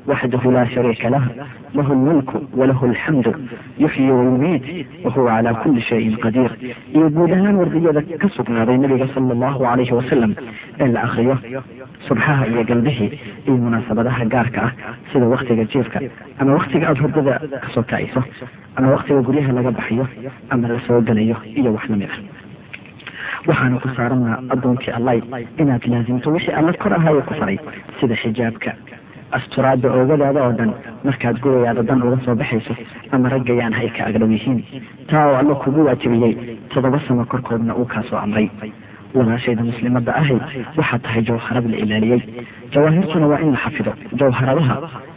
waxdahu 0.09 0.51
laa 0.55 0.65
shariika 0.75 1.09
lah 1.15 1.23
lahu 1.77 1.93
lmulku 1.99 2.37
walahu 2.59 2.85
alxamdu 2.91 3.31
yuxyi 3.83 4.11
wayumiit 4.17 4.63
wahuwa 5.05 5.31
calaa 5.35 5.53
kuli 5.63 5.81
shayin 5.89 6.15
qadiir 6.23 6.51
iyo 6.95 7.09
guud 7.15 7.31
ahaan 7.37 7.55
wardiyada 7.61 8.01
ka 8.21 8.27
sugnaaday 8.37 8.77
nabiga 8.77 9.07
sala 9.13 9.31
allahu 9.35 9.59
calayhi 9.65 9.93
wasalam 9.99 10.31
ee 10.79 10.89
la 10.95 10.99
akriyo 11.07 11.35
subxaha 12.07 12.43
iyo 12.51 12.63
galbihii 12.69 13.11
iyo 13.47 13.57
munaasabadaha 13.65 14.25
gaarka 14.33 14.61
ah. 14.67 14.71
Sida 15.11 15.25
waktiga 15.33 15.63
jiifka. 15.71 15.99
Ama 16.39 16.51
waktiga 16.59 16.85
aada 16.89 17.01
hurdada 17.01 17.33
ka 17.63 17.67
soo 17.73 17.83
kacayso 17.89 18.21
ama 18.75 18.87
waktiga 18.95 19.21
guryaha 19.27 19.51
laga 19.57 19.71
baxayo 19.77 20.05
ama 20.49 20.67
la 20.67 20.79
soo 20.87 21.01
gelayo 21.07 21.37
iyo 21.59 21.69
wax 21.75 21.85
la 21.89 21.95
mid 22.01 22.09
ah 22.15 22.32
waxaanu 23.47 23.77
ku 23.83 23.89
saarannaa 23.97 24.37
addoonkii 24.53 24.93
allay 24.99 25.19
inaad 25.61 25.83
laasimto 25.93 26.27
wixii 26.35 26.53
alla 26.59 26.73
kor 26.81 26.93
ahaayo 26.97 27.21
ku 27.27 27.33
faray 27.39 27.57
sida 27.99 28.15
xijaabka 28.21 28.71
asturaadda 29.37 29.87
oogadaada 29.97 30.39
oo 30.47 30.53
dhan 30.59 30.71
markaad 31.07 31.37
gurigaada 31.43 31.81
dan 31.89 31.99
uga 32.07 32.17
soo 32.25 32.35
baxayso 32.41 32.73
ama 33.13 33.29
raggayaan 33.33 33.73
hay 33.79 33.89
ka 33.95 34.01
agdhow 34.09 34.29
yihiin 34.35 34.59
taa 35.09 35.25
oo 35.29 35.35
alla 35.41 35.55
kugu 35.63 35.81
waajibiyey 35.87 36.33
toddoba 36.71 36.99
sano 37.07 37.25
korkoodna 37.31 37.73
uu 37.79 37.85
kaasoo 37.93 38.17
amray. 38.25 38.47
Walaashayda 39.17 39.63
muslimadda 39.69 40.11
ahay 40.21 40.37
waxaa 40.77 40.99
tahay 41.05 41.21
jawharad 41.29 41.65
la 41.71 41.77
ilaaliyey. 41.83 42.21
Jawaahirtuna 42.73 43.25
waa 43.31 43.39
in 43.45 43.51
la 43.53 43.57
xafido 43.63 43.91
jawharadaha 44.19 44.75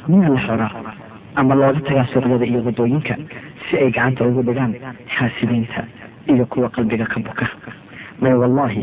mina 0.08 0.28
la 0.34 0.40
xoraa 0.46 0.72
ama 1.40 1.54
looga 1.60 1.80
tagaa 1.88 2.06
suuqyada 2.12 2.46
iyo 2.50 2.60
waddooyinka 2.66 3.14
si 3.68 3.72
ay 3.82 3.90
gacanta 3.96 4.24
ugu 4.28 4.42
dhigaan 4.48 4.72
xaasidiinta 5.14 5.80
iyo 6.32 6.44
kuwa 6.52 6.68
qalbiga 6.74 7.06
ka 7.12 7.18
buka 7.26 7.46
may 8.22 8.34
wallaahi 8.42 8.80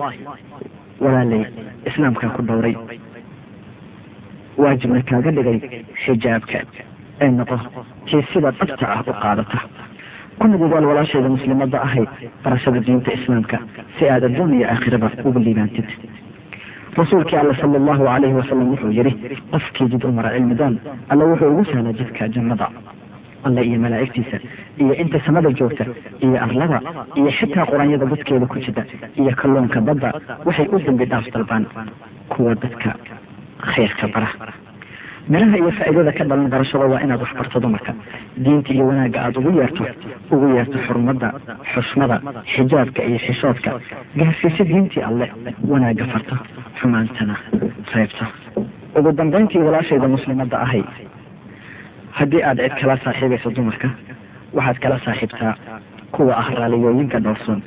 walaalay 1.03 1.43
islaamkaa 1.89 2.29
ku 2.35 2.41
dhowray. 2.47 2.75
Waajibna 4.61 5.01
kaaga 5.09 5.31
dhigay 5.37 5.57
xijaabka 6.03 6.59
ay 7.21 7.29
noqo 7.37 7.57
kii 8.07 8.23
sida 8.31 8.49
dhabta 8.57 8.85
ah 8.95 9.01
u 9.11 9.13
qaadata. 9.23 9.59
Kuna 10.39 10.57
dadaal 10.61 10.85
walaashayda 10.91 11.29
muslimadda 11.35 11.77
ahay 11.87 12.05
barashada 12.43 12.79
diinta 12.85 13.11
islaamka 13.17 13.57
si 13.97 14.03
aad 14.13 14.23
adduun 14.29 14.53
iyo 14.57 14.65
aakhiraba 14.73 15.07
ugu 15.27 15.39
liibaantid. 15.45 15.87
Rasuulkii 16.99 17.37
alle 17.41 17.53
sala 17.61 17.77
allahu 17.81 18.03
calayhi 18.05 18.35
wasalam 18.39 18.67
wuxuu 18.73 18.91
yidhi 18.97 19.13
qofkii 19.51 19.87
jid 19.91 20.03
u 20.05 20.11
mara 20.17 20.29
cilmi 20.35 20.55
doon 20.55 20.75
alle 21.11 21.23
wuxuu 21.31 21.49
ugu 21.53 21.63
sahlaa 21.71 21.93
jidka 21.99 22.29
jannada 22.35 22.67
alle 23.45 23.61
iyo 23.69 23.77
malaa'igtiisa 23.85 24.37
iyo 24.81 24.93
inta 25.01 25.17
samada 25.25 25.49
joogta 25.59 25.83
iyo 26.25 26.35
arlada 26.45 26.77
iyo 27.19 27.29
xitaa 27.37 27.65
qur'aanyada 27.69 28.05
dadkeeda 28.11 28.45
ku 28.51 28.57
jida 28.65 28.83
iyo 29.19 29.31
kalluunka 29.39 29.79
badda 29.87 30.09
waxay 30.47 30.67
u 30.75 30.77
dambi 30.85 31.05
dhaaf 31.11 31.25
dalbaan 31.35 31.63
kuwa 32.31 32.55
dadka 32.63 32.89
khayrka 33.71 34.07
bara. 34.13 34.29
Miraha 35.31 35.55
iyo 35.57 35.71
faa'iidada 35.77 36.11
ka 36.17 36.23
dhalan 36.29 36.47
barashada 36.51 36.85
waa 36.91 36.99
inaad 37.05 37.21
wax 37.23 37.31
barto 37.39 37.57
dumarka. 37.63 37.91
Diinta 38.43 38.69
iyo 38.75 38.83
wanaagga 38.89 39.19
aada 39.25 39.39
ugu 39.39 39.51
yeerto 39.59 39.83
ugu 40.33 40.45
yeerto 40.55 40.77
xurmadda 40.85 41.27
xushmada 41.73 42.17
xijaabka 42.53 43.01
iyo 43.07 43.17
xishoodka. 43.25 43.69
Gaarsiisa 44.19 44.63
diintii 44.69 45.01
alle 45.09 45.27
wanaagga 45.71 46.05
farta 46.11 46.35
xumaantana 46.79 47.35
reebta. 47.93 48.25
Ugu 48.97 49.09
dambayntii 49.19 49.63
walaashayda 49.67 50.07
muslimadda 50.15 50.57
ahay 50.65 50.83
haddii 52.19 52.41
aad 52.49 52.59
cid 52.63 52.73
kala 52.81 52.95
saaxiibayso 53.03 53.49
dumarka 53.57 53.87
waxaad 54.57 54.77
kala 54.83 54.97
saaxiibtaa 55.05 55.53
kuwa 56.15 56.33
ah 56.41 56.47
raaliyooyinka 56.59 57.17
dhoorsoon 57.25 57.59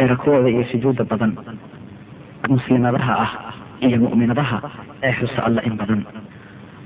ee 0.00 0.06
rakooda 0.12 0.48
iyo 0.54 0.64
sujuudda 0.72 1.04
badan 1.10 1.32
muslimadaha 2.54 3.12
ah 3.24 3.30
iyo 3.86 3.96
mu'minadaha 4.04 4.56
ee 5.06 5.12
xusa 5.18 5.40
alla 5.46 5.60
in 5.68 5.74
badan. 5.80 6.00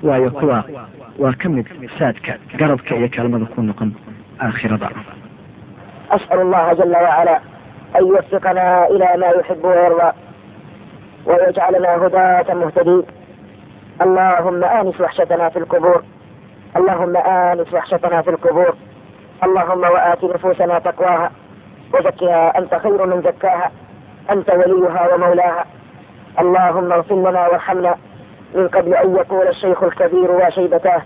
Waayo 0.06 0.30
kuwa 0.38 0.58
waa 1.22 1.32
ka 1.40 1.48
mid 1.54 1.66
saadka 1.98 2.32
garabka 2.58 2.92
iyo 2.98 3.08
kaalmada 3.14 3.46
ku 3.52 3.58
noqon 3.68 3.90
aakhirada. 4.44 4.88
Asأl 6.16 6.38
اllaha 6.46 6.70
jala 6.78 6.98
wacalaa 7.06 7.40
an 7.96 8.02
yuwfiqanaa 8.10 8.86
ilaa 8.94 9.16
ma 9.22 9.28
yuxibu 9.36 9.66
wayarda 9.70 10.08
wayajcalanaa 11.28 11.96
hudaata 12.02 12.52
muhtadiin 12.60 13.02
allahuma 14.04 14.66
anis 14.78 14.98
waxshatanaa 15.04 15.50
fi 15.54 15.58
lqubuur 15.64 15.98
اللهم 16.76 17.16
آنس 17.16 17.74
وحشتنا 17.74 18.22
في 18.22 18.30
القبور 18.30 18.74
اللهم 19.44 19.80
وآت 19.80 20.24
نفوسنا 20.24 20.78
تقواها 20.78 21.30
وزكها 21.94 22.58
أنت 22.58 22.74
خير 22.74 23.06
من 23.06 23.22
زكاها 23.22 23.70
أنت 24.30 24.50
وليها 24.50 25.14
ومولاها 25.14 25.64
اللهم 26.40 26.92
اغفر 26.92 27.14
لنا 27.14 27.48
وارحمنا 27.48 27.94
من 28.54 28.68
قبل 28.68 28.94
أن 28.94 29.16
يقول 29.16 29.48
الشيخ 29.48 29.82
الكبير 29.82 30.30
وشيبتاه 30.30 31.02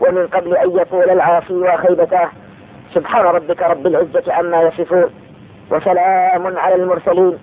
ومن 0.00 0.26
قبل 0.26 0.56
أن 0.56 0.70
يقول 0.70 1.10
العاصي 1.10 1.54
وخيبتاه 1.54 2.28
سبحان 2.94 3.24
ربك 3.24 3.62
رب 3.62 3.86
العزة 3.86 4.32
عما 4.32 4.62
يصفون 4.62 5.10
وسلام 5.70 6.58
على 6.58 6.74
المرسلين 6.74 7.38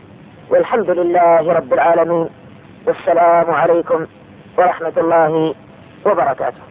والحمد 0.49 0.89
لله 0.89 1.53
رب 1.53 1.73
العالمين 1.73 2.29
والسلام 2.87 3.51
عليكم 3.51 4.05
ورحمة 4.57 4.93
الله 4.97 5.55
وبركاته 6.05 6.70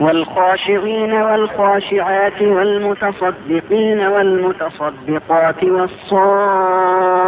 والخاشعين 0.00 1.12
والخاشعات 1.12 2.42
والمتصدقين 2.42 4.00
والمتصدقات 4.00 5.64
والصائمين 5.64 7.20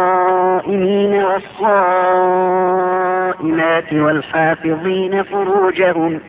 والصائمات 2.33 3.93
والحافظين 3.93 5.23
فروجهم 5.23 6.19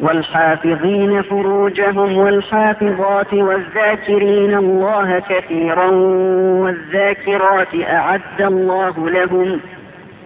والحافظين 0.00 1.22
فروجهم 1.22 2.18
والحافظات 2.18 3.34
والذاكرين 3.34 4.54
الله 4.54 5.18
كثيرا 5.18 5.86
والذاكرات 6.62 7.74
أعد 7.88 8.40
الله 8.42 9.10
لهم 9.10 9.60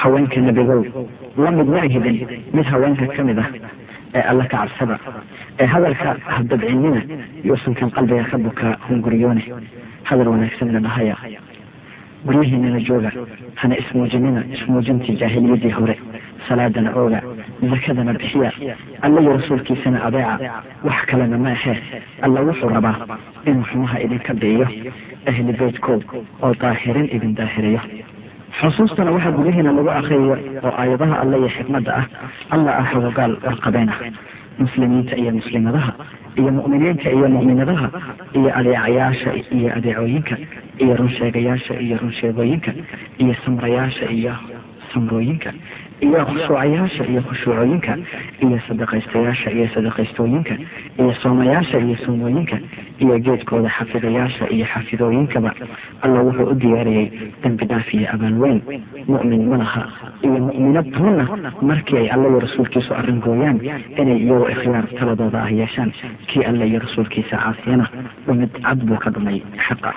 haweenka 0.00 0.40
nebigow 0.40 0.80
la 1.44 1.50
mid 1.50 1.68
mid 2.56 2.66
haweenka 2.72 3.06
ka 3.16 3.22
mid 3.24 3.38
ah 3.38 3.48
ee 4.14 4.22
alla 4.30 4.44
ka 4.46 4.56
cabsada. 4.58 4.96
Ee 5.60 5.66
hadalka 5.66 6.16
habdabcinina 6.34 7.00
yuusankan 7.44 7.90
qalbiga 7.96 8.24
ka 8.30 8.36
bukaa 8.38 8.74
hunguriyoone 8.88 9.42
hadal 10.08 10.28
wanaagsanna 10.28 10.80
dhahaya. 10.86 11.16
Guryihiinana 12.26 12.80
jooga 12.88 13.10
hana 13.60 13.74
ismuujinina 13.82 14.40
ismuujintii 14.54 15.16
jaahiliyadii 15.20 15.70
hore 15.78 15.94
salaadana 16.48 16.90
ooga 17.00 17.20
zakadana 17.70 18.12
bixiya 18.14 18.50
alla 19.02 19.20
rasuulkiisana 19.36 19.98
adeeca 20.06 20.62
wax 20.86 21.00
kalena 21.10 21.38
ma 21.38 21.50
ahee. 21.56 21.76
Alla 22.22 22.40
wuxuu 22.46 22.68
rabaa 22.76 22.96
inuu 23.46 23.64
xumaha 23.70 23.96
idinka 24.04 24.32
bi'iyo 24.40 24.66
ahli 25.30 25.52
beytkood 25.60 26.02
oo 26.42 26.54
daahirin 26.60 27.08
idin 27.16 27.34
daahiriyo 27.34 27.80
xusuustana 28.60 29.10
waxaa 29.14 29.32
gudahiina 29.38 29.70
lagu 29.76 29.90
akriyayo 30.00 30.34
oo 30.66 30.72
aayadaha 30.80 31.14
alle 31.22 31.36
iyo 31.40 31.48
xikmadda 31.56 31.90
ah 32.00 32.06
alla 32.54 32.70
ah 32.80 32.86
xogogaal 32.92 33.32
warqabeen 33.46 33.88
ah. 33.94 33.98
Muslimiinta 34.62 35.14
iyo 35.22 35.30
muslimadaha 35.38 35.92
iyo 36.40 36.50
mu'miniinta 36.58 37.08
iyo 37.16 37.26
mu'minadaha 37.36 37.86
iyo 38.38 38.48
adeecayaasha 38.58 39.30
iyo 39.56 39.68
adeecooyinka 39.78 40.34
iyo 40.82 40.92
runsheegayaasha 41.00 41.74
iyo 41.84 41.94
runsheegooyinka 42.02 42.70
iyo 43.22 43.32
samrayaasha 43.44 44.06
iyo 44.18 44.32
samrooyinka 44.92 45.50
iyo 46.06 46.20
khushuucayaasha 46.28 47.02
iyo 47.12 47.20
khushuucooyinka 47.28 47.92
iyo 48.44 48.58
sadaqaystayaasha 48.68 49.48
iyo 49.56 49.66
sadaqaystooyinka 49.74 50.54
iyo 51.00 51.12
soomayaasha 51.22 51.76
iyo 51.86 51.96
soomooyinka 52.04 52.56
iyo 53.02 53.14
geedkooda 53.26 53.68
xafidayaasha 53.76 54.44
iyo 54.54 54.66
xafidooyinkaba 54.72 55.50
alla 56.04 56.18
wuxuu 56.26 56.46
u 56.52 56.54
diyaariyey 56.62 57.06
dembi 57.42 57.64
dhaaf 57.70 57.88
iyo 57.98 58.06
abaalweyn 58.14 58.58
mu'min 59.12 59.42
malaha 59.52 59.82
iyo 60.26 60.38
mu'minad 60.46 60.86
runna 61.00 61.24
markii 61.70 61.98
ay 62.02 62.08
alla 62.14 62.26
iyo 62.30 62.38
rasuulkiisu 62.46 62.90
arringooyaan 63.00 63.58
inay 64.00 64.18
iyagu 64.24 64.46
ikhyaar 64.54 64.86
taladooda 64.98 65.38
ah 65.46 65.50
yeeshaan 65.60 65.90
kii 66.28 66.42
alla 66.50 66.64
iyo 66.70 66.78
rasuulkiisa 66.86 67.36
caasiyana 67.42 67.86
dhumid 68.26 68.52
cad 68.66 68.78
buu 68.88 68.98
ka 69.04 69.08
dhumay 69.14 69.38
xaqa 69.66 69.90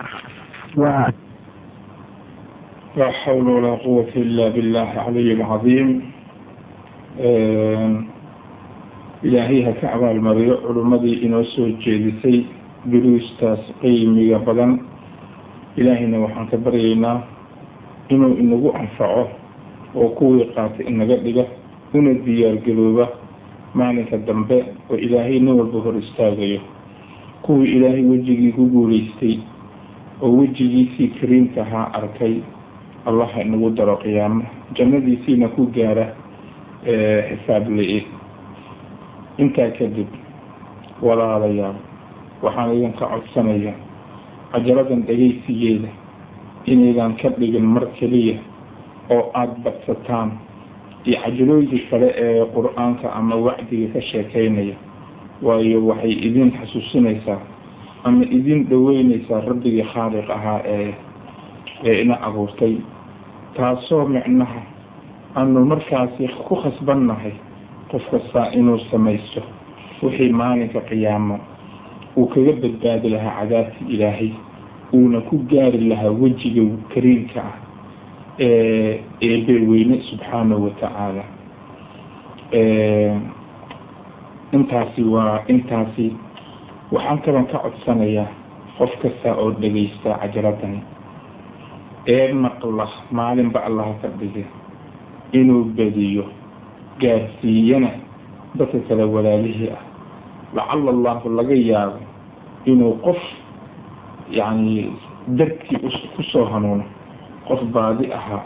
لا 2.98 3.12
حول 3.12 3.48
ولا 3.48 3.72
قوة 3.76 4.08
إلا 4.16 4.50
بالله 4.50 4.93
العلي 4.93 5.34
العظيم. 5.34 5.89
إلهي 9.26 9.70
هكعبا 9.70 10.12
المريع 10.12 10.56
علمدي 10.70 11.26
إنو 11.26 11.43
سوى 11.43 11.72
جيدسي 11.82 12.45
دروستاس 12.86 13.60
قيمي 13.84 14.34
بدن. 14.48 14.72
ilaahayna 15.78 16.18
waxaan 16.26 16.50
ka 16.50 16.58
baryaynaa 16.58 17.22
inuu 18.10 18.34
inagu 18.41 18.74
anfaco 18.74 19.30
oo 19.95 20.10
kuwii 20.18 20.50
qaatay 20.58 20.89
inaga 20.89 21.16
dhiga 21.22 21.45
una 21.93 22.14
diyaargalooba 22.26 23.06
maalinka 23.78 24.18
dambe 24.26 24.58
oo 24.89 24.98
ilaahay 24.98 25.38
nin 25.39 25.54
walba 25.54 25.78
hor 25.86 25.95
istaagayo 26.02 26.62
kuwii 27.45 27.78
ilaahay 27.78 28.02
wejigii 28.10 28.52
ku 28.58 28.66
guulaystay 28.74 29.38
oo 30.26 30.34
wejigiisii 30.41 31.08
kariimtahaa 31.22 31.93
arkay 31.93 32.41
allah 33.06 33.30
inagu 33.41 33.70
daro 33.72 33.98
qiyaamo 33.98 34.43
jannadiisiina 34.76 35.48
ku 35.56 35.68
gaara 35.76 36.08
xisaab 36.84 37.70
la-i 37.70 38.04
intaa 39.38 39.70
kadib 39.78 40.08
walaalayaal 41.02 41.76
waxaan 42.43 42.74
idinka 42.76 43.06
codsanaya 43.06 43.74
cajaladan 44.52 45.02
dhegaysigeeda 45.08 45.89
inaydan 46.66 47.16
ka 47.16 47.30
dhigin 47.39 47.66
mar 47.66 47.86
keliya 48.00 48.38
oo 49.10 49.32
aada 49.34 49.56
badsataan 49.64 50.30
iyo 51.08 51.18
cajalooyinkii 51.24 51.88
kale 51.89 52.08
ee 52.18 52.45
qur'aanka 52.56 53.08
ama 53.14 53.36
wacdiga 53.36 53.88
ka 53.93 54.02
sheekaynaya. 54.02 54.76
Waayo 55.41 55.80
waxay 55.88 56.12
idin 56.28 56.52
xasuusinaysaa 56.52 57.39
ama 58.04 58.24
idin 58.26 58.68
dhaweynaysaa 58.70 59.41
rabbigii 59.48 59.84
khaaliq 59.93 60.28
ahaa 60.30 60.60
ee 60.66 60.91
ee 61.86 62.01
ina 62.01 62.15
abuurtay 62.28 62.75
taasoo 63.57 64.05
micnaha 64.07 64.61
aanu 65.36 65.65
markaasi 65.65 66.28
ku 66.47 66.55
khasbannahay 66.55 67.34
qof 67.91 68.03
kastaa 68.11 68.51
inuu 68.57 68.80
samaysto 68.91 69.41
wixii 70.03 70.32
maalinka 70.39 70.80
qiyaamo 70.89 71.39
uu 72.17 72.28
kaga 72.34 72.53
badbaadi 72.61 73.09
lahaa 73.09 73.36
cadaabta 73.39 73.80
ilaahay 73.93 74.32
uuna 74.93 75.21
ku 75.21 75.36
gaari 75.51 75.80
lahaa 75.91 76.11
wejiga 76.21 76.63
kariimka 76.93 77.39
ah 77.49 77.55
ee 78.39 78.99
eebeweyne 79.28 79.95
subxaanahu 80.09 80.63
watacaala 80.67 81.23
intaasi 84.55 85.03
waa 85.13 85.39
intaasi 85.53 86.05
waxaan 86.91 87.19
kalan 87.25 87.45
ka 87.51 87.57
codsanayaa 87.63 88.28
qof 88.78 88.91
kasta 89.01 89.30
oo 89.41 89.49
dhegaysta 89.61 90.09
cajaladani 90.21 90.80
ee 92.08 92.34
maqla 92.34 92.86
maalinba 93.12 93.60
allaha 93.68 93.93
ka 94.01 94.08
dhige 94.20 94.43
inuu 95.39 95.64
badiyo 95.78 96.26
gaarsiiyana 97.01 97.91
dadka 98.58 98.80
kale 98.88 99.03
walaalihii 99.03 99.70
ah. 99.78 99.84
Lacala 100.55 100.89
allahu 100.95 101.30
laga 101.38 101.55
yaabo 101.55 101.99
inuu 102.66 102.93
qof 103.05 103.20
yacni 104.32 104.93
darkii 105.28 105.78
ku 106.16 106.24
soo 106.32 106.45
hanuuno 106.45 106.86
qof 107.47 107.62
baadi 107.74 108.12
ahaa 108.14 108.43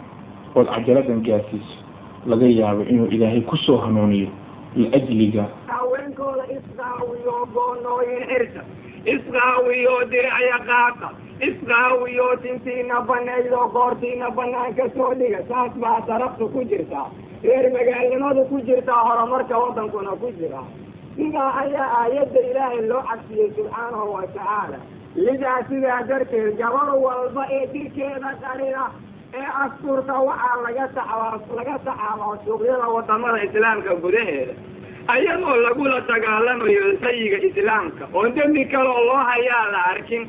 ood 0.55 0.67
cajaladan 0.73 1.21
gaarsiiso 1.21 1.77
laga 2.25 2.45
yaabo 2.59 2.81
inuu 2.91 3.07
ilaahay 3.15 3.41
ku 3.41 3.55
soo 3.57 3.77
hanuuniyo 3.77 4.29
liajliga 4.75 5.45
haweenkooda 5.67 6.43
isqaawiyo 6.57 7.33
goonooyin 7.53 8.23
xirta 8.29 8.61
isqaawiyo 9.13 9.93
diracya 10.11 10.57
qaata 10.69 11.07
isqaawiyo 11.47 12.27
tintiina 12.43 12.97
banayd 13.09 13.47
oo 13.59 13.67
goortiina 13.75 14.27
banaanka 14.37 14.85
soo 14.95 15.11
dhiga 15.19 15.39
saas 15.49 15.71
baa 15.83 15.99
saraftu 16.07 16.45
ku 16.53 16.61
jirtaa 16.71 17.07
reer 17.43 17.65
magaalnimadu 17.75 18.41
ku 18.51 18.57
jirtaa 18.67 19.01
horumarka 19.07 19.55
wadankuna 19.63 20.11
ku 20.21 20.27
jira 20.39 20.61
sidaa 21.15 21.51
ayaa 21.63 21.87
aayadda 22.01 22.39
ilaahay 22.49 22.81
loo 22.91 23.01
cabsiyey 23.09 23.47
subxaanahu 23.57 24.07
wa 24.15 24.21
tacaala 24.35 24.79
lidaa 25.25 25.59
sidaa 25.69 26.01
darteed 26.09 26.51
gabar 26.61 26.89
walba 27.05 27.43
ee 27.57 27.63
jirkeeda 27.73 28.29
qarida 28.43 28.83
ee 29.39 29.47
asturta 29.63 30.15
waxaa 30.29 30.57
laga 30.65 30.85
taxaa 30.97 31.39
laga 31.59 31.75
taxaabaa 31.87 32.35
suuqyada 32.45 32.87
waddamada 32.95 33.39
islaamka 33.47 33.95
gudaheeda 34.03 34.53
ayadoo 35.15 35.55
lagula 35.65 35.97
dagaalamayo 36.11 36.85
sayiga 37.03 37.37
islaamka 37.49 38.03
oon 38.17 38.29
dembi 38.37 38.63
kale 38.73 38.89
oo 38.95 39.03
loo 39.09 39.21
hayaa 39.31 39.65
la 39.75 39.81
arkin 39.93 40.23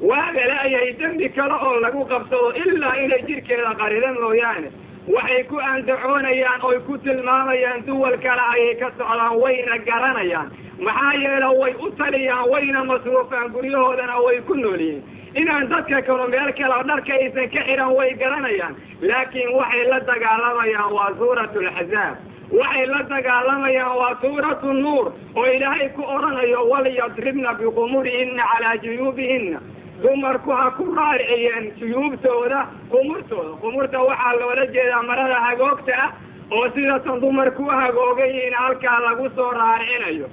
waaga 0.00 0.42
leeyahay 0.50 0.92
dembi 0.98 1.28
kale 1.28 1.54
oo 1.66 1.80
lagu 1.80 2.04
qabsado 2.06 2.52
ilaa 2.62 2.96
inay 3.04 3.22
jirkeeda 3.28 3.74
qarida 3.80 4.12
mooyaane 4.20 4.68
waxay 5.14 5.42
ku 5.50 5.56
andacoonayaan 5.72 6.60
oy 6.68 6.78
ku 6.86 6.98
tilmaamayaan 6.98 7.84
duwal 7.86 8.16
kale 8.24 8.42
ayay 8.54 8.74
ka 8.80 8.88
socdaan 8.98 9.36
wayna 9.42 9.78
garanayaan. 9.88 10.48
Maxaa 10.86 11.14
yeele 11.22 11.48
way 11.60 11.72
u 11.84 11.90
taliyaan 11.98 12.48
wayna 12.52 12.84
masruufaan 12.84 13.50
guryahoodana 13.54 14.16
way 14.26 14.38
ku 14.40 14.54
noolyihiin. 14.54 15.02
Inaan 15.34 15.68
dadka 15.70 16.02
kalo 16.02 16.28
meel 16.28 16.52
kale 16.58 16.76
dharka 16.88 17.12
aysan 17.14 17.48
ka 17.54 17.60
xihan 17.66 17.90
way 17.98 18.10
garanayaan. 18.14 18.74
Laakiin 19.00 19.50
waxay 19.58 19.84
la 19.90 19.98
dagaalamayaan 20.10 20.92
waa 20.92 21.10
suuratu 21.18 21.60
laxzaab 21.66 22.16
waxay 22.60 22.86
la 22.86 23.00
dagaalamayaan 23.12 23.96
waa 24.00 24.14
suuratu 24.22 24.72
nuur. 24.72 25.06
Oo 25.36 25.46
ilaahay 25.56 25.88
ku 25.96 26.02
odhanayo 26.02 26.60
walyadribna 26.70 27.54
biqumurihina 27.58 28.44
calaa 28.52 28.76
juyuubihina 28.84 29.58
dumarku 30.02 30.50
ha 30.52 30.70
ku 30.76 30.84
raariciyeen 30.94 31.64
juyuubtooda 31.78 32.60
qumurtooda. 32.90 33.52
Qumurta 33.62 33.98
waxaa 34.08 34.34
loola 34.40 34.64
jeedaa 34.74 35.02
marada 35.02 35.38
hagoogta 35.46 35.92
ah 36.04 36.10
oo 36.56 36.66
sidatan 36.74 37.20
dumarku 37.20 37.62
u 37.62 37.70
hagoogayihiin 37.80 38.54
halkaa 38.54 38.98
lagu 39.06 39.26
soo 39.36 39.50
raaricinayo 39.60 40.28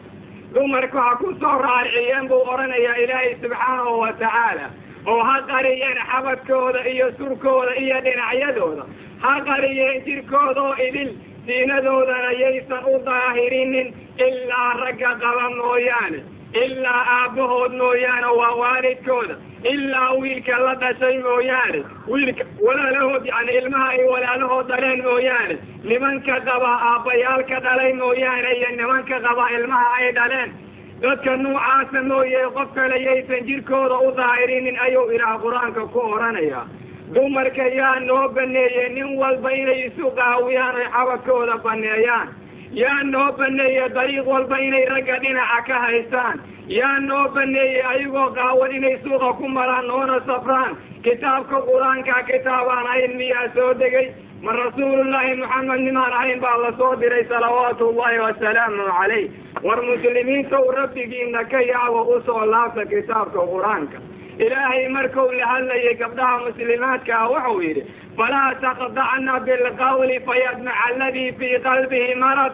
dumarku 0.54 0.98
ha 0.98 1.16
ku 1.22 1.28
soo 1.42 1.58
raariciyeen 1.66 2.28
buu 2.30 2.42
odhanayaa 2.54 2.96
ilaahay 3.04 3.32
subxaanahu 3.42 4.00
wa 4.04 4.12
tacaala 4.22 4.68
oo 5.12 5.22
ha 5.30 5.36
qariyeen 5.52 5.98
xabadkooda 6.12 6.80
iyo 6.94 7.08
surkooda 7.18 7.74
iyo 7.84 7.98
dhinacyadooda. 8.06 8.84
Ha 9.24 9.34
qariyeen 9.50 10.06
jirkooda 10.06 10.62
oo 10.62 10.76
idil 10.88 11.10
diinadoodana 11.48 12.32
yaysan 12.44 12.84
u 12.94 12.96
daahirinin 13.08 13.88
ilaa 14.28 14.72
ragga 14.84 15.12
qaba 15.24 15.46
mooyaane 15.60 16.20
ilaa 16.64 17.02
aabbahood 17.18 17.74
mooyaane 17.82 18.28
waa 18.40 18.54
waalidkooda 18.62 19.36
ilaa 19.74 20.12
wiilka 20.22 20.58
la 20.66 20.74
dhashay 20.82 21.18
mooyaane 21.28 21.80
wiilka 22.14 22.44
walaalahood 22.66 23.26
yani 23.32 23.52
ilmaha 23.60 23.88
ay 23.96 24.04
walaalahood 24.14 24.68
dhaleen 24.72 25.02
mooyaane 25.08 25.56
nimanka 25.90 26.36
qaba 26.50 26.72
aabbayaalka 26.90 27.60
dhalay 27.66 27.94
mooyaane 28.02 28.52
iyo 28.60 28.70
nimanka 28.80 29.20
qaba 29.28 29.46
ilmaha 29.58 29.88
ay 30.00 30.12
dhaleen 30.20 30.50
dadka 31.02 31.38
nuucaasa 31.44 32.00
mooye 32.12 32.42
qof 32.58 32.70
kale 32.76 32.98
yaysan 33.08 33.46
jirkooda 33.48 33.98
u 34.08 34.12
daahirinin 34.20 34.78
ayuu 34.86 35.08
ilaah 35.16 35.36
qur'aanka 35.46 35.84
ku 35.94 36.00
odhanayaa 36.14 36.66
dumarka 37.16 37.66
yaa 37.80 38.00
noo 38.08 38.24
baneeyey 38.36 38.90
nin 38.98 39.10
walba 39.22 39.50
inay 39.62 39.80
isu 39.88 40.06
qaawiyaan 40.20 40.76
oy 40.82 40.88
xabadkooda 40.96 41.56
baneeyaan 41.66 42.28
yaa 42.82 43.02
noo 43.14 43.28
baneeyey 43.40 43.90
dariiq 43.98 44.28
walba 44.34 44.58
inay 44.68 44.86
ragga 44.94 45.18
dhinaca 45.24 45.60
ka 45.68 45.76
haystaan 45.86 46.38
yaa 46.68 47.00
noo 47.00 47.28
baneeyey 47.36 47.82
ayagoo 47.92 48.30
qaawan 48.38 48.72
inay 48.78 48.98
suuqa 49.04 49.34
ku 49.40 49.48
maraan 49.58 49.88
noona 49.88 50.18
safraan 50.28 50.78
kitaabka 51.06 51.58
qur'aanka 51.70 52.24
kitaabaan 52.30 52.86
ahayn 52.92 53.14
miyaa 53.18 53.48
soo 53.56 53.74
degay 53.82 54.08
ma 54.46 54.52
rasuulullaahi 54.62 55.36
moxamed 55.42 55.82
nimaan 55.88 56.14
ahayn 56.20 56.40
baa 56.46 56.58
la 56.64 56.72
soo 56.80 56.96
diray 57.02 57.26
salawaatu 57.30 57.90
ullahi 57.92 58.20
wasalaamu 58.26 58.88
calayh 58.98 59.30
war 59.68 59.80
muslimiinta 59.92 60.58
u 60.68 60.72
rabbigiina 60.80 61.44
ka 61.54 61.62
yaabo 61.72 62.02
u 62.16 62.22
soo 62.26 62.46
laabta 62.54 62.86
kitaabka 62.94 63.46
qur'aanka 63.54 63.98
ilaahay 64.46 64.90
markuu 64.98 65.30
la 65.40 65.46
hadlayay 65.54 65.96
gabdhaha 66.02 66.38
muslimaadka 66.48 67.14
ah 67.22 67.30
wuxuu 67.34 67.62
yidhi 67.68 67.84
falaa 68.18 68.52
taqdacna 68.66 69.40
bilqawli 69.48 70.18
fayadmaca 70.28 70.84
aladii 70.90 71.32
fii 71.40 71.60
qalbihi 71.68 72.16
marad 72.26 72.54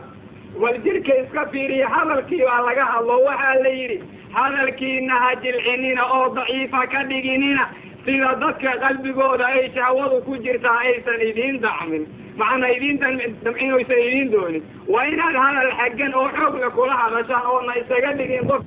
wal 0.59 0.77
jirka 0.83 1.13
iska 1.23 1.47
fiiriya 1.51 1.87
hadalkii 1.89 2.43
baa 2.45 2.61
laga 2.67 2.85
hadlo 2.85 3.23
waxaa 3.23 3.55
la 3.63 3.69
yidhi 3.69 3.97
hadalkiina 4.33 5.13
ha 5.23 5.35
jilcinina 5.43 6.03
oo 6.17 6.29
daciifa 6.35 6.87
ka 6.87 7.03
dhiginina 7.09 7.69
sida 8.05 8.35
dadka 8.41 8.71
qalbigooda 8.83 9.45
ay 9.45 9.71
shahwadu 9.75 10.21
ku 10.25 10.37
jirtaa 10.37 10.79
aysan 10.79 11.21
idiin 11.29 11.61
dacmin. 11.61 12.03
Macnaa 12.37 12.69
idiin 12.77 12.99
damcinaysan 13.43 13.99
idiin 14.07 14.31
doonin. 14.31 14.63
Waa 14.87 15.03
inaad 15.05 15.35
hadal 15.35 15.71
xaggan 15.79 16.13
oo 16.15 16.27
xoogla 16.37 16.69
kula 16.69 16.93
hadashaan 17.01 17.45
oona 17.53 17.73
isaga 17.81 18.13
dhigin 18.17 18.47
qof 18.49 18.63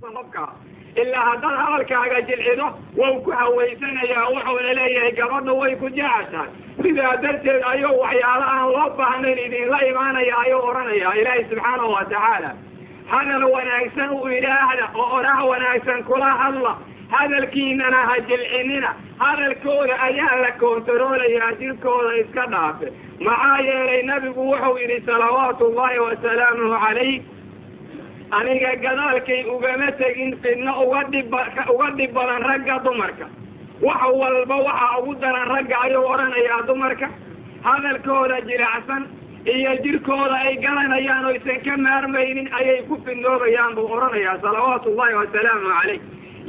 qofka. 0.00 0.44
Ilaa 1.02 1.24
haddaad 1.30 1.56
hadalkaaga 1.64 2.20
jilcido 2.28 2.66
wau 2.96 3.14
ku 3.24 3.30
hawaysanayaa 3.30 4.26
wuxuuna 4.34 4.72
leeyahay 4.78 5.12
gabadha 5.18 5.52
way 5.60 5.74
ku 5.76 5.88
jeceshahay 5.88 6.50
sidaa 6.84 7.16
darteed 7.24 7.62
ayuu 7.72 7.94
waxyaalo 8.04 8.46
aan 8.56 8.66
loo 8.74 8.88
baahnayn 8.98 9.38
idinla 9.46 9.78
imaanaya 9.90 10.34
ayuu 10.44 10.62
odhanayaa 10.70 11.14
ilaahay 11.20 11.44
subxaanahu 11.50 11.92
wa 11.96 12.04
tacaala 12.12 12.50
hadal 13.12 13.44
wanaagsan 13.54 14.10
u 14.20 14.22
idhaahda 14.38 14.84
oo 15.00 15.06
odhah 15.18 15.38
wanaagsan 15.52 16.00
kula 16.10 16.30
hadla 16.42 16.72
hadalkiinana 17.14 18.00
ha 18.08 18.14
jilcinina. 18.28 18.90
Hadalkooda 19.22 19.94
ayaa 20.08 20.36
la 20.42 20.50
koontaroolayaa 20.60 21.50
jirkooda 21.60 22.12
iska 22.22 22.44
dhaafe. 22.52 22.88
Maxaa 23.26 23.58
yeelay 23.66 24.02
nabigu 24.10 24.42
wuxuu 24.50 24.76
yidhi 24.82 24.98
salawaatu 25.08 25.62
ullahi 25.70 25.98
wasalaamuhu 26.06 26.78
calayh 26.84 27.20
aniga 28.38 28.70
gadaalkay 28.84 29.40
ugama 29.54 29.88
tegin 30.00 30.32
fidno 30.42 30.72
uga 30.84 31.02
dhib 31.12 31.34
uga 31.74 31.88
dhib 31.98 32.12
badan 32.16 32.42
ragga 32.50 32.76
dumarka 32.86 33.26
wax 33.86 34.02
walba 34.20 34.56
waxaa 34.68 34.98
ugu 35.00 35.14
daran 35.22 35.46
ragga 35.54 35.76
ayuu 35.84 36.04
odhanayaa 36.12 36.62
dumarka. 36.68 37.06
Hadalkooda 37.66 38.40
jiracsan 38.48 39.02
iyo 39.54 39.72
jirkooda 39.84 40.36
ay 40.46 40.56
garanayaan 40.64 41.24
oysan 41.30 41.58
ka 41.64 41.74
maarmaynin 41.86 42.48
ayay 42.58 42.82
ku 42.88 42.94
fidnoobayaan 43.04 43.74
buu 43.76 43.86
odhanayaa 43.96 44.36
salawaatu 44.44 44.86
ullahi 44.92 45.14
wasalaamu 45.20 45.68
calayh. 45.76 46.00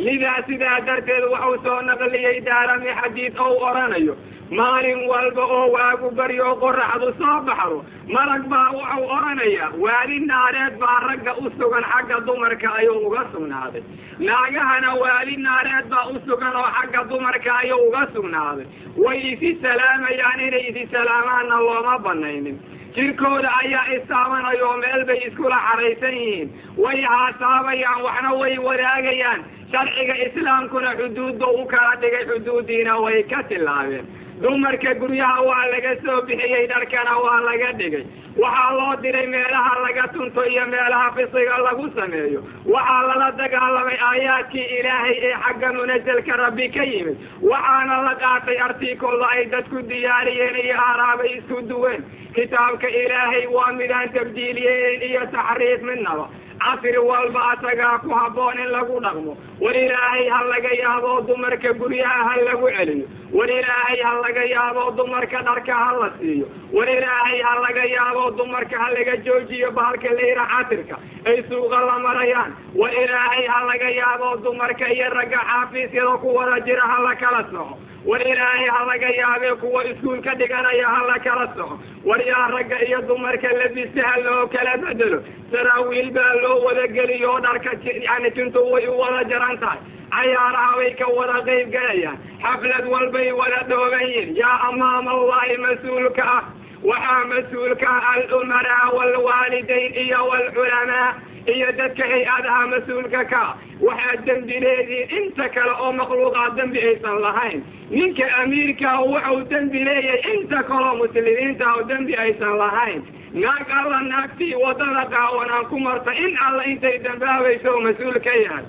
Lidaa 0.06 0.40
sidaa 0.48 0.80
darteed 0.88 1.24
wuxuu 1.32 1.58
soo 1.66 1.80
naqliyey 1.90 2.38
daarami 2.48 2.90
xadiid 3.02 3.34
ou 3.46 3.54
odhanayo 3.70 4.14
maalin 4.58 5.00
walba 5.12 5.44
oo 5.58 5.68
waagu 5.76 6.08
baryo 6.18 6.50
qoraxdu 6.64 7.08
soo 7.20 7.38
baxdo 7.48 7.78
malag 8.16 8.44
baa 8.52 8.70
wuxuu 8.78 9.06
odhanayaa 9.16 9.70
waadi 9.84 10.18
naareed 10.32 10.76
baa 10.84 11.00
ragga 11.08 11.32
u 11.44 11.46
sugan 11.60 11.86
xagga 11.92 12.18
dumarka 12.28 12.68
ayuu 12.80 12.98
uga 13.08 13.22
sugnaaday. 13.34 13.84
Naagahana 14.28 14.90
waadi 15.04 15.36
naareed 15.46 15.86
baa 15.94 16.06
u 16.14 16.16
sugan 16.28 16.54
oo 16.62 16.70
xagga 16.78 17.02
dumarka 17.12 17.52
ayuu 17.62 17.82
uga 17.88 18.04
sugnaaday. 18.16 18.66
Way 19.04 19.18
isi 19.32 19.50
salaamayaan 19.64 20.40
inay 20.48 20.64
isi 20.70 20.84
salaamaanna 20.94 21.58
looma 21.68 21.96
banaynin 22.06 22.58
jirkooda 22.96 23.50
ayaa 23.62 23.86
istaabanaya 23.98 24.64
oo 24.70 24.78
meel 24.84 25.02
bay 25.10 25.20
iskula 25.28 25.58
xaraysan 25.68 26.16
yihiin. 26.22 26.50
Way 26.84 27.00
haasaabayaan 27.12 28.00
waxna 28.08 28.32
way 28.42 28.56
wadaagayaan. 28.68 29.42
Sharciga 29.72 30.16
islaamkuna 30.26 30.90
xuduudba 31.00 31.48
u 31.60 31.66
kala 31.72 31.94
dhigay 32.02 32.26
xuduudiina 32.30 32.94
way 33.06 33.24
ka 33.32 33.40
tilaabeen 33.50 34.06
dumarka 34.44 34.94
guryaha 35.00 35.42
waa 35.50 35.66
laga 35.74 35.92
soo 36.06 36.22
bixiyey 36.28 36.68
dharkana 36.68 37.14
waa 37.26 37.40
laga 37.48 37.70
dhigay. 37.80 38.04
Waxaa 38.42 38.72
loo 38.78 38.96
diray 39.02 39.28
meelaha 39.28 39.74
laga 39.86 40.04
tunto 40.14 40.42
iyo 40.52 40.66
meelaha 40.68 41.08
fisiga 41.16 41.58
lagu 41.66 41.86
sameeyo. 41.96 42.42
Waxaa 42.74 43.04
lala 43.10 43.28
dagaalamay 43.40 43.98
aayaadkii 44.10 44.68
ilaahay 44.80 45.16
ee 45.28 45.34
xagga 45.44 45.70
munaselka 45.78 46.34
rabbi 46.44 46.68
ka 46.76 46.84
yimid. 46.92 47.18
Waxaana 47.52 47.96
la 48.08 48.14
qaatay 48.24 48.58
artiikolla 48.68 49.28
ay 49.36 49.46
dadku 49.54 49.82
diyaariyeen 49.92 50.56
iyo 50.66 50.76
aaraabay 50.88 51.30
isku 51.38 51.62
duween. 51.70 52.04
Kitaabka 52.36 52.88
ilaahay 53.02 53.46
waa 53.56 53.72
midaan 53.80 54.10
tabdiiliyeyn 54.18 55.02
iyo 55.10 55.22
taxriif 55.36 55.82
midnaba 55.90 56.26
casri 56.60 56.98
walba 57.10 57.42
asagaa 57.54 58.00
ku 58.04 58.10
habboon 58.10 58.58
in 58.64 58.70
lagu 58.76 59.00
dhaqmo. 59.06 59.38
War 59.62 59.74
ilaahay 59.74 60.28
ha 60.30 60.40
laga 60.52 60.72
yaabo 60.84 61.22
dumarka 61.28 61.74
guryaha 61.74 62.22
ha 62.30 62.36
lagu 62.48 62.68
celiyo 62.78 63.08
war 63.34 63.48
ilaahay 63.50 64.00
ha 64.06 64.12
laga 64.24 64.44
yaabo 64.54 64.92
dumarka 64.98 65.40
dharka 65.48 65.74
ha 65.74 65.92
la 66.02 66.10
siiyo. 66.20 66.46
War 66.74 66.88
ilaahay 66.88 67.40
ha 67.42 67.54
laga 67.66 67.86
yaabo 67.96 68.32
dumarka 68.38 68.78
ha 68.84 68.90
laga 68.96 69.16
joojiyo 69.26 69.72
bahalka 69.78 70.10
layra 70.20 70.46
casirka 70.54 70.96
ay 71.26 71.38
suuqa 71.50 71.80
la 71.90 71.96
marayaan. 72.06 72.52
War 72.76 72.92
ilaahay 73.04 73.46
ha 73.48 73.60
laga 73.72 73.90
yaabo 74.00 74.30
dumarka 74.44 74.86
iyo 74.94 75.10
ragga 75.18 75.40
xaafiisyada 75.50 76.18
ku 76.22 76.28
wada 76.38 76.60
jira 76.66 76.82
ha 76.92 76.98
la 77.08 77.16
kala 77.16 77.42
soco 77.52 77.78
war 78.06 78.22
ilaahay 78.32 78.68
ha 78.76 78.86
laga 78.90 79.10
yaabee 79.20 79.56
kuwa 79.62 79.86
iskuulka 79.86 80.36
dhiganaya 80.36 80.88
ha 80.94 81.00
la 81.10 81.18
kala 81.26 81.46
soco. 81.58 81.80
War 82.06 82.20
yaa 82.22 82.48
ragga 82.56 82.78
iyo 82.88 83.02
dumarka 83.02 83.50
labista 83.60 84.02
ha 84.10 84.20
loo 84.26 84.48
kala 84.48 84.78
bedelo. 84.78 85.20
Saraawiil 85.52 86.12
baa 86.12 86.34
loo 86.44 86.60
wada 86.66 86.88
geliyo 86.88 87.40
dharka 87.46 87.72
yani 88.08 88.32
tintu 88.32 88.60
way 88.72 88.88
u 88.88 88.98
wada 89.00 89.24
jaran 89.30 89.58
tahay. 89.60 89.80
Cayaaraha 90.14 90.76
bay 90.78 90.92
ka 91.00 91.08
wada 91.18 91.38
qayb 91.48 91.72
galayaan. 91.72 92.18
Xaflad 92.44 92.86
walbay 92.94 93.32
wada 93.32 93.60
dhooban 93.70 94.04
yihiin 94.08 94.36
yaa 94.36 94.60
amaama 94.70 95.12
allahi 95.12 95.58
mas'uulka 95.66 96.24
ah. 96.38 96.44
Waxaa 96.84 97.24
mas'uulka 97.32 97.88
ah 97.88 98.14
alumaraa 98.14 98.88
waalwaalidayn 98.98 99.94
iyo 100.04 100.20
waalculamaa 100.30 101.10
iyo 101.48 101.72
dadka 101.78 102.04
hay'adaha 102.12 102.68
mas'uulka 102.74 103.26
ka 103.32 103.58
waxaa 103.82 104.18
dembi 104.26 104.60
leediin 104.64 105.10
inta 105.20 105.50
kale 105.50 105.72
oo 105.84 105.92
makhluuqaa 105.94 106.50
dembi 106.58 106.80
aysan 106.80 107.20
lahayn. 107.22 107.64
Ninka 107.90 108.26
amiirkaa 108.42 109.00
wuxuu 109.06 109.44
dembi 109.52 109.80
leeyahay 109.84 110.22
inta 110.36 110.64
kaloo 110.64 110.96
muslimiinta 111.02 111.66
oo 111.74 111.84
dembi 111.90 112.16
aysan 112.16 112.58
lahayn. 112.58 113.02
Naag 113.34 113.68
alla 113.80 114.00
naagtii 114.02 114.56
waddada 114.64 115.04
qaawanaan 115.14 115.66
ku 115.70 115.80
marta 115.80 116.12
in 116.14 116.38
alla 116.48 116.64
intay 116.66 116.98
dambaabayso 117.04 117.70
oo 117.74 117.82
mas'uul 117.82 118.20
ka 118.26 118.34
yahay. 118.44 118.66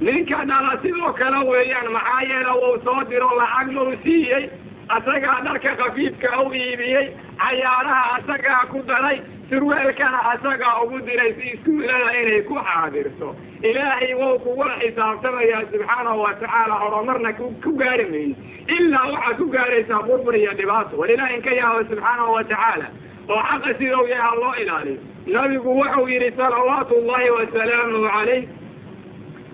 Ninka 0.00 0.44
dhala 0.48 0.78
sidoo 0.82 1.12
kale 1.12 1.38
weeyaan 1.50 1.92
maxaa 1.92 2.22
yeele 2.30 2.52
wuu 2.62 2.76
soo 2.84 3.04
diro 3.10 3.30
lacag 3.38 3.68
buu 3.74 3.92
siiyey 4.04 4.44
asagaa 4.88 5.40
dharka 5.44 5.76
khafiifka 5.80 6.28
u 6.42 6.52
iibiyey 6.52 7.06
cayaaraha 7.38 8.02
asagaa 8.16 8.64
ku 8.72 8.82
daray 8.88 9.18
surweelkana 9.50 10.18
asagaa 10.32 10.82
ugu 10.84 10.98
diray 11.06 11.32
si 11.38 11.46
iskuulada 11.54 12.10
inay 12.20 12.42
ku 12.48 12.54
xaadirto. 12.54 13.28
Ilaahay 13.62 14.14
wou 14.20 14.38
kugula 14.44 14.74
xisaabtamayaa 14.82 15.62
subxaanahu 15.72 16.20
watacaala 16.26 16.74
horumarna 16.82 17.30
ku 17.38 17.70
gaari 17.80 18.04
mayno 18.12 18.34
ilaa 18.76 19.06
waxaad 19.12 19.36
ku 19.40 19.46
gaaraysaa 19.54 20.02
burbur 20.08 20.34
iyo 20.36 20.52
dhibaato. 20.58 20.96
War 21.00 21.10
ilaah 21.14 21.30
inka 21.36 21.50
yaabo 21.60 21.80
subxaanahu 21.90 22.32
watacaala 22.38 22.86
oo 23.32 23.42
xaqa 23.50 23.70
sidou 23.78 24.04
yahay 24.12 24.22
ha 24.26 24.34
loo 24.42 24.54
ilaaliyo. 24.62 25.00
Nabigu 25.34 25.70
wuxuu 25.80 26.08
yidhi 26.12 26.30
salawaatu 26.36 26.94
ullahi 27.00 27.30
wasalaamuhu 27.36 28.08
calayh. 28.16 28.42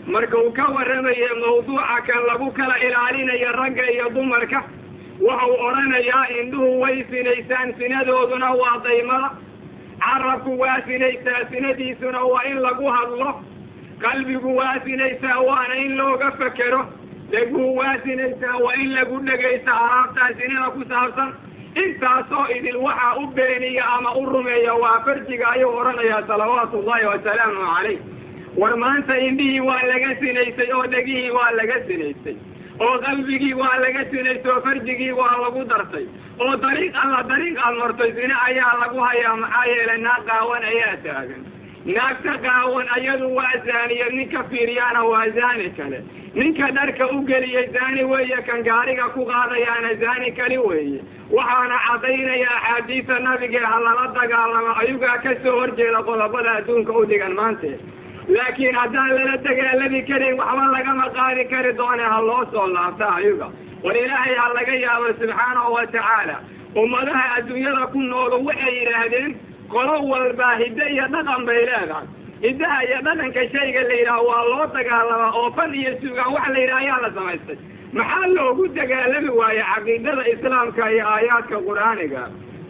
Marka 0.06 0.36
uu 0.42 0.52
ka 0.52 0.64
warramaye 0.74 1.28
mawduuca 1.42 1.96
kan 2.06 2.20
lagu 2.28 2.50
kala 2.58 2.74
ilaalinayo 2.86 3.52
ragga 3.60 3.84
iyo 3.94 4.06
dumarka 4.16 4.60
wuxuu 5.20 5.56
odhanayaa 5.66 6.24
indhuhu 6.40 6.80
way 6.82 6.96
sinaysaan 7.10 7.74
sinadooduna 7.78 8.48
waa 8.60 8.78
daymada 8.86 9.30
carabku 10.04 10.52
waa 10.62 10.78
sinaysaa 10.88 11.42
sinadiisuna 11.52 12.20
waa 12.32 12.44
in 12.50 12.58
lagu 12.66 12.86
hadlo. 12.96 13.30
Qalbigu 14.04 14.50
waa 14.56 14.76
sinaysaa 14.84 15.38
waana 15.48 15.74
in 15.84 15.92
looga 16.00 16.30
fekero 16.40 16.82
dheguhu 17.32 17.76
waa 17.80 17.96
sinaysaa 18.04 18.56
waa 18.64 18.74
in 18.82 18.90
lagu 18.96 19.16
dhegaysta 19.28 19.72
alaabtaa 19.84 20.28
sinada 20.40 20.70
ku 20.76 20.82
saabsan. 20.92 21.30
Intaasoo 21.82 22.46
idil 22.56 22.76
waxaa 22.86 23.14
u 23.22 23.26
beeniya 23.36 23.84
ama 23.96 24.10
u 24.20 24.26
rumeeya 24.32 24.74
waa 24.82 25.00
farjiga 25.04 25.46
ayuu 25.54 25.72
odhanayaa 25.80 26.22
salawaatu 26.30 26.78
ullahi 26.80 27.06
wasalaamu 27.12 27.60
calayh. 27.74 27.98
War 28.60 28.76
maanta 28.76 29.14
indhihii 29.28 29.60
waa 29.68 29.82
laga 29.90 30.10
sinaysay 30.20 30.70
oo 30.76 30.86
dhegihii 30.94 31.30
waa 31.36 31.50
laga 31.58 31.76
sinaysay 31.88 32.36
oo 32.86 32.96
qalbigii 33.04 33.54
waa 33.62 33.76
laga 33.84 34.02
sinaysay 34.10 34.50
oo 34.52 34.60
farjigii 34.66 35.12
waa 35.20 35.36
lagu 35.44 35.62
dartay. 35.72 36.06
oo 36.44 36.54
dariiq 36.64 36.94
alla 37.02 37.20
dariiq 37.30 37.56
aad 37.66 37.74
martay 37.82 38.10
sine 38.18 38.34
ayaa 38.48 38.72
lagu 38.82 38.98
hayaa 39.08 39.36
maxaa 39.42 39.66
yeelay 39.72 40.00
naag 40.06 40.22
qaawan 40.30 40.62
ayaa 40.72 40.96
taagan. 41.04 41.42
naagta 41.94 42.32
qaawan 42.46 42.88
ayadu 42.96 43.26
waa 43.38 43.54
zaaniyad 43.68 44.12
ninka 44.18 44.40
fiiriyaana 44.50 45.00
waa 45.12 45.26
zaani 45.38 45.68
kale. 45.78 45.98
ninka 46.38 46.66
dharka 46.76 47.04
u 47.16 47.22
geliyey 47.30 47.66
zaani 47.76 48.02
weeye 48.12 48.38
kan 48.48 48.60
gaariga 48.68 49.06
ku 49.14 49.20
qaadayaana 49.32 49.90
zaani 50.02 50.28
kali 50.38 50.58
weeye. 50.68 51.00
waxaana 51.36 51.76
caddaynaya 51.86 52.50
axaadiisa 52.56 53.16
nabigee 53.26 53.64
ha 53.70 53.76
lala 53.86 54.04
dagaalamo 54.18 54.72
ayugaa 54.82 55.18
ka 55.24 55.32
soo 55.44 55.56
horjeeda 55.60 56.00
qodobada 56.08 56.50
adduunka 56.58 56.92
u 57.00 57.04
dhigan 57.10 57.34
maante 57.40 57.70
laakiin 58.36 58.74
haddaan 58.80 59.10
lala 59.18 59.34
dagaalami 59.46 60.00
karin 60.08 60.34
waxba 60.40 60.64
lagama 60.76 61.06
qaadi 61.18 61.44
kari 61.52 61.72
doone 61.80 62.04
ha 62.12 62.18
loo 62.28 62.42
soo 62.52 62.66
laabta 62.76 63.06
ayuga 63.18 63.48
war 63.84 63.94
ilaahay 64.02 64.34
ha 64.42 64.46
laga 64.58 64.74
yaabo 64.86 65.08
subxaanahu 65.20 65.70
watacaala 65.76 66.36
ummadaha 66.82 67.24
adduunyada 67.38 67.84
ku 67.92 67.98
noolu 68.10 68.36
waxay 68.48 68.74
yidhaahdeen 68.80 69.30
qolo 69.74 69.94
walbaa 70.12 70.54
hiddo 70.62 70.84
iyo 70.94 71.06
dhaqan 71.14 71.42
bay 71.48 71.60
leedahay 71.70 72.06
hiddaha 72.46 72.78
iyo 72.88 72.98
dhaqanka 73.06 73.42
shayga 73.54 73.82
la 73.88 73.94
yidhaha 74.00 74.20
waa 74.28 74.42
loo 74.52 74.66
dagaalamaa 74.76 75.30
oo 75.40 75.48
fan 75.56 75.70
iyo 75.80 75.92
suugaan 76.02 76.30
wax 76.36 76.46
la 76.54 76.58
yidhaha 76.64 76.80
ayaa 76.84 76.98
la 77.04 77.10
samaystay 77.16 77.58
maxaa 77.98 78.26
loogu 78.36 78.64
dagaalami 78.78 79.30
waaye 79.40 79.62
caqiidada 79.72 80.22
islaamka 80.34 80.82
iyo 80.94 81.04
aayaadka 81.14 81.56
qur'aaniga 81.68 82.22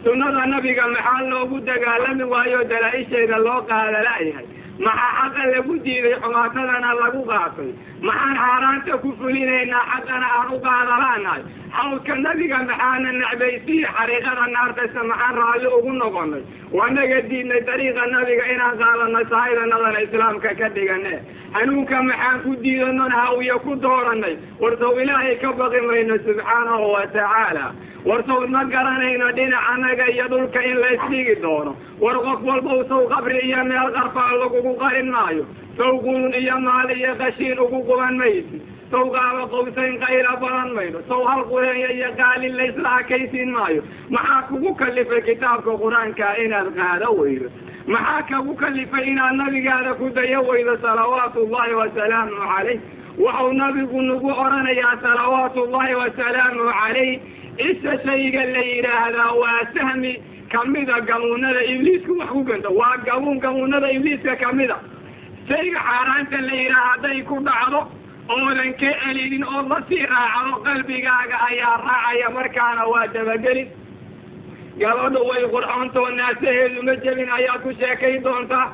sunnada 0.05 0.43
nabiga 0.53 0.85
maxaa 0.95 1.21
loogu 1.33 1.57
dagaalami 1.69 2.25
waayo 2.33 2.59
dalaa-isheeda 2.71 3.37
loo 3.47 3.59
qaadalaayahay 3.71 4.45
maxaa 4.85 5.11
xaqa 5.19 5.43
lagu 5.53 5.73
diiday 5.85 6.15
xumaatadana 6.23 6.89
lagu 7.01 7.21
qaatay 7.31 7.71
maxaan 8.07 8.35
xaaraanta 8.43 8.93
ku 9.03 9.09
fulinaynaa 9.19 9.83
xaqana 9.93 10.27
aan 10.37 10.49
u 10.55 10.57
qaadalaanahay 10.67 11.41
xawdka 11.77 12.13
nabiga 12.25 12.57
maxaana 12.69 13.09
necbaysiye 13.21 13.87
xariiqada 13.97 14.45
naartaysa 14.55 15.01
maxaan 15.11 15.35
raalli 15.41 15.67
ugu 15.77 15.91
noqonay 16.01 16.43
wanaga 16.77 17.17
diidnay 17.29 17.61
dariiqa 17.69 18.03
nabiga 18.15 18.45
inaan 18.53 18.75
qaadanay 18.81 19.25
sahaydanadana 19.31 19.99
islaamka 20.05 20.49
ka 20.59 20.67
dhigane 20.75 21.13
hanuunka 21.55 21.97
maxaan 22.09 22.37
ku 22.43 22.51
diidanon 22.63 23.11
hawiye 23.19 23.55
ku 23.65 23.71
dooranay. 23.85 24.35
Warsaw 24.61 24.93
ilaahay 25.03 25.35
ka 25.41 25.49
baqi 25.59 25.79
mayno 25.89 26.15
subxaanahu 26.25 26.85
watacaala 26.95 27.65
warsaw 28.09 28.39
ma 28.53 28.61
garanayno 28.73 29.27
dhinacanaga 29.37 30.05
iyo 30.13 30.25
dhulka 30.31 30.59
in 30.69 30.77
laysdhigi 30.83 31.35
doono. 31.43 31.71
War 32.03 32.15
qof 32.25 32.39
walbow 32.49 32.79
saw 32.89 33.01
qabri 33.13 33.39
iyo 33.47 33.61
meel 33.69 33.89
qarfaa 33.97 34.31
lagugu 34.41 34.73
qarin 34.81 35.09
maayo 35.15 35.43
saw 35.81 35.93
qulun 36.05 36.33
iyo 36.41 36.55
maali 36.67 36.93
iyo 37.01 37.13
qashiin 37.21 37.59
ugu 37.65 37.79
quban 37.89 38.15
maysi 38.21 38.57
saw 38.91 39.05
qaaba 39.15 39.43
qawsayn 39.53 39.95
qayla 40.03 40.31
badan 40.43 40.69
mayno 40.77 40.99
saw 41.09 41.21
hal 41.29 41.41
qureenya 41.51 41.89
iyo 41.97 42.09
qaalin 42.21 42.53
laysla 42.59 42.89
hakaysiin 42.97 43.49
maayo 43.57 43.81
maxaa 44.15 44.41
kugu 44.49 44.71
kalifay 44.81 45.21
kitaabka 45.29 45.71
qur'aanka 45.83 46.27
inaad 46.45 46.67
qaado 46.79 47.09
weydo 47.19 47.47
maxaa 47.93 48.21
kagu 48.31 48.53
kalifay 48.63 49.03
inaad 49.11 49.35
nabigaada 49.41 49.91
ku 49.99 50.05
dayo 50.17 50.39
weydo 50.49 50.73
salawaatu 50.85 51.37
ullahi 51.45 51.73
wasalaamu 51.81 52.35
calayh 52.51 52.79
wuxuu 53.23 53.51
nabigu 53.61 53.99
nagu 54.09 54.29
odhanayaa 54.43 54.93
salawaatu 55.07 55.59
ullahi 55.65 55.93
wasalaamu 56.03 56.63
calayh 56.79 57.11
isa 57.69 57.91
shayga 58.05 58.43
la 58.53 58.61
yidhaahdaa 58.73 59.31
waa 59.41 59.61
sahmi 59.77 60.13
kamida 60.53 60.95
gamuunada 61.09 61.61
ibliiska 61.73 62.11
wax 62.19 62.29
ku 62.35 62.41
ganta 62.49 62.69
waa 62.79 62.95
gamuun 63.07 63.39
gamuunada 63.45 63.87
ibliiska 63.97 64.35
kamida 64.43 64.77
shayga 65.51 65.79
xaaraanta 65.89 66.37
la 66.47 66.55
yidhaha 66.61 66.87
hadday 66.91 67.19
ku 67.29 67.35
dhacdo 67.47 67.79
oodan 68.35 68.71
ka 68.81 68.89
elinin 69.09 69.43
oo 69.53 69.61
la 69.71 69.77
sii 69.89 70.05
raacdo 70.13 70.55
qalbigaaga 70.65 71.37
ayaa 71.49 71.75
raacaya 71.85 72.27
markaana 72.37 72.83
waa 72.91 73.07
dabagelin. 73.15 73.69
Gabadhu 74.81 75.21
way 75.29 75.43
qurxoontoo 75.53 76.09
naasaheedu 76.19 76.83
ma 76.87 76.93
jebin 77.03 77.29
ayaad 77.37 77.61
ku 77.63 77.71
sheekay 77.79 78.15
doontaa 78.25 78.67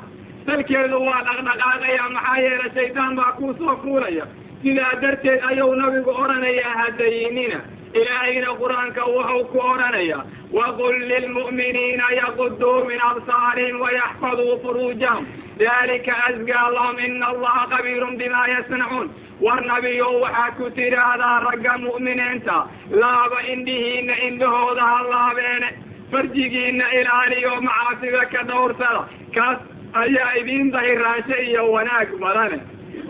salkeedu 0.47 0.97
waa 1.07 1.21
dhaqdhaqaaqaya 1.27 2.03
maxaa 2.15 2.37
yeelay 2.45 2.71
shaydaan 2.77 3.15
baa 3.19 3.31
kuu 3.37 3.53
soo 3.59 3.75
fuulaya. 3.83 4.25
Sidaa 4.63 4.93
darteed 5.01 5.41
ayuu 5.49 5.73
nabigu 5.81 6.11
odhanayaa 6.23 6.73
hadayinina 6.81 7.59
ilaahayna 7.99 8.49
qur'aanka 8.61 9.01
wuxuu 9.15 9.43
ku 9.51 9.57
odhanayaa 9.73 10.21
waqul 10.57 10.95
lilmu'miniina 11.11 12.05
yaquduu 12.21 12.77
min 12.89 12.99
absaarihim 13.11 13.77
wayaxfaduu 13.85 14.53
furuujahum 14.63 15.25
dalika 15.61 16.13
asgaa 16.29 16.67
lahum 16.77 16.97
ina 17.07 17.25
allaha 17.33 17.63
kabiirun 17.73 18.17
bima 18.21 18.41
yasnacuun 18.53 19.07
war 19.45 19.59
nabiyo 19.71 20.07
waxaad 20.23 20.53
ku 20.59 20.65
tidhaahdaa 20.77 21.35
ragga 21.47 21.73
mu'miniinta 21.87 22.57
laaba 23.01 23.39
indhihiina 23.53 24.15
indhahooda 24.27 24.83
ha 24.91 24.97
laabeene 25.11 25.69
farjigiina 26.11 26.85
ilaaliyo 26.99 27.53
macaasiga 27.67 28.23
ka 28.33 28.41
dhowrsada 28.49 29.01
kaas 29.35 29.57
ayaa 30.03 30.31
idiin 30.41 30.71
dahiraansho 30.75 31.37
iyo 31.49 31.63
wanaag 31.75 32.09
badane 32.23 32.59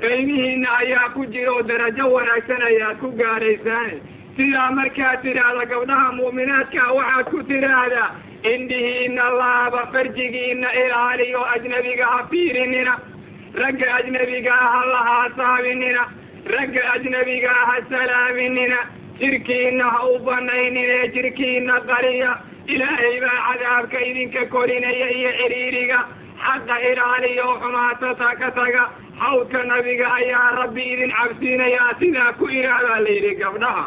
qaymihiina 0.03 0.69
ayaa 0.81 1.09
ku 1.15 1.25
jira 1.33 1.51
oo 1.55 1.63
darajo 1.71 2.05
wanaagsan 2.15 2.61
ayaad 2.69 2.97
ku 3.03 3.09
gaadhaysaane 3.21 3.95
sidaa 4.37 4.69
markaad 4.79 5.19
tidhaahda 5.25 5.65
gabdhaha 5.73 6.07
mu'minaadkaa 6.21 6.89
waxaad 6.99 7.25
ku 7.33 7.39
tidhaahdaa 7.51 8.09
indhihiina 8.43 9.29
laaba 9.39 9.81
farjigiina 9.93 10.69
ilaaliyo 10.83 11.41
ajnabiga 11.55 12.05
ha 12.13 12.27
fiirinina 12.31 12.93
ragga 13.61 13.87
ajnabigaa 13.99 14.65
ha 14.73 14.81
lahaasaabinina 14.93 16.03
ragga 16.55 16.83
ajnabigaa 16.95 17.61
ha 17.69 17.75
salaaminina 17.91 18.77
jirkiina 19.19 19.85
ha 19.95 19.99
u 20.13 20.19
banaynine 20.27 20.97
jirkiina 21.15 21.79
qariya 21.89 22.31
ilaahay 22.73 23.15
baa 23.25 23.39
cadaabka 23.47 23.99
idinka 24.09 24.45
korinaya 24.53 25.07
iyo 25.17 25.31
xiriiriga 25.39 25.99
xaqa 26.45 26.75
ilaaliya 26.91 27.43
oo 27.49 27.55
xumaatata 27.63 28.29
ka 28.41 28.49
taga 28.59 28.83
hawdka 29.19 29.63
nabiga 29.71 30.07
ayaa 30.19 30.47
rabbi 30.61 30.83
idin 30.93 31.11
cabsiinayaa 31.19 31.91
sidaa 31.99 32.31
ku 32.39 32.45
ihaadaa 32.59 32.99
la 33.05 33.09
yidhi 33.15 33.33
gabdhaha 33.41 33.85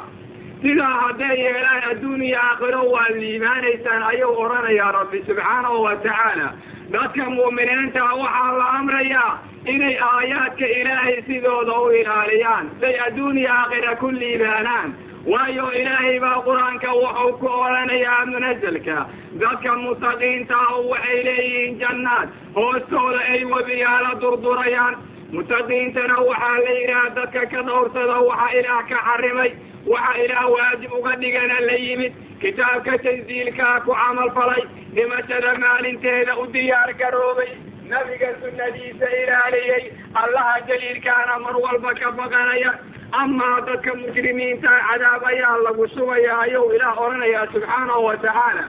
sidaa 0.62 0.94
hadday 1.02 1.36
yeelaan 1.44 1.82
adduun 1.90 2.22
aakhiro 2.44 2.82
waad 2.94 3.14
liibaanaysaan 3.22 4.02
ayuu 4.12 4.32
odhanayaa 4.44 4.92
rabbi 4.98 5.18
subxaanahu 5.28 5.82
wa 5.86 5.94
tacaala. 6.06 6.48
Dadka 6.94 7.24
mu'miniinta 7.36 8.02
waxaa 8.22 8.52
la 8.60 8.66
amrayaa 8.78 9.30
inay 9.74 9.96
aayaadka 10.12 10.66
ilaahay 10.78 11.16
sidooda 11.28 11.74
u 11.84 11.90
ilaaliyaan 12.00 12.66
say 12.80 12.94
adduun 13.06 13.38
aakhira 13.56 13.92
ku 14.00 14.08
liibaanaan. 14.20 14.88
Waayo 15.32 15.66
ilaahay 15.80 16.16
baa 16.24 16.38
qur'aanka 16.48 16.90
wuxuu 17.02 17.32
ku 17.40 17.46
odhanayaa 17.64 18.26
munazelka 18.32 18.98
dadka 19.42 19.70
mutaqiinta 19.84 20.56
ah 20.68 20.76
waxay 20.90 21.18
leeyihiin 21.28 21.78
jannaad. 21.82 22.28
Hoostooda 22.58 23.20
ay 23.32 23.44
webiyaala 23.52 24.10
durdurayaan. 24.22 24.94
Mutaqiintana 25.36 26.16
waxaa 26.28 26.58
la 26.66 26.72
yidhaha 26.80 27.10
dadka 27.18 27.42
ka 27.52 27.60
dhowrsada 27.68 28.16
waxa 28.28 28.48
ilaah 28.60 28.80
ka 28.90 28.98
xarimay 29.08 29.50
waxa 29.86 30.22
ilaah 30.24 30.46
waajib 30.56 30.92
uga 30.98 31.16
dhigana 31.16 31.60
la 31.68 31.76
yimid 31.86 32.12
kitaabka 32.40 32.98
tansiilkaa 32.98 33.80
ku 33.84 33.92
camal 34.02 34.30
falay 34.36 34.62
dhimashada 34.94 35.54
maalinteeda 35.64 36.36
u 36.42 36.46
diyaar 36.46 36.92
garoobay 37.00 37.50
nabiga 37.90 38.28
sunnadiisa 38.42 39.06
ilaaliyey 39.22 39.84
allaha 40.22 40.60
jaliilkaana 40.68 41.38
mar 41.44 41.56
walba 41.64 41.94
ka 41.94 42.10
baqanaya. 42.12 42.72
Amaa 43.20 43.60
dadka 43.66 43.94
mujrimiinta 44.00 44.70
cadaab 44.88 45.24
ayaa 45.30 45.56
lagu 45.66 45.86
shubaya 45.94 46.38
ayuu 46.44 46.70
ilaah 46.76 46.94
odhanayaa 47.04 47.46
subxaanahu 47.54 48.04
wa 48.08 48.16
tacaala. 48.24 48.64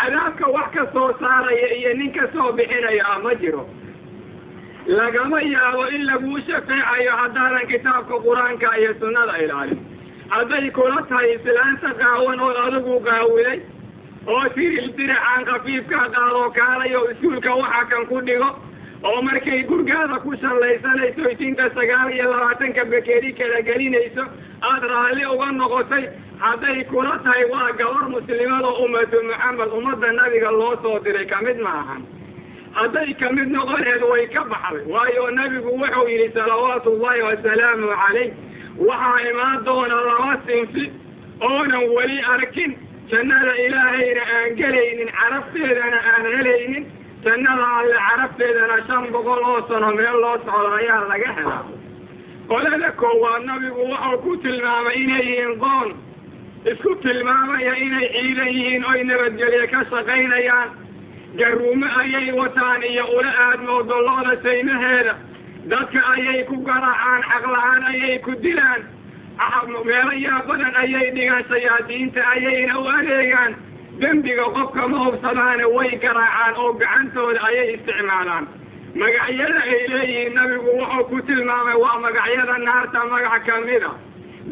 Cadaabka 0.00 0.46
wax 0.56 0.68
ka 0.74 0.82
soo 0.92 1.08
saaraya 1.20 1.68
iyo 1.78 1.94
nin 1.94 2.12
ka 2.12 2.28
soo 2.34 2.52
bixinaya 2.52 3.16
ma 3.24 3.32
jiro. 3.40 3.64
Lagama 4.86 5.40
yaabo 5.42 5.88
in 5.96 6.04
laguu 6.06 6.38
shafeecayo 6.48 7.12
haddaadan 7.20 7.66
kitaabka 7.72 8.14
qur'aanka 8.26 8.68
iyo 8.80 8.92
sunnada 9.00 9.34
ilaalin 9.44 9.80
hadday 10.34 10.70
kula 10.76 11.00
tahay 11.08 11.28
islaanta 11.36 11.90
qaawan 12.00 12.40
oo 12.46 12.52
adigu 12.66 12.94
qaawiday 13.08 13.58
oo 14.34 14.44
tiril 14.56 14.88
diracaan 14.98 15.42
khafiifka 15.50 15.98
qaadoo 16.14 16.48
kaalayo 16.58 17.00
iskuulka 17.12 17.52
waxa 17.62 17.82
kan 17.90 18.06
ku 18.10 18.18
dhigo 18.28 18.50
oo 19.08 19.18
markay 19.28 19.60
gurgaada 19.70 20.16
ku 20.24 20.30
shallaysanayso 20.42 21.24
itinta 21.34 21.64
sagaal 21.76 22.08
iyo 22.16 22.26
labaatanka 22.32 22.82
bekeri 22.92 23.30
kala 23.38 23.58
gelinayso 23.68 24.24
aada 24.70 24.86
raalli 24.94 25.24
uga 25.34 25.48
noqotay 25.60 26.04
hadday 26.44 26.78
kula 26.90 27.14
tahay 27.24 27.44
waa 27.54 27.70
gabar 27.80 28.04
muslimada 28.16 28.70
ummatu 28.84 29.18
maxamed 29.30 29.70
ummadda 29.78 30.08
nabiga 30.18 30.50
loo 30.60 30.74
soo 30.82 30.98
diray 31.04 31.26
ka 31.32 31.38
mid 31.46 31.58
ma 31.66 31.72
ahan. 31.82 32.02
Hadday 32.78 33.10
ka 33.20 33.28
mid 33.36 33.48
noqoneed 33.56 34.02
way 34.10 34.24
ka 34.34 34.42
baxday 34.52 34.84
waayo 34.94 35.22
nebigu 35.38 35.70
wuxuu 35.80 36.08
yidhi 36.12 36.28
salawaatu 36.36 36.88
ullahi 36.96 37.22
wasalaamu 37.28 37.88
calayh 38.02 38.28
waxaa 38.78 39.18
imaan 39.30 39.64
doona 39.64 39.96
laba 40.08 40.32
sinfi 40.46 40.92
oonan 41.40 41.84
weli 41.96 42.18
arkin. 42.34 42.72
Jannada 43.10 43.52
ilaahayna 43.66 44.22
aan 44.36 44.56
gelaynin 44.56 45.08
carabteedana 45.18 45.98
aan 46.12 46.24
helaynin. 46.36 46.84
Jannada 47.24 47.66
alle 47.78 47.96
carabteedana 48.08 48.76
shan 48.86 49.04
boqol 49.12 49.42
oo 49.50 49.60
sano 49.68 49.90
meel 49.98 50.16
loo 50.22 50.36
socdo 50.44 50.70
ayaa 50.80 51.08
laga 51.08 51.30
helaa. 51.36 51.64
Qolada 52.48 52.90
koowaad 53.00 53.42
nabigu 53.44 53.82
wuxuu 53.90 54.18
ku 54.22 54.36
tilmaamay 54.42 54.96
inay 55.02 55.22
yihiin 55.28 55.54
qoon. 55.62 55.88
Isku 56.70 56.94
tilmaamaya 57.04 57.72
inay 57.84 58.06
ciidan 58.14 58.48
yihiin 58.56 58.84
oy 58.90 59.00
nabadgelye 59.04 59.66
ka 59.72 59.80
shaqaynayaan. 59.90 60.68
Garuumo 61.38 61.86
ayay 62.00 62.32
wataan 62.32 62.82
iyo 62.82 63.04
ula 63.18 63.30
aadmoodo 63.46 63.96
lo-da 64.06 64.34
saymaheeda 64.44 65.14
dadka 65.70 66.00
ayay 66.14 66.44
ku 66.48 66.56
garaacaan 66.66 67.22
xaqla-aan 67.30 67.82
ayay 67.92 68.18
ku 68.24 68.32
dilaan. 68.44 68.82
Meelayaa 69.86 70.42
badan 70.48 70.74
ayay 70.82 71.10
dhigaan 71.14 71.44
shayaadiinta 71.50 72.20
ayayna 72.34 72.74
u 72.80 72.84
adeegaan. 72.98 73.52
Dembiga 74.00 74.44
qofka 74.56 74.88
ma 74.88 74.98
hubsadaane 75.06 75.64
way 75.76 75.90
garaacaan 76.04 76.54
oo 76.62 76.72
gacantooda 76.80 77.40
ayay 77.48 77.74
isticmaalaan. 77.76 78.44
Magacyada 79.00 79.60
ay 79.72 79.80
leeyihiin 79.92 80.34
nabigu 80.34 80.70
wuxuu 80.80 81.04
ku 81.10 81.16
tilmaamay 81.26 81.76
waa 81.84 81.98
magacyada 82.04 82.56
naarta 82.66 83.00
magac 83.12 83.44
kamida 83.46 83.90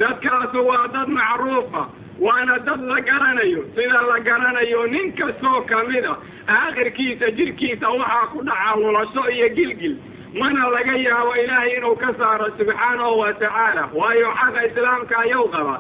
dadkaasu 0.01 0.61
waa 0.69 0.87
dad 0.95 1.09
macruufa 1.09 1.83
waana 2.21 2.59
dad 2.67 2.81
la 2.91 2.99
garanayo. 3.09 3.62
Sida 3.77 4.01
la 4.11 4.19
garanayo 4.29 4.87
nin 4.93 5.12
kastoo 5.19 5.61
kamida 5.71 6.12
aakhirkiisa 6.49 7.31
jirkiisa 7.37 7.89
waxaa 7.89 8.27
ku 8.33 8.39
dhacaa 8.45 8.77
lulasho 8.77 9.23
iyo 9.31 9.49
gilgil 9.57 9.97
mana 10.41 10.62
laga 10.74 10.95
yaabo 11.07 11.32
ilaahay 11.43 11.73
inuu 11.78 11.97
ka 12.02 12.11
saaro 12.19 12.47
subxaanahu 12.59 13.19
wa 13.23 13.32
tacaala. 13.43 13.82
Waayo 13.98 14.31
xaqa 14.40 14.61
islaamka 14.69 15.15
ayuu 15.24 15.47
qaba. 15.55 15.77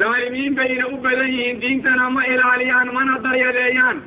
Daalimiin 0.00 0.54
bayna 0.58 0.84
u 0.94 0.96
badan 1.04 1.28
yihiin 1.36 1.60
diintana 1.62 2.10
ma 2.16 2.22
ilaaliyaan 2.32 2.88
mana 2.96 3.14
daryadeeyaan. 3.24 3.98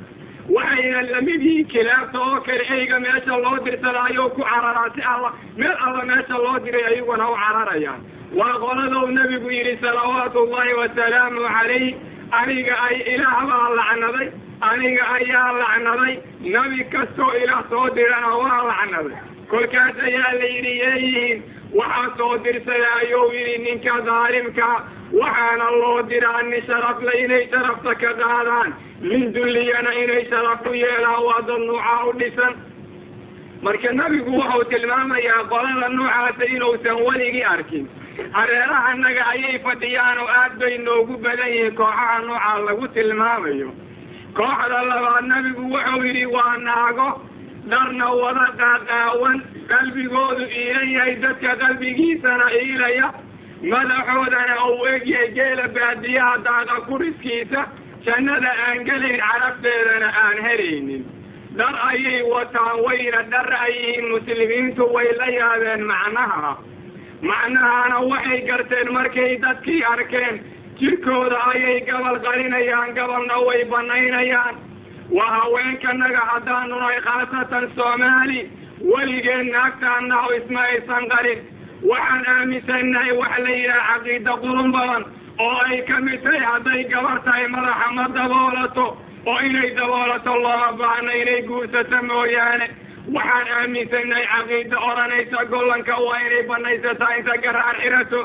Waxayna 0.56 1.02
la 1.12 1.20
mid 1.28 1.42
yihiin 1.48 1.68
kilaabta 1.74 2.20
oo 2.28 2.40
kale 2.46 2.64
eyga 2.76 3.00
meesha 3.04 3.36
loo 3.44 3.58
dirsada 3.66 4.00
ayuu 4.10 4.30
ku 4.36 4.42
cararaa. 4.52 4.90
Si 4.96 5.02
alla 5.14 5.30
meel 5.58 5.76
alla 5.86 6.04
meesha 6.12 6.38
loo 6.44 6.58
diray 6.66 6.84
ayaguna 6.92 7.26
u 7.34 7.36
cararayaan. 7.44 8.02
Waa 8.40 8.56
qoladou 8.64 9.08
nebigu 9.18 9.50
yidhi 9.58 9.74
salawaatu 9.84 10.38
ullahi 10.46 10.74
wasalaamu 10.80 11.42
calayh 11.56 11.96
aniga 12.40 12.76
ay 12.88 12.98
ilaah 13.14 13.44
baa 13.50 13.68
lacnaday. 13.80 14.28
Aniga 14.70 15.04
ayaa 15.18 15.50
lacnaday. 15.62 16.14
Nebi 16.54 16.80
kastoo 16.94 17.32
ilaah 17.44 17.62
soo 17.70 17.90
dirana 17.96 18.30
waa 18.42 18.62
lacnaday 18.72 19.20
kolkaas 19.52 19.96
ayaa 20.08 20.32
la 20.40 20.48
yidhi 20.56 20.74
yeeyihiin 20.84 21.40
waxaa 21.80 22.10
soo 22.18 22.34
dirsada 22.46 22.90
ayuu 23.02 23.28
yidhi 23.38 23.56
ninka 23.66 23.94
daalimka 24.08 24.68
waxaana 25.22 25.68
loo 25.82 26.00
diraa 26.10 26.42
nin 26.50 26.62
sharafle 26.68 27.14
inay 27.24 27.44
sharafta 27.54 27.92
ka 28.02 28.12
qaadaan. 28.22 28.70
Nin 29.10 29.24
dulliyana 29.36 29.92
inay 30.04 30.24
sharaf 30.32 30.60
ku 30.66 30.72
yeelaan 30.84 31.24
waa 31.28 31.42
dad 31.48 31.62
nuucaa 31.68 32.04
u 32.10 32.12
dhisan. 32.20 32.54
Marka 33.66 33.90
nebigu 34.00 34.32
wuxuu 34.40 34.64
tilmaamayaa 34.72 35.44
qolada 35.52 35.88
noocaasa 35.96 36.46
inuusan 36.56 36.98
weligii 37.08 37.44
arkin. 37.54 37.86
Hareerahanaga 38.38 39.24
ayay 39.34 39.58
fadhiyaan 39.66 40.18
oo 40.24 40.30
aad 40.40 40.54
bay 40.62 40.76
noogu 40.86 41.14
badan 41.24 41.50
yihiin 41.56 41.76
kooxaha 41.80 42.18
noocaa 42.28 42.60
lagu 42.68 42.88
tilmaamayo. 42.96 43.70
Kooxda 44.38 44.80
labaad 44.90 45.26
nebigu 45.32 45.64
wuxuu 45.74 46.04
yidhi 46.08 46.26
waa 46.36 46.58
naago 46.68 47.08
dharna 47.70 48.08
wada 48.22 48.48
qaaqaawan 48.62 49.38
qalbigoodu 49.72 50.46
iilan 50.62 50.90
yahay 50.98 51.16
dadka 51.24 51.56
qalbigiisana 51.62 52.48
iilaya. 52.62 53.08
Madaxoodana 53.72 54.56
uu 54.70 54.86
egyahay 54.96 55.30
geela 55.38 55.68
baadiyaha 55.76 56.38
daaqa 56.46 56.78
kuriskiisa 56.90 57.62
jannada 58.06 58.52
aan 58.68 58.80
gelayn 58.88 59.20
carabteedana 59.22 60.10
aan 60.24 60.38
helaynin. 60.46 61.04
Dhar 61.58 61.76
ayay 61.90 62.24
wataan 62.32 62.78
wayna 62.86 63.22
dhar 63.32 63.50
ay 63.66 63.72
yihiin 63.78 64.06
muslimiintu 64.14 64.84
way 64.96 65.08
la 65.20 65.28
yaabeen 65.38 65.84
macnaha. 65.92 66.58
Macnahana 67.22 67.98
waxay 68.10 68.42
garteen 68.50 68.88
markay 68.94 69.38
dadkii 69.44 69.84
arkeen 69.94 70.42
jirkooda 70.80 71.38
ayay 71.54 71.82
gabal 71.86 72.18
qarinayaan 72.26 72.96
gabalna 72.98 73.38
way 73.48 73.62
banaynayaan 73.74 74.56
waa 75.18 75.32
haweenkanaga 75.38 76.22
haddaanu 76.32 76.76
nahay 76.82 77.00
khaasatan 77.08 77.66
soomaali 77.78 78.40
weligeen 78.92 79.48
naagtaanaho 79.56 80.30
isma 80.40 80.62
aysan 80.72 81.06
qarin 81.14 81.40
waxaan 81.92 82.24
aaminsannahay 82.36 83.12
wax 83.22 83.34
la 83.46 83.52
yidhaha 83.60 83.94
caqiida 83.98 84.34
qurun 84.44 84.70
badan 84.76 85.04
oo 85.46 85.58
ay 85.70 85.80
ka 85.90 85.98
mid 86.08 86.20
tahay 86.26 86.42
hadday 86.52 86.82
gabar 86.94 87.18
tahay 87.28 87.46
madaxa 87.56 87.88
ma 87.98 88.06
daboolato 88.18 88.86
oo 89.32 89.38
inay 89.48 89.70
daboolato 89.80 90.34
looma 90.46 90.70
baahno 90.82 91.12
inay 91.22 91.40
guursato 91.50 92.00
mooyaane 92.10 92.68
waxaan 93.18 93.48
aaminsannahay 93.60 94.26
caqiida 94.34 94.78
odhanaysa 94.90 95.46
gollanka 95.54 95.96
waa 96.08 96.20
inay 96.28 96.44
banaysataa 96.52 97.14
inta 97.20 97.36
garaar 97.46 97.76
xirato 97.84 98.22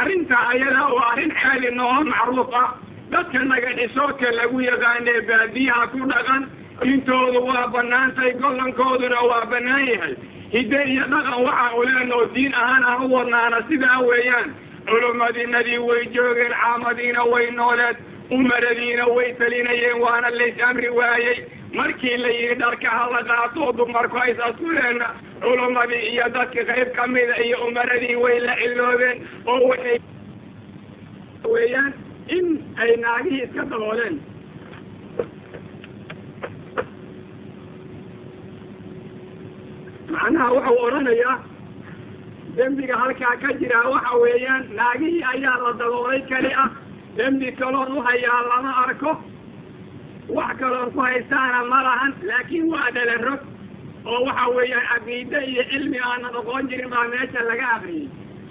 arrintaa 0.00 0.44
ayada 0.54 0.82
waa 0.96 1.08
arrin 1.12 1.32
xaali 1.42 1.70
nooho 1.78 2.00
macruuf 2.12 2.54
ah 2.62 2.68
dadka 3.12 3.38
naga 3.50 3.70
dhisoodka 3.78 4.28
lagu 4.38 4.58
yaqaanee 4.70 5.20
baadiyaha 5.28 5.86
ku 5.92 5.98
dhaqan 6.12 6.42
intoodu 6.92 7.40
waa 7.48 7.66
banaantay 7.74 8.32
gollankooduna 8.42 9.20
waa 9.30 9.44
banaan 9.52 9.84
yahay 9.92 10.14
hidde 10.54 10.80
iyo 10.92 11.04
dhaqan 11.12 11.38
waxaan 11.46 11.72
uleenoo 11.80 12.24
diin 12.34 12.54
ahaan 12.54 12.84
aan 12.90 13.02
u 13.04 13.08
wadnaana. 13.14 13.58
Sidaa 13.68 13.98
weeyaan 14.08 14.48
culumadiinadii 14.90 15.78
way 15.88 16.02
joogeen 16.14 16.52
caamadiina 16.62 17.22
way 17.32 17.46
nooleed 17.58 17.96
umaradiina 18.36 19.04
way 19.16 19.28
talinayeen 19.40 19.98
waana 20.04 20.30
lays 20.38 20.62
amri 20.68 20.88
waayey. 20.98 21.38
Markii 21.78 22.16
la 22.22 22.28
yidhi 22.38 22.54
dharka 22.62 22.88
hala 22.98 23.20
qaato 23.30 23.72
dumarku 23.78 24.16
aysaskuleena 24.24 25.06
culumadii 25.42 26.02
iyo 26.12 26.26
dadka 26.36 26.62
qayb 26.70 26.88
kamida 26.96 27.34
iyo 27.46 27.56
umaradii 27.68 28.16
way 28.24 28.36
la 28.46 28.54
ciloobeen 28.60 29.18
oo 29.52 29.60
waxay 29.70 29.98
weeyaan 31.52 31.92
in 32.38 32.46
ay 32.82 32.90
naagihii 33.04 33.42
iska 33.46 33.62
dabooleen 33.72 34.16
macnaha 40.12 40.48
wuxuu 40.56 40.78
odhanayaa 40.86 41.36
dembiga 42.56 42.96
halkaa 43.02 43.34
ka 43.42 43.48
jiraa 43.60 43.88
waxa 43.94 44.12
weeyaan 44.22 44.64
naagihii 44.78 45.22
ayaa 45.32 45.56
la 45.64 45.72
daboolay 45.80 46.20
keli 46.30 46.52
ah 46.64 46.68
dembi 47.18 47.48
kaloon 47.60 47.92
u 47.98 48.02
hayaa 48.08 48.40
lama 48.50 48.72
arko 48.84 49.12
wax 50.36 50.52
kaloon 50.60 50.90
ku 50.94 51.00
haystaana 51.08 51.60
ma 51.72 51.78
lahan 51.88 52.12
laakiin 52.30 52.66
waa 52.72 52.88
dhala 52.96 53.16
rog 53.26 53.40
oo 54.10 54.20
waxa 54.28 54.46
weeyaan 54.56 54.86
caqiide 54.90 55.38
iyo 55.52 55.62
cilmi 55.72 55.98
aanan 56.10 56.34
oqoon 56.40 56.64
jirin 56.70 56.90
baa 56.94 57.06
meesha 57.14 57.40
laga 57.50 57.66
akriyey 57.76 58.06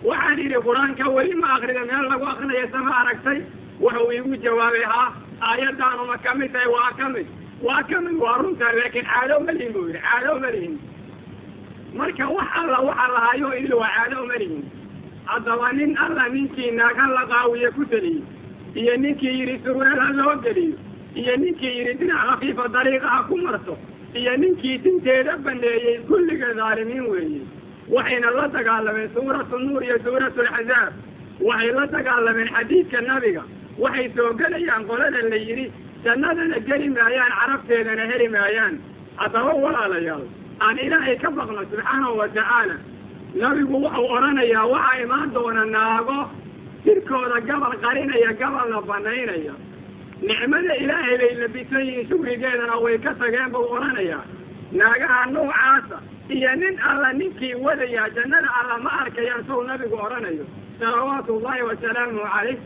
waxaan 0.10 0.40
idhi 0.46 0.58
qur'aanka 0.68 1.06
weli 1.18 1.36
ma 1.44 1.48
akrida 1.58 1.84
meel 1.92 2.06
lagu 2.12 2.26
akrinayo 2.34 2.66
sama 2.74 2.92
aragtay 3.02 3.40
wuxuu 3.84 4.12
iigu 4.16 4.36
jawaabay 4.46 4.84
haa 4.94 5.08
aayadaanuma 5.50 6.16
ka 6.26 6.32
mid 6.40 6.52
tahay 6.54 6.70
waa 6.76 6.92
ka 7.00 7.06
mid 7.16 7.28
waa 7.68 7.84
ka 7.90 7.98
mid 8.06 8.16
waa 8.24 8.38
runtaa 8.42 8.74
laakiin 8.80 9.06
caado 9.12 9.36
malihin 9.48 9.72
buu 9.76 9.86
yidhi. 9.88 10.02
Caado 10.08 10.32
malihin 10.44 10.74
marka 12.00 12.26
wax 12.36 12.48
alla 12.62 12.78
waxa 12.88 13.08
lahayo 13.16 13.48
idil 13.60 13.74
waa 13.82 13.92
caado 13.98 14.20
malihin 14.32 14.64
haddaba 15.32 15.68
nin 15.78 15.92
alla 16.06 16.26
ninkii 16.36 16.72
naag 16.80 16.98
hala 17.04 17.22
qaawiye 17.32 17.70
ku 17.78 17.84
teliyey 17.92 18.22
iyo 18.82 18.94
ninkii 19.04 19.34
yidhi 19.40 19.56
surweel 19.66 20.00
ha 20.06 20.10
loo 20.20 20.36
geliyo 20.46 20.76
iyo 21.22 21.34
ninkii 21.44 21.74
yidhi 21.78 21.94
dhinac 22.00 22.20
khafiifa 22.28 22.66
dariiqaha 22.76 23.20
ku 23.30 23.36
marto 23.46 23.74
iyo 24.20 24.34
ninkii 24.42 24.78
tinteeda 24.84 25.34
baneeyey 25.46 25.96
kulliga 26.08 26.50
dhaalimiin 26.60 27.06
weeye. 27.14 27.42
Waxayna 27.96 28.30
la 28.38 28.46
dagaalameen 28.56 29.10
suuratu 29.16 29.56
nuur 29.66 29.82
iyo 29.88 29.98
suuratu 30.06 30.40
alxazaab 30.42 30.94
waxay 31.48 31.72
la 31.78 31.86
dagaalameen 31.96 32.50
xadiidka 32.56 33.02
nabiga 33.10 33.44
waxay 33.84 34.08
soo 34.16 34.30
gelayaan 34.40 34.84
qolada 34.90 35.22
la 35.32 35.38
yidhi 35.48 35.66
jannadana 36.06 36.58
geli 36.68 36.88
maayaan 36.98 37.32
carabteedana 37.40 38.04
heli 38.12 38.28
maayaan. 38.36 38.76
Haddaba 39.22 39.52
walaalayaal 39.64 40.24
aan 40.66 40.78
ilaahay 40.86 41.16
ka 41.24 41.30
baqno 41.38 41.62
subxaanahu 41.72 42.14
wa 42.20 42.28
tacaala 42.36 42.76
nabigu 43.42 43.76
wuxuu 43.86 44.08
odhanayaa 44.16 44.66
waxaa 44.74 44.98
imaan 45.04 45.30
doona 45.36 45.64
naago 45.76 46.20
jirkooda 46.86 47.38
gabal 47.50 47.74
qarinaya 47.84 48.32
gabalna 48.42 48.80
banaynaya 48.90 49.54
nicmada 50.28 50.74
ilaahay 50.84 51.16
bay 51.22 51.34
labisan 51.42 51.84
yihiin 51.88 52.08
shukrigeedana 52.10 52.76
way 52.84 52.96
ka 53.06 53.12
tageen 53.20 53.50
buu 53.54 53.66
odhanayaa 53.76 54.24
naagaha 54.80 55.20
noocaasa 55.36 55.98
iyo 56.36 56.52
nin 56.62 56.76
alla 56.90 57.10
ninkii 57.20 57.56
wadayaa 57.66 58.08
jannada 58.18 58.50
alla 58.60 58.76
ma 58.86 58.92
arkayaan 59.04 59.44
sow 59.48 59.60
nabigu 59.70 59.96
odhanayo 60.06 60.46
salawaatu 60.80 61.30
ullahi 61.38 61.62
wasalaamuhu 61.70 62.28
calayh 62.36 62.58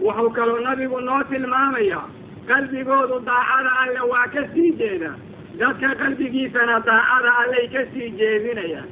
wuxuu 0.00 0.30
kaloo 0.36 0.60
nabigu 0.66 1.00
noo 1.00 1.22
tilmaamayaa 1.30 2.04
qalbigoodu 2.48 3.16
daacada 3.28 3.70
alle 3.82 4.00
waa 4.12 4.26
ka 4.34 4.42
sii 4.54 4.70
jeeda 4.80 5.10
dadka 5.60 5.88
qalbigiisana 6.02 6.76
daacada 6.88 7.30
allay 7.42 7.66
ka 7.74 7.82
sii 7.92 8.10
jeedinayaan 8.20 8.88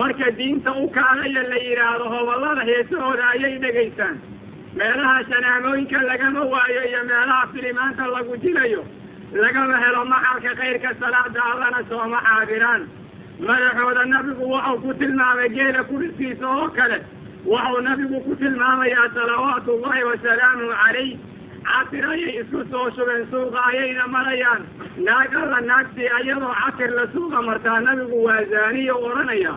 marka 0.00 0.30
diinta 0.38 0.70
u 0.82 0.88
kaalaya 0.96 1.42
la 1.52 1.58
yidhaahdo 1.66 2.04
hoballada 2.14 2.62
heesahooda 2.70 3.24
ayay 3.34 3.54
dhegaystaan 3.64 4.16
meelaha 4.78 5.16
shanaamooyinka 5.30 5.98
lagama 6.10 6.40
waayo 6.52 6.82
iyo 6.90 7.00
meelaha 7.10 7.42
filimaanta 7.52 8.06
lagu 8.14 8.36
dilayo 8.44 8.82
lagama 9.42 9.76
helo 9.84 10.04
maxalka 10.12 10.52
kayrka 10.60 10.90
salaada 11.00 11.40
allana 11.52 11.80
sooma 11.90 12.18
xaadiraan 12.28 12.82
madaxooda 13.48 14.04
nabigu 14.12 14.44
wuxuu 14.52 14.78
ku 14.84 14.90
tilmaamay 15.00 15.48
geela 15.56 15.82
kuriskiisa 15.90 16.46
oo 16.56 16.68
kale 16.78 16.98
wuxuu 17.46 17.80
nabigu 17.86 18.20
ku 18.26 18.34
tilmaamayaa 18.36 19.08
salawaatu 19.14 19.70
ullahi 19.76 20.04
wasalaamuhu 20.10 20.74
calayh. 20.82 21.18
Casir 21.68 22.04
ayay 22.12 22.32
isku 22.40 22.60
soo 22.70 22.90
shubeen 22.96 23.24
suuqa 23.30 23.60
ayayna 23.70 24.04
marayaan. 24.14 24.62
Naag 25.06 25.34
alla 25.42 25.60
naagtii 25.70 26.08
ayadoo 26.18 26.52
casir 26.60 26.90
la 26.98 27.04
suuqa 27.14 27.42
martaa 27.48 27.80
nabigu 27.86 28.24
waa 28.26 28.42
zaaniyo 28.52 28.94
odhanaya 29.06 29.54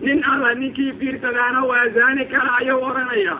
nin 0.00 0.24
alla 0.32 0.54
ninkii 0.54 0.92
fiirsadaana 1.00 1.60
waa 1.70 1.86
zaani 1.96 2.24
kala 2.32 2.50
ayuu 2.60 2.80
odhanaya 2.90 3.34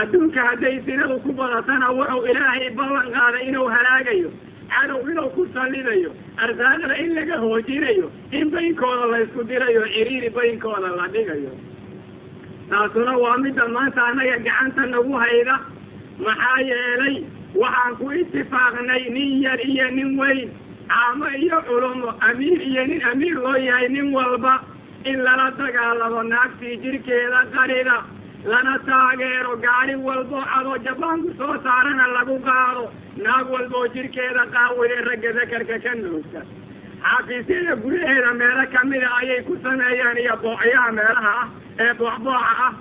adduunka 0.00 0.40
hadday 0.48 0.76
sinadu 0.86 1.16
ku 1.24 1.32
badatana 1.38 1.86
wuxuu 1.98 2.22
ilaahay 2.30 2.70
ballan 2.78 3.08
qaaday 3.16 3.42
inuu 3.48 3.66
halaagayo 3.74 4.30
cadow 4.74 5.00
inuu 5.10 5.28
ku 5.34 5.42
sallidayo 5.54 6.10
arsaaqada 6.44 6.94
in 7.04 7.10
laga 7.18 7.36
hoojinayo 7.44 8.06
in 8.38 8.46
baynkooda 8.54 9.06
la 9.12 9.18
ysku 9.24 9.40
dirayo 9.50 9.82
ciriiri 9.94 10.30
baynkooda 10.38 10.90
la 10.98 11.06
dhigayo 11.14 11.52
taasuna 12.70 13.12
waa 13.22 13.36
midda 13.44 13.64
maanta 13.74 14.00
annaga 14.08 14.36
gacanta 14.46 14.82
nagu 14.92 15.12
hayda. 15.22 15.56
Maxaa 16.24 16.60
yeelay 16.70 17.16
waxaan 17.62 17.96
ku 17.98 18.06
itifaaqnay 18.20 19.02
nin 19.16 19.42
yar 19.42 19.60
iyo 19.70 19.86
nin 19.96 20.10
weyn 20.20 20.50
caamo 20.88 21.26
iyo 21.44 21.58
culumo 21.68 22.10
amiir 22.28 22.60
iyo 22.70 22.82
nin 22.90 23.00
amiir 23.10 23.36
loo 23.44 23.56
yahay 23.68 23.88
nin 23.88 24.12
walba 24.14 24.54
in 25.04 25.18
lala 25.26 25.50
dagaalamo 25.58 26.22
naagtii 26.32 26.76
jirkeeda 26.82 27.40
qarida 27.54 27.96
lana 28.50 28.74
taageero 28.86 29.56
gaari 29.64 29.94
walbo 30.06 30.38
cadoo 30.52 30.78
jabaanku 30.86 31.30
soo 31.38 31.54
saarana 31.64 32.06
lagu 32.16 32.36
qaado 32.48 32.84
naag 33.24 33.46
walboo 33.54 33.86
jirkeeda 33.94 34.42
qaawide 34.54 34.96
ragga 35.08 35.30
dakarka 35.38 35.76
ka 35.84 35.92
nuugta. 36.00 36.40
Xaafiisyada 37.04 37.74
gudaheeda 37.82 38.30
meelo 38.40 38.64
kamida 38.74 39.08
ayay 39.20 39.42
ku 39.46 39.52
sameeyeen 39.64 40.16
iyo 40.24 40.34
boocyaha 40.42 40.88
meelaha 40.98 41.32
ah 41.42 41.48
ee 41.82 41.92
booxbooxa 41.98 42.52
ah. 42.66 42.72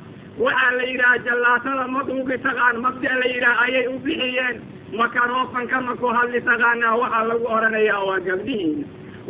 Waxaa 0.44 0.72
la 0.78 0.84
yidhaha 0.92 1.18
jallaatada 1.28 1.86
madhuugi 1.96 2.38
taqaan 2.46 2.76
mabda 2.86 3.12
la 3.22 3.26
yidhaha 3.34 3.62
ayay 3.66 3.86
u 3.88 4.00
bixiyeen. 4.06 4.56
Makarofanka 5.00 5.78
ma 5.86 5.94
ku 6.02 6.08
hadli 6.18 6.40
taqaanaa 6.50 6.96
waxaa 7.02 7.24
lagu 7.30 7.46
odhanayaa 7.56 8.02
waa 8.08 8.20
gabdhihiina 8.28 8.86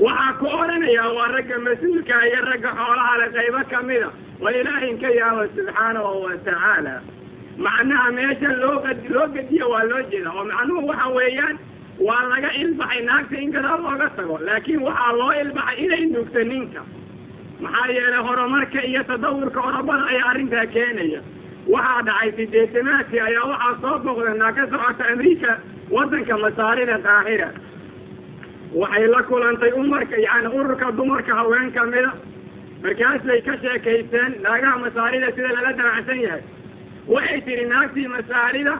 waxaa 0.05 0.33
ku 0.39 0.45
odhanayaa 0.61 1.09
waa 1.17 1.27
ragga 1.35 1.57
mas'uulka 1.65 2.15
iyo 2.29 2.39
ragga 2.49 2.69
xoolaha 2.79 3.13
le 3.21 3.27
qaybo 3.35 3.61
kamida 3.71 4.07
waa 4.43 4.51
ilaahin 4.59 4.95
ka 5.01 5.09
yaaba 5.19 5.43
subxaanahu 5.55 6.23
wa 6.25 6.33
tacaala 6.45 6.95
macnaha 7.65 8.07
meesha 8.17 8.49
loo 8.61 8.77
loo 9.15 9.27
gediyo 9.35 9.65
waa 9.73 9.83
loo 9.91 10.01
jeeda 10.11 10.29
oo 10.37 10.43
macnuhu 10.51 10.87
waxa 10.91 11.07
weeyaan 11.17 11.55
waa 12.07 12.23
laga 12.31 12.49
ilbaxay 12.61 13.01
naagta 13.09 13.35
in 13.43 13.51
gadaal 13.55 13.79
looga 13.87 14.07
tago 14.17 14.35
laakiin 14.47 14.81
waxaa 14.87 15.11
loo 15.19 15.31
ilbaxay 15.43 15.77
inay 15.85 16.03
nuugto 16.13 16.41
ninka 16.51 16.81
maxaa 17.63 17.87
yeelay 17.97 18.21
horumarka 18.27 18.79
iyo 18.89 19.01
tadawurka 19.09 19.59
orobada 19.69 20.03
ayaa 20.11 20.27
arrintaa 20.31 20.65
keenaya. 20.75 21.19
Waxaa 21.73 22.01
dhacay 22.07 22.29
sideetamaadkii 22.37 23.21
ayaa 23.29 23.45
waxaa 23.51 23.75
soo 23.83 23.95
boqda 24.05 24.31
naa 24.41 24.51
ka 24.57 24.63
socota 24.71 25.03
amriika 25.13 25.51
waddanka 25.95 26.33
masaarida 26.43 26.95
qaahira 27.05 27.49
waxay 28.81 29.07
la 29.13 29.21
kulantay 29.29 29.71
umarka 29.81 30.17
yani 30.27 30.47
ururka 30.57 30.87
dumarka 30.97 31.31
haween 31.39 31.69
kamida 31.77 32.11
markaasay 32.83 33.39
ka 33.47 33.53
sheekaysteen 33.63 34.31
naagaha 34.43 34.75
masaarida 34.85 35.27
sida 35.35 35.49
lala 35.55 35.71
damacsan 35.79 36.19
yahay. 36.25 36.43
Waxay 37.13 37.39
tihi 37.45 37.65
naagtii 37.71 38.07
masaarida 38.15 38.73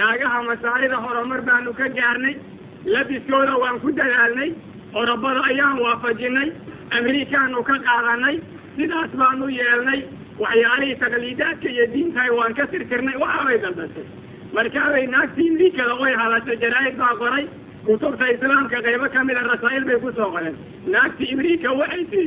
naagaha 0.00 0.38
masaarida 0.50 0.96
horumar 1.04 1.40
baanu 1.48 1.70
ka 1.78 1.86
gaarnay. 1.98 2.34
Labiskooda 2.94 3.54
waan 3.62 3.78
ku 3.82 3.88
dadaalnay. 3.98 4.50
Orobada 5.00 5.40
ayaan 5.50 5.78
waafajinay 5.84 6.48
amerikaanu 6.98 7.62
ka 7.68 7.76
qaadanay 7.86 8.36
sidaas 8.76 9.10
baanu 9.20 9.46
yeelnay 9.58 10.00
waxyaalihii 10.44 10.96
taqliidaadka 11.02 11.68
iyo 11.74 11.86
diintahay 11.94 12.30
waan 12.38 12.54
ka 12.58 12.64
tirtirnay 12.72 13.16
waxaabay 13.24 13.58
daldashay 13.64 14.06
markaabay 14.56 15.04
naagtii 15.14 15.46
imrikada 15.50 15.94
way 16.02 16.14
halashay 16.22 16.56
jaraa'id 16.64 16.96
baa 17.02 17.14
qoray 17.22 17.44
kutubta 17.86 18.26
islaamka 18.34 18.78
qaybo 18.86 19.06
kamida 19.16 19.40
rasaa'il 19.52 19.84
bay 19.88 19.98
ku 20.04 20.10
soo 20.18 20.30
qoreen. 20.34 20.56
Naagtii 20.94 21.28
imrika 21.34 21.70
waxay 21.80 22.04
tihi 22.12 22.26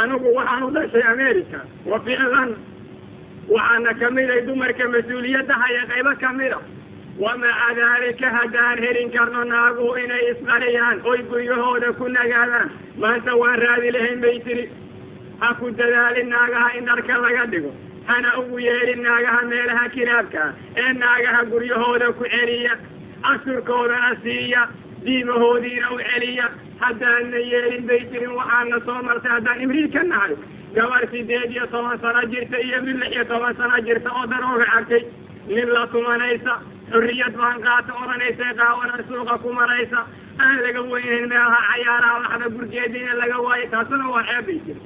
anigu 0.00 0.28
waxaan 0.38 0.62
u 0.62 0.70
dhashay 0.76 1.04
america 1.14 1.58
wa 1.90 1.98
ficlan 2.06 2.50
waxaana 3.54 3.90
kamiday 4.02 4.40
dumarka 4.48 4.84
mas'uuliyadaha 4.94 5.66
iyo 5.72 5.82
qaybo 5.92 6.12
kamida 6.24 6.58
wamaca 7.18 7.74
daalika 7.78 8.28
haddaan 8.36 8.78
helin 8.84 9.10
karno 9.16 9.44
naagu 9.44 9.86
inay 10.04 10.24
isqariyaan 10.32 10.98
oy 11.10 11.18
guryahooda 11.30 11.92
ku 11.98 12.08
nagaadaan 12.16 12.70
maanta 13.02 13.32
waan 13.42 13.58
raadi 13.64 13.90
lahayn 13.96 14.20
bay 14.24 14.38
tiri 14.46 14.64
ha 15.40 15.54
ku 15.60 15.70
dadaalin 15.80 16.28
naagaha 16.34 16.68
in 16.78 16.84
dharka 16.90 17.18
laga 17.24 17.44
dhigo 17.52 17.70
hana 18.10 18.30
ugu 18.40 18.58
yeelin 18.66 19.02
naagaha 19.06 19.40
meelaha 19.52 19.84
kilaabka 19.94 20.40
ah 20.46 20.52
ee 20.82 20.92
naagaha 21.02 21.40
guryahooda 21.52 22.08
ku 22.18 22.24
celiya 22.34 22.74
casturkoodana 23.24 24.10
siiya 24.24 24.62
diimahoodiina 25.04 25.86
u 25.94 25.98
celiya 26.08 26.46
haddaanna 26.82 27.38
yeelin 27.52 27.86
bay 27.90 28.00
jirin 28.10 28.34
waxaana 28.40 28.78
soo 28.86 28.98
martay 29.08 29.32
haddaan 29.36 29.62
imriid 29.64 29.90
ka 29.96 30.02
nahay 30.12 30.34
gabar 30.76 31.02
sideed 31.14 31.50
iyo 31.56 31.66
toban 31.74 31.98
sano 32.02 32.22
jirta 32.32 32.58
iyo 32.68 32.82
mid 32.86 32.96
lix 33.02 33.10
iyo 33.16 33.24
toban 33.32 33.54
sano 33.60 33.76
jirta 33.86 34.10
oo 34.18 34.26
darooga 34.32 34.66
cabtay 34.74 35.02
nin 35.56 35.68
la 35.76 35.82
tumanaysa 35.92 36.54
xurriyad 36.94 37.34
baan 37.42 37.58
qaata 37.66 37.92
odhanaysa 38.02 38.48
qaawana 38.60 38.96
suuqa 39.08 39.34
ku 39.44 39.48
maraysa 39.58 40.00
aan 40.46 40.56
laga 40.64 40.80
weynayn 40.92 41.26
meelaha 41.32 41.60
cayaaraha 41.70 42.16
laxda 42.24 42.46
gurgeediina 42.56 43.12
laga 43.22 43.38
waayo 43.46 43.66
taasuna 43.74 44.06
waa 44.14 44.24
ceeb 44.30 44.46
bay 44.46 44.58
jiri 44.66 44.80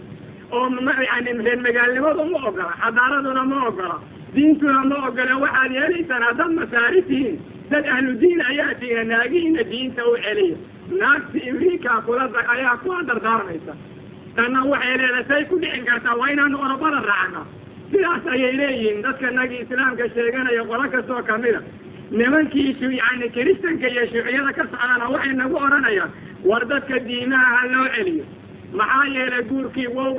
oo 0.56 0.66
yani 1.10 1.30
reer 1.46 1.58
magaalnimadu 1.66 2.22
ma 2.32 2.38
ogola 2.48 2.72
xadaaraduna 2.82 3.42
ma 3.52 3.58
ogola 3.70 3.96
diintuna 4.34 4.80
ma 4.90 4.96
ogola 5.08 5.34
waxaad 5.44 5.70
yeelaysaan 5.78 6.22
haddaad 6.28 6.52
masaari 6.60 7.00
tihiin 7.08 7.36
dad 7.72 7.84
ahlu 7.94 8.12
diin 8.22 8.40
ayaa 8.50 8.72
tiina 8.80 9.02
naagihiina 9.12 9.62
diinta 9.72 10.02
u 10.10 10.16
celiya 10.24 10.56
naagti 11.00 11.38
imriikaa 11.50 11.98
kula 12.06 12.24
ayaa 12.54 12.76
kula 12.82 12.98
dardaarmaysa 13.08 13.74
tanna 14.36 14.60
waxay 14.72 14.94
leedahay 15.00 15.24
say 15.30 15.42
ku 15.50 15.56
dhicin 15.62 15.84
kartaa 15.90 16.16
waa 16.20 16.30
inaanu 16.34 16.56
orobada 16.66 17.00
raacna 17.10 17.42
sidaas 17.92 18.24
ayay 18.34 18.52
leeyihiin 18.60 19.02
dadka 19.06 19.30
nagii 19.38 19.60
islaamka 19.64 20.04
sheeganaya 20.14 20.62
qolo 20.70 20.84
kastoo 20.94 21.22
kamida 21.30 21.60
nimankiisu 22.10 22.90
yani 23.00 23.26
kiristanka 23.34 23.86
iyo 23.88 24.04
shuuciyada 24.10 24.52
ka 24.56 24.62
socdana 24.70 25.04
waxay 25.14 25.32
nagu 25.40 25.56
odhanayaan 25.66 26.10
war 26.48 26.62
dadka 26.70 26.96
diimaha 27.08 27.48
ha 27.56 27.62
loo 27.72 27.86
celiyo. 27.96 28.24
Maxaa 28.78 29.04
yeelay 29.14 29.42
guurkii 29.50 29.86
wow 29.96 30.12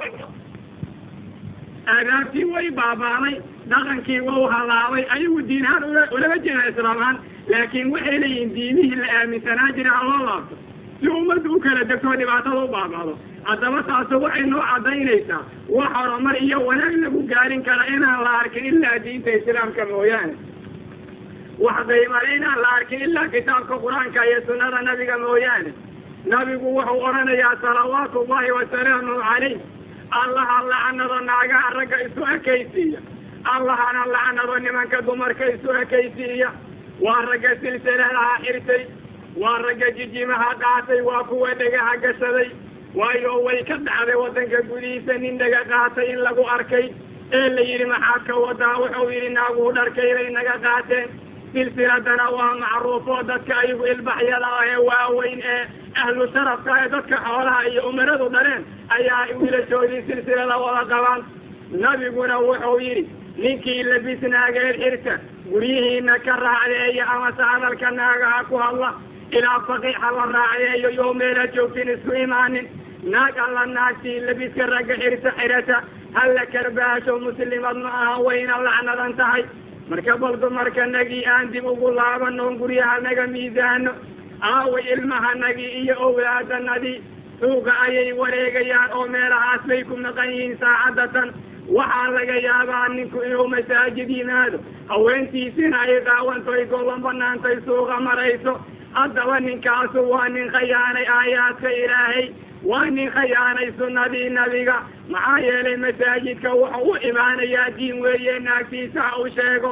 aadaabtii 1.94 2.46
way 2.54 2.68
baabaaday 2.80 3.36
dhaqankii 3.72 4.20
wow 4.28 4.44
halaabay 4.54 5.04
ayagu 5.16 5.42
diin 5.50 5.66
ahaan 5.66 5.84
ulama 6.16 6.38
jeeda 6.46 6.64
islaamaan 6.72 7.18
laakiin 7.52 7.88
waxay 7.94 8.18
leeyihiin 8.24 8.52
diimihii 8.56 9.00
la 9.04 9.08
aaminsanaa 9.20 9.72
jira 9.78 9.92
ha 9.98 10.04
loo 10.10 10.22
laabto. 10.30 10.56
Si 11.02 11.08
ummaddu 11.18 11.56
u 11.56 11.60
kala 11.66 11.84
degto 11.92 12.14
dhibaatada 12.22 12.60
u 12.66 12.68
baabaado 12.76 13.14
haddaba 13.50 13.80
taasu 13.90 14.16
waxay 14.26 14.46
noo 14.52 14.62
caddaynaysaa 14.72 15.42
wax 15.78 15.90
horumar 15.98 16.36
iyo 16.46 16.58
wanaag 16.70 16.96
lagu 17.04 17.20
gaarin 17.32 17.64
kara 17.68 17.84
inaan 17.96 18.20
la 18.26 18.32
arkin 18.42 18.66
ilaa 18.72 18.98
diinta 19.06 19.32
islaamka 19.40 19.84
mooyaane 19.92 20.34
wax 21.66 21.80
qaymale 21.90 22.30
inaan 22.38 22.60
la 22.64 22.70
arkin 22.78 23.02
ilaa 23.08 23.28
kitaabka 23.34 23.76
qur'aanka 23.84 24.22
iyo 24.30 24.40
sunnada 24.48 24.80
nabiga 24.88 25.16
mooyaane. 25.24 25.72
Nabigu 26.32 26.68
wuxuu 26.78 27.02
odhanayaa 27.08 27.56
salawaatu 27.64 28.18
ullahi 28.24 28.52
wasalaamuhu 28.58 29.22
calayh. 29.30 29.58
Allaha 30.22 30.58
lacanado 30.72 31.18
naagaha 31.30 31.70
ragga 31.78 31.98
isu 32.08 32.22
ekaysiiya. 32.36 33.00
Allahana 33.54 34.02
lacanado 34.14 34.56
nimanka 34.66 34.98
dumarka 35.08 35.46
isu 35.56 35.70
ekaysiiya. 35.82 36.50
Waa 37.06 37.22
ragga 37.30 37.52
silsiladaha 37.62 38.34
xirtay. 38.46 38.84
Waa 39.42 39.58
ragga 39.66 39.88
jijimaha 39.98 40.50
qaatay 40.64 41.02
waa 41.10 41.24
kuwa 41.30 41.52
dhagaha 41.60 41.94
gashaday. 42.04 42.50
Waayo 43.00 43.34
way 43.46 43.60
ka 43.70 43.76
dhacday 43.88 44.16
waddanka 44.24 44.60
gudihiisa 44.70 45.14
nin 45.24 45.38
dhaga 45.42 45.62
qaatay 45.72 46.08
in 46.14 46.20
lagu 46.28 46.44
arkay. 46.56 46.86
Ee 47.38 47.50
la 47.56 47.62
yidhi 47.70 47.86
maxaad 47.94 48.24
ka 48.28 48.36
wadaa 48.46 48.76
wuxuu 48.82 49.10
yidhi 49.16 49.30
naaguhu 49.38 49.72
dharkaybay 49.78 50.30
naga 50.38 50.56
qaateen 50.66 51.08
silsiladana 51.54 52.26
waa 52.38 52.54
macruufo 52.64 53.16
dadka 53.30 53.54
ayagu 53.64 53.86
ilbaxyada 53.94 54.48
ah 54.58 54.64
ee 54.72 54.78
waaweyn 54.90 55.40
ee 55.54 55.62
ahlu 56.04 56.28
sharafka 56.34 56.72
ee 56.84 56.90
dadka 56.96 57.16
xoolaha 57.28 57.62
iyo 57.72 57.82
umaradu 57.90 58.28
dhaleen 58.36 58.64
ayaa 58.98 59.22
wiilashoodii 59.42 60.02
silsilada 60.10 60.56
wada 60.64 60.84
qabaan 60.94 61.22
nabiguna 61.84 62.36
wuxuu 62.48 62.80
yidhi 62.88 63.04
ninkii 63.44 63.84
labis 63.92 64.22
naageed 64.34 64.76
xirta 64.84 65.14
guryihiina 65.52 66.16
ka 66.26 66.34
raacdeeya 66.46 67.04
amase 67.16 67.44
hadalka 67.52 67.92
naagaha 68.00 68.40
ku 68.50 68.56
hadla 68.64 68.90
ilaa 69.38 69.60
faqiixa 69.68 70.10
la 70.18 70.26
raacdeeyo 70.38 70.90
yoo 71.00 71.14
meela 71.22 71.44
joogtin 71.56 71.90
isku 71.96 72.12
imaanin 72.26 72.66
naag 73.14 73.36
alla 73.46 73.64
naagtii 73.78 74.18
labiska 74.28 74.64
ragga 74.74 74.96
xirta 75.04 75.30
xirata 75.40 75.78
halla 76.18 76.44
karbaasho 76.54 77.14
muslimad 77.26 77.78
ma 77.86 77.90
aha 78.02 78.16
wayna 78.28 78.56
lacnadan 78.68 79.14
tahay 79.20 79.44
marka 79.90 80.18
bal 80.22 80.36
dumarka 80.42 80.86
nagii 80.96 81.26
aan 81.26 81.52
dib 81.52 81.66
ugu 81.66 81.90
laabanoon 82.00 82.58
guryaha 82.62 83.00
naga 83.06 83.26
miisaano 83.34 83.92
aaway 84.52 84.84
ilmahanagii 84.94 85.72
iyo 85.82 85.96
owlaadanadii 86.08 86.98
suuqa 87.42 87.72
ayay 87.86 88.12
wareegayaan 88.22 88.92
oo 88.98 89.06
meelahaas 89.14 89.62
bay 89.70 89.84
ku 89.84 89.96
maqan 89.98 90.30
yihiin 90.34 90.58
saacadatan. 90.62 91.30
Waxaa 91.78 92.10
laga 92.16 92.36
yaabaa 92.48 92.88
ninku 92.96 93.18
inuu 93.28 93.48
masaajid 93.54 94.10
yimaado 94.18 94.58
haweentiisina 94.92 95.78
ay 95.86 96.02
qaawantoy 96.08 96.66
goban 96.72 97.02
banaantay 97.06 97.58
suuqa 97.66 97.98
marayso. 98.08 98.54
Haddaba 98.98 99.40
ninkaasu 99.40 100.00
waa 100.12 100.30
nin 100.36 100.48
khayaanay 100.56 101.06
aayaadka 101.18 101.70
ilaahay 101.82 102.26
waa 102.64 102.90
nin 102.90 103.10
khayaanay 103.12 103.70
sunnadii 103.80 104.30
nabiga 104.30 104.76
maxaa 105.10 105.40
yeelay 105.48 105.78
masaajidka 105.78 106.50
wuxuu 106.62 106.92
u 106.92 106.96
imaanayaa 107.10 107.70
diin 107.78 108.02
weeye 108.04 108.40
naagtiisa 108.40 109.02
ha 109.02 109.18
u 109.24 109.28
sheego 109.36 109.72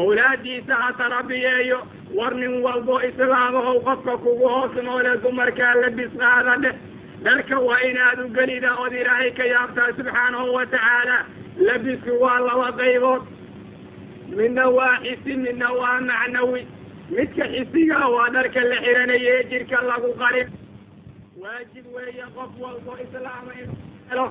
awlaadiisa 0.00 0.74
ha 0.82 0.92
tarabiyeeyo 0.98 1.78
war 2.18 2.34
nin 2.34 2.54
walbo 2.64 3.00
islaamahow 3.08 3.80
qofka 3.86 4.14
kugu 4.22 4.48
hoos 4.54 4.74
noole 4.86 5.12
dumarkaa 5.22 5.74
labis 5.82 6.10
qaada 6.20 6.54
dheh 6.62 6.74
dharka 7.24 7.56
waa 7.68 7.80
inaad 7.90 8.18
u 8.20 8.28
gelida 8.36 8.70
ood 8.82 8.92
ilaahay 9.00 9.30
ka 9.38 9.44
yaabtaa 9.54 9.88
subxaanahu 9.98 10.54
wa 10.56 10.66
tacaala 10.66 11.16
labisku 11.68 12.12
waa 12.22 12.38
laba 12.46 12.68
qaybood 12.80 13.22
midna 14.36 14.64
waa 14.78 14.96
xisi 15.04 15.36
midna 15.44 15.68
waa 15.80 16.00
macnawi 16.08 16.62
midka 17.16 17.44
xisiga 17.54 17.98
waa 18.14 18.30
dharka 18.36 18.60
la 18.70 18.76
xiranaye 18.84 19.34
jirka 19.50 19.78
lagu 19.90 20.10
qarin 20.22 20.48
waajib 21.42 21.86
weeye 21.94 22.24
qof 22.36 22.50
walbo 22.62 22.92
islaama 23.04 23.52
inuu 23.62 23.76
helo 24.10 24.26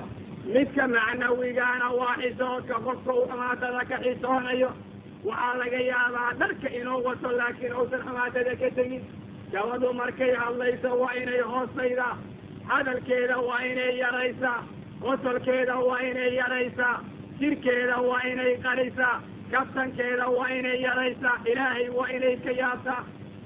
midka 0.54 0.84
macnawigaana 0.94 1.86
waa 2.00 2.16
xisoodka 2.22 2.74
qofka 2.86 3.10
uu 3.18 3.26
xamaatada 3.30 3.82
ka 3.90 3.96
xisoonayo. 4.04 4.70
Waxaa 5.28 5.54
laga 5.60 5.80
yaabaa 5.90 6.30
dharka 6.40 6.68
inuu 6.78 7.00
wato 7.06 7.28
laakiin 7.38 7.74
uusan 7.80 8.02
xamaatada 8.06 8.52
ka 8.60 8.68
tegin. 8.76 9.02
Gabadhu 9.52 9.88
markay 10.00 10.32
hadlayso 10.42 10.90
waa 11.02 11.12
inay 11.22 11.40
hoosaydaa 11.52 12.14
hadalkeeda 12.70 13.36
waa 13.48 13.60
inay 13.70 13.92
yaraysaa. 14.02 14.58
Qosolkeeda 15.02 15.76
waa 15.88 16.00
inay 16.10 16.30
yaraysaa. 16.40 16.96
Jirkeeda 17.40 17.96
waa 18.08 18.22
inay 18.32 18.52
qarisaa 18.66 19.16
kabtankeeda 19.52 20.26
waa 20.36 20.48
inay 20.58 20.78
yaraysaa. 20.86 21.36
Ilaahay 21.50 21.88
waa 21.98 22.08
inay 22.16 22.36
ka 22.44 22.50
yaabtaa 22.60 23.00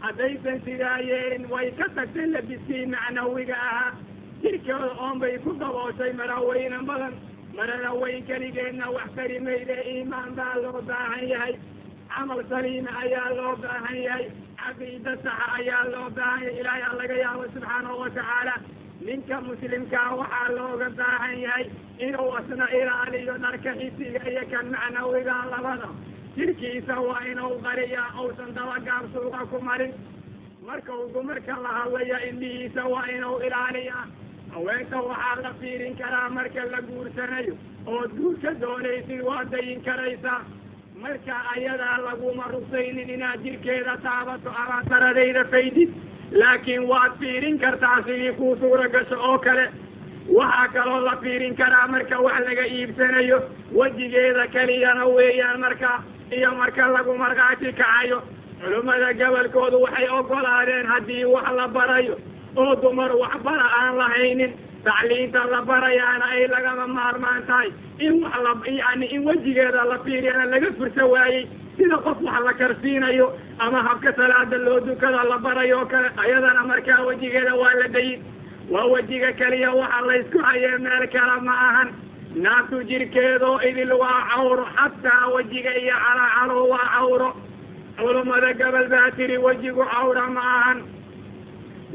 haddaysan 0.05 0.59
sidaa 0.67 0.99
yeelin 1.09 1.45
way 1.53 1.69
ka 1.79 1.87
tagtay 1.97 2.27
labiskii 2.35 2.87
macnawiga 2.95 3.57
ahaa. 3.69 3.91
Jirkeeda 4.43 4.89
oon 5.05 5.19
bay 5.23 5.35
ku 5.45 5.51
dabooshay 5.63 6.13
maraweynan 6.21 6.85
badan. 6.91 7.15
Marada 7.57 7.91
weyn 8.01 8.25
keligeedna 8.29 8.87
wax 8.97 9.09
tari 9.17 9.39
mayde 9.47 9.77
iimaan 9.93 10.31
baa 10.39 10.55
loo 10.63 10.81
baahan 10.89 11.25
yahay. 11.33 11.55
Camal 12.13 12.41
saliima 12.51 12.91
ayaa 13.03 13.29
loo 13.39 13.55
baahan 13.65 13.99
yahay. 14.07 14.27
Caqiida 14.61 15.13
saxa 15.25 15.47
ayaa 15.59 15.85
loo 15.93 16.09
baahan 16.17 16.43
yahay. 16.43 16.59
Ilaahay 16.61 16.83
a 16.91 16.93
laga 17.01 17.17
yaabo 17.25 17.45
subxaanahu 17.55 17.97
watacaala 18.03 18.55
ninka 19.07 19.37
muslimkaa 19.47 20.11
waxaa 20.21 20.49
looga 20.57 20.89
baahan 20.99 21.37
yahay 21.47 21.67
inuu 22.07 22.31
asna 22.39 22.67
ilaaliyo 22.79 23.35
dharka 23.45 23.71
xisiga 23.81 24.21
iyo 24.31 24.43
kan 24.53 24.67
macnawiga 24.75 25.35
labada 25.53 25.89
jirkiisa 26.37 26.95
waa 27.09 27.21
inuu 27.33 27.55
qariyaa 27.67 28.09
uusan 28.23 28.51
dabagaab 28.57 29.05
suuqa 29.15 29.41
ku 29.51 29.59
marin. 29.69 29.93
Marka 30.67 30.93
uu 30.97 31.09
dumarka 31.15 31.55
la 31.65 31.69
hadlaya 31.79 32.19
indhihiisa 32.29 32.83
waa 32.93 33.07
inuu 33.17 33.39
ilaaliyaa 33.47 34.05
haweenta 34.55 34.99
waxaa 35.09 35.43
la 35.45 35.51
fiirin 35.61 35.95
karaa 36.01 36.29
marka 36.37 36.65
la 36.73 36.81
guursanayo 36.89 37.55
ood 37.87 38.11
guurka 38.19 38.51
doonaysid 38.63 39.21
waa 39.29 39.45
dayin 39.53 39.81
karaysaa 39.87 40.41
marka 41.03 41.35
ayadaa 41.55 41.99
laguma 42.07 42.45
rugsaynin 42.55 43.11
inaad 43.17 43.41
jirkeeda 43.45 43.95
taabato 44.07 44.51
ama 44.63 44.79
taradayda 44.91 45.45
faydid 45.53 45.91
laakiin 46.41 46.85
waad 46.93 47.13
fiirin 47.21 47.59
kartaa 47.65 47.99
sidii 48.07 48.33
kuu 48.39 48.57
suura 48.61 48.89
gasho 48.95 49.17
oo 49.29 49.39
kale. 49.39 49.67
Waxaa 50.39 50.69
kaloo 50.75 51.01
la 51.09 51.15
fiirin 51.23 51.55
karaa 51.61 51.87
marka 51.95 52.17
wax 52.27 52.41
laga 52.49 52.65
iibsanayo 52.77 53.39
wejigeeda 53.79 54.47
keliyana 54.55 55.05
weeyaan 55.17 55.61
marka 55.65 55.91
iyo 56.39 56.51
marka 56.61 56.85
lagu 56.95 57.13
markhaati 57.23 57.73
kacayo 57.81 58.19
culimmada 58.63 59.09
gobolkoodu 59.21 59.77
waxay 59.85 60.09
ogolaadeen 60.19 60.87
haddii 60.93 61.25
wax 61.35 61.49
la 61.59 61.67
barayo 61.77 62.15
oo 62.57 62.75
dumar 62.83 63.11
waxbara 63.23 63.67
aan 63.81 63.95
lahaynin 64.01 64.53
tacliinta 64.87 65.41
la 65.53 65.61
barayaana 65.71 66.25
ay 66.35 66.43
lagama 66.55 66.87
maarmaan 66.97 67.43
tahay. 67.49 67.69
In 68.07 68.15
wax 68.23 68.35
la 68.45 68.53
yani 68.81 69.07
in 69.15 69.23
wejigeeda 69.29 69.83
la 69.91 69.99
fiiriyana 70.05 70.45
laga 70.53 70.71
fursa 70.79 71.05
waayey 71.13 71.43
sida 71.77 71.97
qof 72.07 72.19
wax 72.29 72.39
la 72.47 72.53
karsiinayo 72.61 73.27
ama 73.65 73.79
habka 73.89 74.11
salaada 74.19 74.59
loo 74.67 74.81
dukada 74.81 75.23
la 75.31 75.39
barayo 75.47 75.87
kale 75.93 76.09
ayadana 76.25 76.63
markaa 76.71 77.01
wejigeeda 77.09 77.55
waa 77.63 77.75
la 77.81 77.89
dayin 77.97 78.21
waa 78.75 78.87
wejiga 78.95 79.31
keliya 79.41 79.71
waxa 79.81 80.01
laysku 80.09 80.39
hayee 80.49 80.79
meel 80.85 81.05
kale 81.15 81.37
ma 81.47 81.55
ahan 81.69 81.89
naagtu 82.35 82.83
jirkeedoo 82.89 83.61
idil 83.69 83.93
waa 83.93 84.21
cawro 84.31 84.65
xataa 84.77 85.27
wejiga 85.35 85.73
iyo 85.83 85.95
calacalo 86.05 86.69
waa 86.73 86.89
cawro 86.95 87.31
culummada 87.99 88.53
gobol 88.61 88.89
baa 88.89 89.11
tiri 89.17 89.37
wejigu 89.39 89.85
cawra 89.93 90.25
ma 90.37 90.41
ahan 90.41 90.79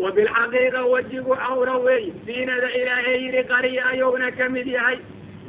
wa 0.01 0.11
bilxaqiiqa 0.11 0.81
wejigu 0.93 1.33
cawra 1.43 1.75
weeye 1.85 2.13
siinada 2.25 2.69
ilaahay 2.79 3.17
yidhi 3.23 3.43
qariya 3.51 3.83
ayuuna 3.91 4.31
ka 4.37 4.49
mid 4.49 4.67
yahay 4.67 4.97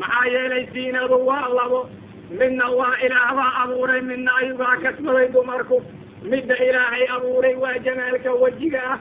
maxaa 0.00 0.26
yeelay 0.34 0.64
siinadu 0.72 1.18
waa 1.28 1.48
labo 1.58 1.80
midna 2.40 2.66
waa 2.78 2.94
ilaahbaa 3.06 3.52
abuuray 3.62 4.00
midna 4.10 4.30
ayugaa 4.40 4.76
kasbaday 4.84 5.28
dumarku 5.36 5.82
midda 6.30 6.56
ilaahay 6.68 7.04
abuuray 7.16 7.54
waa 7.62 7.76
jamaalka 7.86 8.32
wejiga 8.42 8.80
ah 8.92 8.98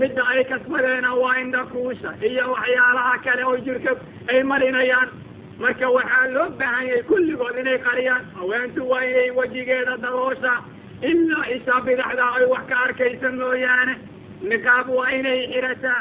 midda 0.00 0.22
ay 0.32 0.44
kasbadeena 0.44 1.10
waa 1.22 1.36
indhakuusha 1.44 2.10
iyo 2.28 2.44
waxyaalaha 2.54 3.14
kale 3.24 3.42
oo 3.50 3.56
jirka 3.66 3.92
ay 4.32 4.42
marinayaan 4.50 5.08
marka 5.60 5.86
waxaa 5.96 6.26
loo 6.34 6.48
baahan 6.60 6.86
yahay 6.88 7.02
kulligood 7.10 7.56
inay 7.62 7.78
qariyaan 7.86 8.24
haweentu 8.38 8.80
waa 8.90 9.04
inay 9.10 9.30
wejigeeda 9.38 9.94
daboosha 10.04 10.52
ilaa 11.10 11.46
isha 11.56 11.76
bidaxda 11.86 12.24
ay 12.38 12.44
wax 12.52 12.64
ka 12.70 12.76
arkaysa 12.86 13.28
mooyaane 13.38 13.94
niqaab 14.50 14.86
waa 14.98 15.10
inay 15.18 15.40
xirataa 15.52 16.00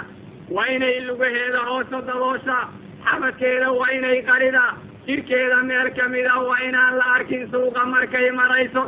waa 0.55 0.67
inay 0.75 0.95
lugaheeda 1.07 1.61
hoosa 1.69 2.01
daboosha 2.09 2.57
xabadkeeda 3.07 3.67
waa 3.79 3.91
inay 3.97 4.17
qaridaa 4.29 4.71
jirkeeda 5.07 5.57
meel 5.69 5.89
kamida 5.97 6.35
waa 6.49 6.59
inaan 6.67 6.93
la 6.99 7.05
arkin 7.15 7.43
suuqa 7.51 7.81
markay 7.93 8.29
marayso. 8.39 8.83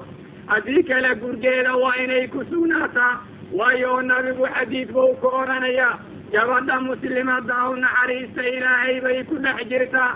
Haddii 0.51 0.83
kale 0.89 1.09
gurgeeda 1.21 1.73
waa 1.83 1.95
inay 2.03 2.27
ku 2.33 2.39
sugnaataa 2.51 3.13
waayo 3.59 4.01
nabigu 4.09 4.45
xadiid 4.55 4.89
buu 4.95 5.13
ku 5.21 5.27
odhanayaa 5.39 5.93
gabadha 6.33 6.75
muslimada 6.87 7.57
u 7.71 7.75
naxariista 7.83 8.41
ilaahay 8.55 8.95
bay 9.05 9.23
ku 9.29 9.35
dhex 9.45 9.59
jirtaa 9.71 10.11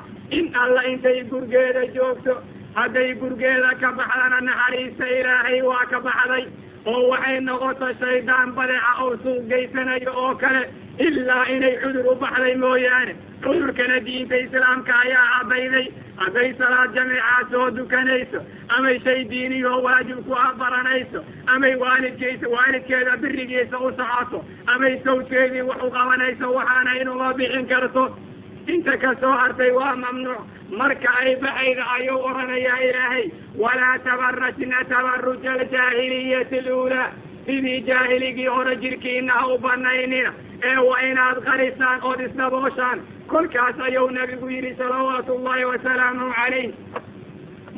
alla 0.64 0.84
intay 0.88 1.24
gurgeeda 1.24 1.86
joogto 1.96 2.42
hadday 2.76 3.14
gurgeeda 3.16 3.72
ka 3.82 3.92
baxdana 3.92 4.40
naxariista 4.42 5.06
ilaahay 5.20 5.62
waa 5.62 5.86
ka 5.92 6.00
baxday 6.00 6.46
oo 6.86 7.10
waxay 7.10 7.40
noqoto 7.42 7.88
shaydaan 8.00 8.54
badeeca 8.56 8.92
oo 9.04 9.18
suuq 9.24 9.44
geysanayo 9.50 10.12
oo 10.24 10.36
kale 10.36 10.70
ilaa 11.00 11.46
inay 11.56 11.76
cudur 11.84 12.06
u 12.12 12.16
baxday 12.16 12.56
mooyaane 12.56 13.16
cudurkana 13.44 14.00
diinta 14.06 14.36
islaamka 14.46 14.94
ayaa 15.04 15.26
caddayday 15.40 15.88
hadday 16.22 16.50
salaad 16.60 16.96
jamiicaa 16.96 17.42
soo 17.52 17.68
dukanayso 17.78 18.40
amay 18.78 19.00
shay 19.04 19.20
diiniyo 19.32 19.82
waajib 19.84 20.20
ku 20.28 20.34
ah 20.34 20.54
baranayso 20.60 21.20
amay 21.54 21.76
waalidkeysa 21.84 22.48
waalidkeeda 22.56 23.18
birigiisa 23.18 23.78
u 23.80 23.90
socoto 24.00 24.46
amay 24.74 24.94
sawjkeedii 25.06 25.62
wax 25.70 25.82
u 25.88 25.92
qabanayso 25.98 26.54
waxaana 26.58 26.92
inuma 27.02 27.34
bixin 27.34 27.66
karto 27.68 28.04
inta 28.68 28.98
ka 28.98 29.16
soo 29.22 29.32
hartay 29.32 29.72
waa 29.72 29.96
mamnuuc. 29.96 30.42
Marka 30.80 31.10
ay 31.22 31.36
baxayda 31.36 31.84
ayuu 31.96 32.20
oranayaa 32.30 32.80
ilaahay. 32.88 33.26
Walaa 33.58 33.98
tabarajna 34.06 34.84
tabaruja 34.90 35.52
aljaahiliyati 35.54 36.60
aluulaa. 36.60 37.12
Sidii 37.46 37.82
jaahiligii 37.88 38.46
hore 38.48 38.76
jirkiina 38.76 39.34
ha 39.34 39.48
u 39.48 39.58
banaynina 39.58 40.32
ee 40.64 40.78
waa 40.78 41.02
inaad 41.10 41.38
qarisaan 41.48 42.00
ood 42.10 42.20
isdabooshaan 42.28 43.00
kolkaas 43.28 43.80
ayuu 43.88 44.10
nabigu 44.10 44.50
yidhi 44.50 44.76
salawaatu 44.78 45.34
ullahi 45.36 45.66
wasalaamu 45.66 46.28
calayh. 46.38 46.70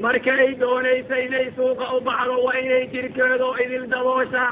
Markay 0.04 0.56
doonaysa 0.60 1.16
inay 1.26 1.48
suuqa 1.56 1.86
u 1.98 2.02
baxdo 2.08 2.36
waa 2.46 2.58
inay 2.64 2.88
jirkeedoo 2.94 3.56
idil 3.66 3.86
dabooshaa 3.94 4.52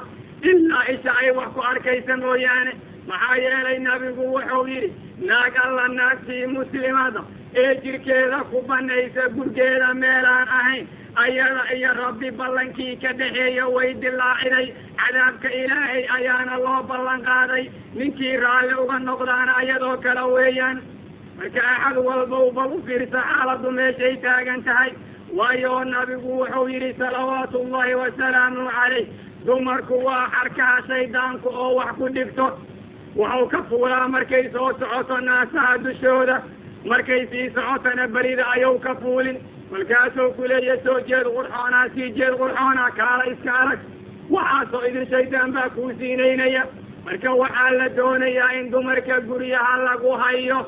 ilaa 0.52 0.86
isha 0.94 1.12
ay 1.22 1.32
wax 1.38 1.50
ku 1.56 1.62
arkaysa 1.72 2.18
mooyaane. 2.18 2.72
Maxaa 3.08 3.36
yeelay 3.44 3.80
nabigu 3.80 4.24
wuxuu 4.36 4.66
yidhi 4.68 4.90
naag 5.30 5.56
alla 5.66 5.86
naagtii 5.98 6.48
muslimada 6.56 7.22
ee 7.62 7.76
jirkeeda 7.84 8.40
ku 8.52 8.62
banaysa 8.70 9.24
gurgeeda 9.36 9.94
meelaan 9.94 10.48
ahayn. 10.60 10.88
Ayada 11.24 11.64
iyo 11.76 11.92
rabbi 11.94 12.30
ballankii 12.40 12.96
ka 13.02 13.12
dhaxeeya 13.20 13.66
way 13.76 13.90
dilaaciday 14.02 14.68
cadaabka 15.00 15.50
ilaahay 15.62 16.04
ayaana 16.18 16.56
loo 16.66 16.80
ballan 16.90 17.22
qaaday 17.30 17.64
ninkii 17.98 18.38
raalli 18.44 18.74
uga 18.84 18.98
noqdaana 19.08 19.52
ayadoo 19.62 19.98
kale 20.04 20.24
weeyaan 20.36 20.78
marka 21.38 21.62
axad 21.74 21.98
walba 22.08 22.40
bal 22.58 22.72
u 22.78 22.80
fiirsa 22.88 23.20
xaaladdu 23.32 23.70
meeshay 23.78 24.16
taagan 24.24 24.64
tahay. 24.68 24.92
Waayo 25.38 25.84
nabigu 25.94 26.30
wuxuu 26.40 26.68
yidhi 26.74 26.92
salawaatu 27.00 27.58
ullahi 27.64 27.96
wasalaamu 28.02 28.64
calayh. 28.78 29.08
Dumarku 29.46 29.96
waa 30.08 30.26
xarkaha 30.36 30.78
shaydaanku 30.88 31.48
oo 31.64 31.76
wax 31.80 31.92
ku 32.00 32.06
dhigto 32.16 32.46
waxau 33.16 33.48
ka 33.52 33.60
fuulaa 33.70 34.08
markay 34.08 34.44
soo 34.54 34.70
socoto 34.80 35.18
naasaha 35.28 35.78
dushooda 35.84 36.36
markay 36.86 37.22
sii 37.32 37.50
socotona 37.56 38.08
berida 38.08 38.46
ayuu 38.56 38.80
ka 38.80 38.96
fuulin. 38.96 39.38
Markaasuu 39.72 40.32
kuleeya 40.38 40.76
soo 40.86 41.00
jeed 41.10 41.28
qurxoonaa 41.36 41.88
sii 41.96 42.10
jeed 42.18 42.34
qurxoonaa 42.40 42.92
kaala 43.00 43.24
iska 43.34 43.52
arag 43.62 43.80
waxaasoo 44.36 44.84
idin 44.90 45.08
shaydaan 45.12 45.52
baa 45.56 45.70
kuu 45.76 45.92
siinaynaya. 46.00 46.64
Marka 47.06 47.30
waxaa 47.42 47.72
la 47.80 47.88
doonayaa 47.98 48.52
in 48.60 48.72
dumarka 48.72 49.20
guryaha 49.28 49.76
lagu 49.86 50.12
hayo 50.24 50.60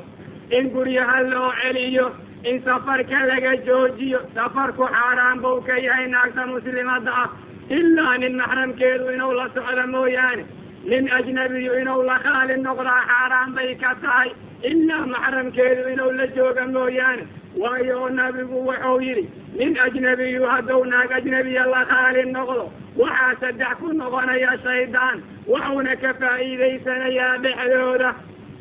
in 0.58 0.70
guryaha 0.76 1.18
loo 1.32 1.52
celiyo 1.62 2.06
in 2.44 2.64
safarka 2.66 3.26
laga 3.30 3.52
joojiyo. 3.68 4.20
Safarku 4.36 4.84
xaaraan 4.96 5.40
buu 5.42 5.62
ka 5.68 5.76
yahay 5.78 6.08
naagta 6.08 6.48
muslimada 6.48 7.12
ah. 7.24 7.30
Ilaa 7.70 8.18
nin 8.18 8.36
maxramkeedu 8.38 9.06
inuu 9.16 9.32
la 9.40 9.46
socdo 9.56 9.84
mooyaane 9.94 10.44
nin 10.92 11.06
ajnabiyu 11.18 11.74
inuu 11.82 12.02
la 12.10 12.18
qaali 12.26 12.56
noqdaa 12.66 13.02
xaaraan 13.12 13.50
bay 13.56 13.72
ka 13.84 13.92
tahay 14.04 14.30
ilaa 14.70 15.06
maxramkeedu 15.14 15.84
inuu 15.94 16.12
la 16.20 16.26
jooga 16.36 16.66
mooyaane 16.76 17.24
waayo 17.62 18.10
nabigu 18.20 18.58
wuxuu 18.68 19.00
yidhi 19.08 19.24
nin 19.60 19.72
ajnabiyu 19.86 20.44
hadduu 20.54 20.84
naag 20.92 21.12
ajnabiya 21.20 21.64
la 21.74 21.82
qaali 21.92 22.24
noqdo 22.36 22.64
waxaa 23.02 23.34
saddex 23.42 23.74
ku 23.82 23.88
noqonaya 24.00 24.52
shaydaan 24.66 25.18
waxuuna 25.54 25.94
ka 26.04 26.12
faa'iidaysanayaa 26.22 27.34
dhexdooda 27.44 28.10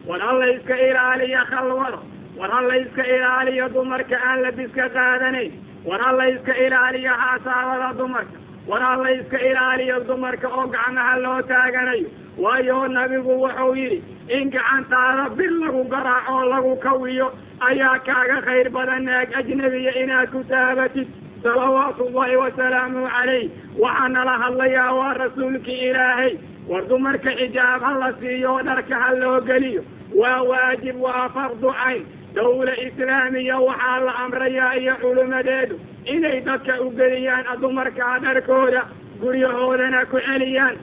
war 0.09 0.21
halla 0.27 0.47
iska 0.55 0.77
ilaaliya 0.89 1.43
khalwada 1.51 1.99
war 2.39 2.51
halla 2.57 2.75
iska 2.85 3.03
ilaaliyo 3.17 3.67
dumarka 3.75 4.17
aan 4.29 4.39
labiska 4.45 4.85
qaadanayn 4.97 5.53
war 5.89 6.01
halla 6.07 6.25
iska 6.35 6.53
ilaaliyo 6.67 7.13
haasaabada 7.23 7.89
dumarka 7.99 8.37
war 8.69 8.81
halla 8.81 9.11
iska 9.19 9.39
ilaaliyo 9.49 10.01
dumarka 10.09 10.49
oo 10.49 10.67
gacmaha 10.75 11.15
loo 11.25 11.41
taaganayo. 11.43 12.09
Waayo 12.39 12.89
nabigu 12.89 13.33
wuxuu 13.43 13.75
yidhi 13.77 13.99
in 14.37 14.51
gacantaada 14.51 15.25
bir 15.37 15.51
lagu 15.63 15.83
garaaco 15.93 16.33
oo 16.37 16.45
lagu 16.53 16.77
kawiyo 16.85 17.27
ayaa 17.69 17.99
kaaga 18.07 18.39
khayr 18.47 18.69
badan 18.71 19.05
naag 19.05 19.29
ajnabiya 19.39 19.93
inaad 20.03 20.31
ku 20.33 20.41
taabatid. 20.45 21.09
Salawaatu 21.43 22.05
ullahi 22.07 22.37
wasalaamu 22.37 23.03
calayh. 23.15 23.51
Waxaa 23.83 24.09
nala 24.15 24.35
hadlayaa 24.43 24.93
waa 24.99 25.15
rasuulkii 25.23 25.81
ilaahay. 25.91 26.33
War 26.71 26.83
dumarka 26.89 27.31
xijaab 27.39 27.83
ha 27.83 27.93
la 28.03 28.11
siiyo 28.21 28.63
dharka 28.69 28.95
ha 29.03 29.11
loo 29.23 29.41
geliyo. 29.49 29.83
Waa 30.21 30.43
waajib 30.51 30.97
waa 31.03 31.29
fardu 31.35 31.71
cayn. 31.83 32.03
Dawla 32.35 32.73
islaamiya 32.87 33.57
waxaa 33.69 33.99
la 34.07 34.13
amrayaa 34.25 34.75
iyo 34.81 34.95
culimadeedu 35.03 35.77
inay 36.05 36.41
dadka 36.45 36.81
u 36.81 36.91
geliyaan 36.91 37.61
dumarkaa 37.61 38.19
dharkooda 38.23 38.83
guryahoodana 39.21 40.05
ku 40.11 40.19
celiyaan. 40.19 40.77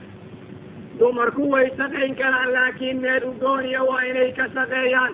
Dumarku 0.98 1.48
way 1.52 1.66
shaqayn 1.78 2.14
karaan 2.16 2.52
laakiin 2.52 3.00
meel 3.00 3.22
u 3.30 3.32
dooniya 3.40 3.82
waa 3.88 4.02
inay 4.10 4.32
ka 4.32 4.44
shaqeeyaan 4.54 5.12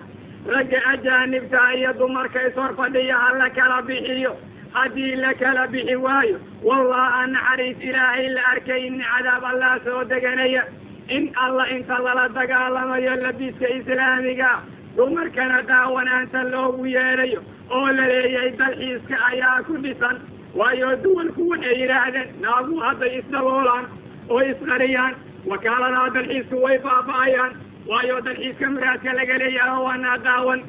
ragga 0.53 0.79
ajaanibta 0.91 1.73
iyo 1.77 1.93
dumarka 1.99 2.39
ishor 2.47 2.71
fadhiya 2.77 3.15
ha 3.23 3.37
la 3.39 3.49
kala 3.49 3.81
bixiyo. 3.87 4.33
Haddii 4.73 5.15
la 5.15 5.33
kala 5.33 5.67
bixi 5.67 5.95
waayo 5.95 6.37
wallaha 6.63 7.27
naxariis 7.27 7.77
ilaahay 7.89 8.29
la 8.35 8.41
arkay 8.51 8.81
in 8.87 8.99
cadaab 9.01 9.43
allah 9.51 9.79
soo 9.85 10.03
deganaya. 10.03 10.63
In 11.09 11.31
alla 11.35 11.65
inta 11.75 11.99
lala 12.05 12.27
dagaalamayo 12.29 13.15
labiska 13.23 13.67
islaamiga 13.77 14.49
dumarkana 14.97 15.61
daawanaanta 15.69 16.43
loogu 16.51 16.85
yeedhayo 16.95 17.41
oo 17.75 17.85
la 17.97 18.05
leeyahay 18.11 18.51
dalxiiska 18.61 19.15
ayaa 19.31 19.57
ku 19.67 19.73
dhisan 19.85 20.17
waayo 20.59 20.89
duwalku 21.03 21.49
waxay 21.51 21.75
yidhaahdeen 21.81 22.29
naagu 22.43 22.75
hadday 22.85 23.11
isdaboolaan 23.19 23.85
oo 24.33 24.41
isqariyaan 24.51 25.13
wakaaladaha 25.51 26.09
dalxiisku 26.17 26.55
way 26.65 26.77
baaba'ayaan 26.87 27.53
waayo 27.91 28.15
dalxiiska 28.27 28.65
muraadka 28.75 29.13
laga 29.19 29.37
leeyaha 29.43 29.75
waa 29.85 29.97
naadaawan 30.05 30.61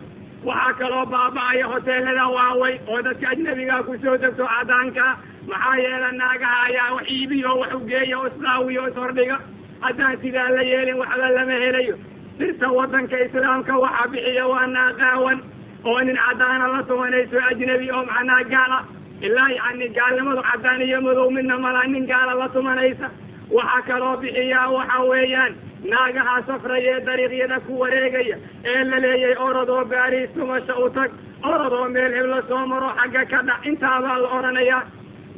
waxaa 0.49 0.73
kaloo 0.81 1.05
baaba'aya 1.15 1.65
hoteelada 1.73 2.27
waaweyn 2.37 2.79
oo 2.93 3.01
dadka 3.07 3.27
ajnabiga 3.33 3.77
ku 3.87 3.93
soo 4.05 4.16
degto 4.25 4.45
cadaanka 4.55 5.07
maxaa 5.51 5.77
yeela 5.85 6.11
naagaha 6.20 6.59
ayaa 6.69 6.89
wax 6.97 7.07
iibiyo 7.16 7.51
wax 7.61 7.73
ugeeya 7.81 8.16
oo 8.20 8.27
isqaawiyo 8.33 8.81
o 8.85 8.89
ishordhiga 8.93 9.37
haddaan 9.85 10.16
sidaa 10.23 10.49
la 10.57 10.62
yeelin 10.70 10.99
waxba 11.03 11.29
lama 11.37 11.57
helayo. 11.65 11.97
Sirta 12.39 12.66
wadanka 12.79 13.16
islaamka 13.27 13.75
waxaa 13.85 14.07
bixiya 14.12 14.45
waa 14.53 14.66
naaqaawan 14.77 15.39
oo 15.85 16.01
nin 16.07 16.17
cadaana 16.17 16.67
la 16.75 16.83
tumanayso 16.89 17.39
ajnabi 17.51 17.91
oo 17.91 18.05
macnaa 18.11 18.43
gaala. 18.53 18.79
Ilaa 19.27 19.51
yani 19.59 19.89
gaalnimadu 19.97 20.43
cadaan 20.43 20.83
iyo 20.83 21.01
madow 21.07 21.31
midna 21.31 21.59
malaa 21.59 21.87
nin 21.87 22.07
gaala 22.07 22.35
la 22.41 22.49
tumanaysa. 22.49 23.09
Waxaa 23.57 23.83
kaloo 23.89 24.17
bixiyaa 24.23 24.69
waxa 24.77 24.99
weeyaan 25.11 25.53
naagahaa 25.91 26.43
safraya 26.47 26.91
ee 26.97 27.01
dariiqyada 27.07 27.59
ku 27.67 27.73
wareegaya. 27.81 28.37
Ee 28.65 28.85
la 28.91 28.99
leeyay 29.05 29.35
orodoo 29.47 29.85
gaariis 29.93 30.31
tumasha 30.35 30.75
u 30.85 30.91
tag. 30.97 31.11
Orodoo 31.51 31.89
meel 31.95 32.13
hebla 32.19 32.43
soo 32.49 32.67
maro 32.67 32.89
xagga 32.99 33.23
ka 33.31 33.39
dhac. 33.49 33.61
Intaabaa 33.71 34.19
la 34.23 34.29
odhanayaa. 34.39 34.83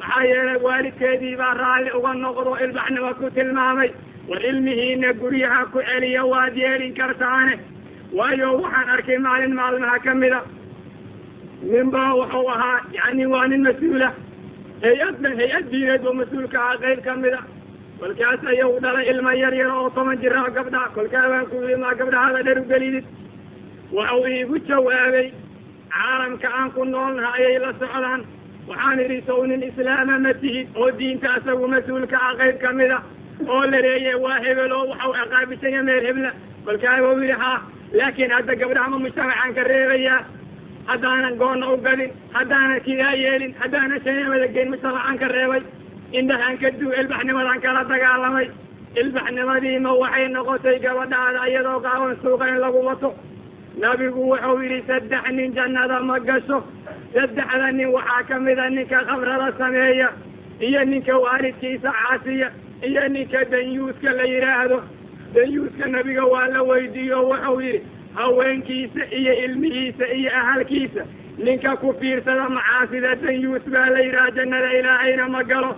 Maxaa 0.01 0.25
yeelay 0.31 0.59
waalidkeedii 0.67 1.37
baa 1.41 1.55
raalli 1.63 1.91
uga 1.99 2.13
noqdo 2.15 2.53
ilbaxnimo 2.65 3.11
ku 3.21 3.27
tilmaamay. 3.37 3.91
War 4.29 4.41
ilmihiina 4.51 5.13
guryaha 5.21 5.65
ku 5.73 5.79
celiya 5.89 6.23
waad 6.33 6.55
yeelin 6.63 6.95
kartaane 6.99 7.55
waayo 8.19 8.49
waxaan 8.63 8.89
arkay 8.95 9.19
maalin 9.27 9.53
maalmaha 9.61 9.99
ka 10.05 10.13
mida 10.23 10.41
ninbaa 11.73 12.11
wuxuu 12.21 12.49
ahaa 12.55 12.79
yani 12.99 13.25
waa 13.33 13.47
nin 13.51 13.63
mas'uula 13.69 14.09
hay'addan 14.85 15.35
hay'ad 15.41 15.65
diineed 15.73 16.03
oo 16.09 16.15
mas'uulka 16.21 16.59
ah 16.69 16.75
qayb 16.83 17.01
ka 17.07 17.13
mida 17.23 17.41
kolkaas 18.01 18.41
ayagu 18.53 18.77
dhalay 18.85 19.07
ilma 19.13 19.33
yar 19.43 19.55
yar 19.61 19.71
oo 19.79 19.89
toban 19.97 20.17
jira 20.23 20.43
gabdha. 20.57 20.83
Kolkaa 20.97 21.27
baan 21.33 21.47
ku 21.51 21.57
yii 21.69 21.77
maa 21.83 21.95
gabdhahada 22.01 22.41
dher 22.47 22.59
ugelidid 22.63 23.05
waxau 23.97 24.21
iigu 24.33 24.57
jawaabay 24.69 25.29
caalamka 25.95 26.49
aan 26.59 26.69
ku 26.75 26.81
noolnaha 26.85 27.31
ayay 27.39 27.59
la 27.65 27.71
socdaan. 27.81 28.21
Waxaan 28.69 28.99
idhi 29.05 29.19
sow 29.27 29.41
nin 29.51 29.63
islaama 29.69 30.15
ma 30.25 30.33
tihid 30.43 30.67
oo 30.81 30.91
diinta 30.99 31.29
asagu 31.37 31.67
mas'uulka 31.75 32.17
ah 32.27 32.33
qayb 32.41 32.57
ka 32.63 32.71
mida 32.79 32.99
oo 33.53 33.63
la 33.73 33.79
leeya 33.87 34.15
waa 34.25 34.39
hebel 34.45 34.73
oo 34.79 34.85
waxau 34.91 35.13
aqaabisanya 35.23 35.83
meel 35.89 36.05
hebla. 36.09 36.31
Kolkaa 36.65 36.97
wau 37.05 37.17
yidhi 37.23 37.37
haa 37.43 37.59
laakiin 37.99 38.31
hadda 38.37 38.55
gabdhahama 38.61 38.99
mujtamacaan 39.05 39.53
ka 39.57 39.63
reebayaa 39.71 40.21
haddaanan 40.91 41.35
goonna 41.41 41.67
u 41.73 41.77
gadin 41.87 42.11
haddaanan 42.37 42.81
kidaa 42.87 43.15
yeelin 43.23 43.53
haddaanan 43.61 44.01
shaneemada 44.05 44.47
geyn 44.55 44.69
mujtamacaan 44.73 45.19
ka 45.23 45.29
reebay. 45.37 45.63
Indhahaan 46.19 46.57
ka 46.63 46.69
duu 46.81 46.93
ilbaxnimadaan 47.01 47.61
kala 47.65 47.83
dagaalamay. 47.91 48.47
Ilbaxnimadiima 49.01 49.91
waxay 50.03 50.27
noqotay 50.35 50.77
gabadhaada 50.85 51.41
iyadoo 51.51 51.79
qaawan 51.87 52.17
suuqa 52.23 52.47
in 52.53 52.59
lagu 52.65 52.81
wato. 52.89 53.11
Nabigu 53.83 54.21
wuxuu 54.31 54.59
yidhi 54.63 54.81
saddex 54.89 55.25
nin 55.37 55.55
jannada 55.57 56.01
ma 56.09 56.17
gasho. 56.29 56.59
Saddexda 57.15 57.69
nin 57.79 57.89
waxaa 57.97 58.23
ka 58.29 58.37
mida 58.45 58.67
ninka 58.71 58.99
khamrada 59.09 59.49
sameeya 59.59 60.09
iyo 60.67 60.85
ninka 60.85 61.15
waalidkiisa 61.25 61.91
caasiya 61.99 62.49
iyo 62.89 63.03
ninka 63.15 63.45
danyuuska 63.53 64.11
la 64.19 64.25
yidhaahdo 64.33 64.79
danyuuska 65.35 65.87
nabiga 65.95 66.25
waa 66.33 66.49
la 66.49 66.63
weydiiyo 66.63 67.19
wuxuu 67.29 67.61
yidhi 67.61 67.81
haweenkiisa 68.15 69.03
iyo 69.19 69.33
ilmihiisa 69.45 70.07
iyo 70.19 70.31
ahalkiisa 70.41 71.03
ninka 71.39 71.77
ku 71.77 71.95
fiirsada 72.01 72.49
macaasida 72.49 73.15
danyuus 73.23 73.63
baa 73.73 73.91
la 73.95 74.01
yidhaha 74.01 74.31
jannada 74.37 74.71
ilaahayna 74.79 75.29
ma 75.29 75.43
galo. 75.45 75.73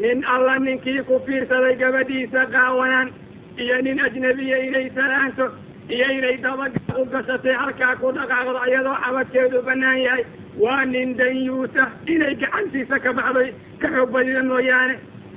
Nin 0.00 0.24
alla 0.24 0.58
ninkii 0.58 1.02
ku 1.08 1.20
fiirsaday 1.26 1.74
gabadhiisa 1.76 2.46
qaawanaan 2.54 3.08
iyo 3.62 3.76
nin 3.82 4.00
ajnabiya 4.06 4.58
inay 4.66 4.86
salaanto 4.96 5.46
iyo 5.88 6.06
inay 6.18 6.36
dabaga 6.44 6.80
u 7.00 7.04
gashatay 7.12 7.54
halkaa 7.60 7.96
ku 8.00 8.12
dhaqaaqdo 8.16 8.60
iyadoo 8.68 8.96
xabadkeedu 9.04 9.62
banaan 9.62 9.98
yahay. 10.06 10.24
Waa 10.62 10.84
nin 10.84 11.16
danyuusa 11.16 11.84
inay 12.06 12.34
gacantiisa 12.40 12.96
ka 13.04 13.10
baxday 13.12 13.52
ka 13.80 13.88
xoog 13.94 14.10
badida 14.14 14.42
mooyaane 14.42 14.94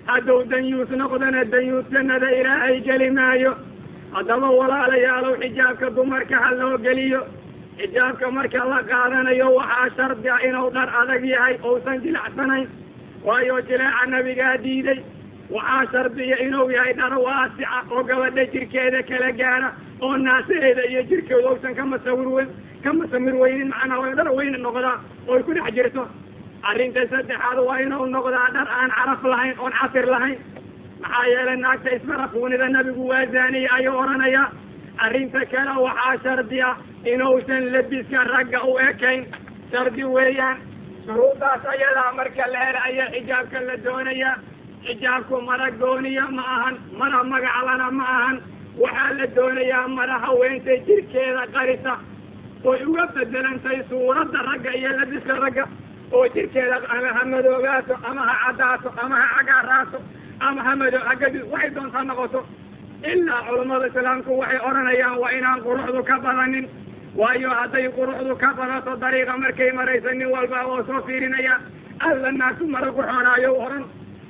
hadduu 0.09 0.43
danyuus 0.51 0.89
noqdana 1.01 1.41
danyuus 1.53 1.85
jannada 1.93 2.29
ilaahay 2.39 2.75
geli 2.87 3.09
maayo 3.17 3.51
haddaba 4.15 4.47
walaalayaalow 4.59 5.35
xijaabka 5.43 5.87
dumarka 5.95 6.35
ha 6.43 6.49
loo 6.59 6.77
geliyo. 6.85 7.21
Xijaabka 7.79 8.27
marka 8.37 8.61
la 8.71 8.79
qaadanayo 8.91 9.47
waxaa 9.59 9.89
shardi 9.97 10.29
ah 10.35 10.39
inuu 10.47 10.69
dhar 10.75 10.89
adag 11.01 11.23
yahay 11.33 11.55
ousan 11.69 11.97
jilacsanayn 12.03 12.67
waayo 13.27 13.55
jileeca 13.67 14.03
nabigaa 14.13 14.57
diiday. 14.63 14.99
Waxaa 15.55 15.85
shardiya 15.93 16.37
inuu 16.45 16.69
yahay 16.75 16.93
dhar 16.99 17.13
waasica 17.25 17.77
oo 17.93 18.03
gabadha 18.09 18.43
jirkeeda 18.53 19.01
kala 19.09 19.31
gaara 19.39 19.69
oo 20.05 20.15
naasaheeda 20.25 20.83
iyo 20.91 21.01
jirkeedu 21.09 21.47
ousan 21.49 21.73
ka 21.77 21.83
masawir 21.91 22.27
weyn 22.35 22.49
ka 22.83 22.89
masamir 22.99 23.35
weynin 23.41 23.69
macnaa 23.73 23.99
waa 24.03 24.15
dhar 24.19 24.29
weyn 24.37 24.55
noqdaa 24.65 24.95
oy 25.31 25.41
ku 25.47 25.51
dhex 25.57 25.67
jirto 25.77 26.03
arrinta 26.69 27.01
saddexaad 27.11 27.59
waa 27.67 27.79
inuu 27.85 28.05
noqdaa 28.15 28.49
dhar 28.55 28.67
aan 28.79 28.91
caraf 28.97 29.21
lahayn 29.31 29.55
oon 29.63 29.73
casir 29.79 30.05
lahayn. 30.13 30.39
Maxaa 31.01 31.25
yeelay 31.33 31.57
naagta 31.63 31.89
isbarafuunida 31.97 32.67
nabigu 32.75 33.03
waa 33.11 33.25
zaaniye 33.33 33.69
ayuu 33.77 33.95
odhanayaa 34.03 34.47
arrinta 35.05 35.41
kale 35.51 35.73
waxaa 35.85 36.15
shardi 36.23 36.59
ah 36.69 36.75
inuusan 37.11 37.63
labiska 37.73 38.19
ragga 38.33 38.59
u 38.71 38.73
ekayn. 38.89 39.21
Shardi 39.71 40.03
weeyaan 40.15 40.57
shuruudaas 41.05 41.63
ayadaa 41.73 42.11
marka 42.17 42.43
la 42.53 42.59
hela 42.65 42.79
ayaa 42.89 43.07
xijaabka 43.15 43.57
la 43.67 43.75
doonayaa 43.85 44.35
xijaabku 44.85 45.35
mara 45.49 45.67
gooniya 45.81 46.25
ma 46.37 46.43
ahan 46.55 46.75
mara 46.99 47.19
magaclana 47.31 47.87
ma 47.99 48.03
ahan. 48.17 48.37
Waxaa 48.81 49.11
la 49.19 49.25
doonayaa 49.37 49.87
mara 49.97 50.15
haweentay 50.25 50.77
jirkeeda 50.87 51.43
qarisa. 51.55 51.93
Oy 52.69 52.79
uga 52.89 53.03
bedelantay 53.15 53.79
suuradda 53.89 54.39
ragga 54.49 54.71
iyo 54.79 54.89
labiska 54.99 55.33
ragga 55.43 55.63
oo 56.11 56.25
jirkeeda 56.33 56.77
ama 56.95 57.09
ha 57.17 57.21
madoogaato 57.31 57.93
ama 58.09 58.21
ha 58.29 58.35
caddaato 58.45 58.89
ama 59.03 59.15
ha 59.21 59.27
cagaaraato 59.37 59.99
ama 60.47 60.61
ha 60.65 60.75
mado 60.75 60.99
hagadi 61.07 61.39
waxay 61.51 61.69
doontaa 61.75 62.03
noqoto. 62.09 62.39
Ilaa 63.11 63.41
culammada 63.47 63.87
islaamku 63.87 64.31
waxay 64.41 64.59
odhanayaan 64.67 65.17
waa 65.21 65.31
inaan 65.37 65.59
quruxdu 65.65 66.01
ka 66.09 66.15
badanin. 66.25 66.65
Waayo 67.19 67.49
hadday 67.59 67.87
quruxdu 67.97 68.33
ka 68.41 68.49
badato 68.57 68.91
dariiqa 69.03 69.33
markay 69.43 69.71
maraysa 69.77 70.11
nin 70.19 70.27
walba 70.35 70.59
oo 70.69 70.79
soo 70.87 71.01
fiirinaya. 71.07 71.55
Alla 72.05 72.31
naasu 72.31 72.63
mara 72.73 72.89
ku 72.95 73.01
xoonaayo 73.01 73.51
oran 73.65 73.83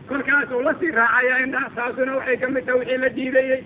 kolkaasuu 0.10 0.62
la 0.66 0.74
sii 0.80 0.92
raacaya 0.92 1.36
indha 1.44 1.62
taasuna 1.76 2.12
waxay 2.18 2.38
ka 2.42 2.48
mid 2.54 2.66
taha 2.66 2.78
wixii 2.80 2.98
la 3.04 3.10
diidayey. 3.18 3.62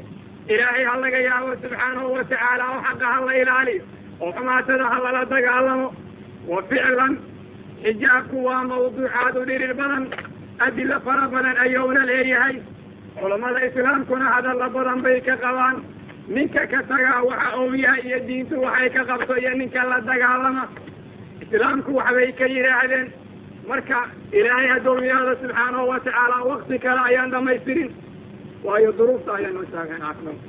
Ilaahay 0.53 0.83
ha 0.89 0.93
laga 1.03 1.19
yaabo 1.27 1.49
subxaanahu 1.63 2.07
watacaala 2.15 2.63
oo 2.73 2.79
xaqa 2.87 3.05
ha 3.13 3.19
la 3.27 3.33
ilaaliyo. 3.41 3.83
Oo 4.21 4.31
xumaatada 4.35 4.85
ha 4.91 4.97
lala 5.05 5.21
dagaalamo. 5.33 5.87
Wa 6.51 6.59
ficlan 6.69 7.13
xijaabku 7.83 8.37
waa 8.47 8.63
mawduucaad 8.71 9.35
u 9.41 9.45
dhirir 9.49 9.73
badan 9.81 10.03
adilo 10.65 10.97
fara 11.05 11.25
badan 11.33 11.57
ayuuna 11.65 12.01
leeyahay 12.11 12.55
culammada 13.19 13.59
islaamkuna 13.67 14.25
hadalla 14.35 14.67
badan 14.75 14.99
bay 15.05 15.17
ka 15.27 15.35
qabaan 15.43 15.77
ninka 16.35 16.63
ka 16.71 16.79
tagaa 16.91 17.21
waxa 17.29 17.49
uu 17.61 17.73
yahay 17.85 18.01
iyo 18.09 18.19
diintu 18.27 18.55
waxay 18.65 18.89
ka 18.95 19.01
qabto 19.09 19.33
iyo 19.41 19.51
ninka 19.61 19.81
la 19.91 19.97
dagaalama 20.09 20.63
islaamku 21.43 21.91
waxbay 21.99 22.31
ka 22.39 22.45
yidhaahdeen 22.55 23.07
marka 23.69 23.97
ilaahay 24.37 24.69
addoomiyaada 24.77 25.33
subxaanahu 25.41 25.85
watacaala 25.93 26.37
wakti 26.51 26.75
kale 26.83 27.01
ayaan 27.09 27.31
dhamaystirin 27.33 27.89
waayo 28.67 28.91
duruufta 28.99 29.31
ayaa 29.39 29.51
noo 29.57 29.65
taagan 29.73 30.01
caafimaad 30.05 30.39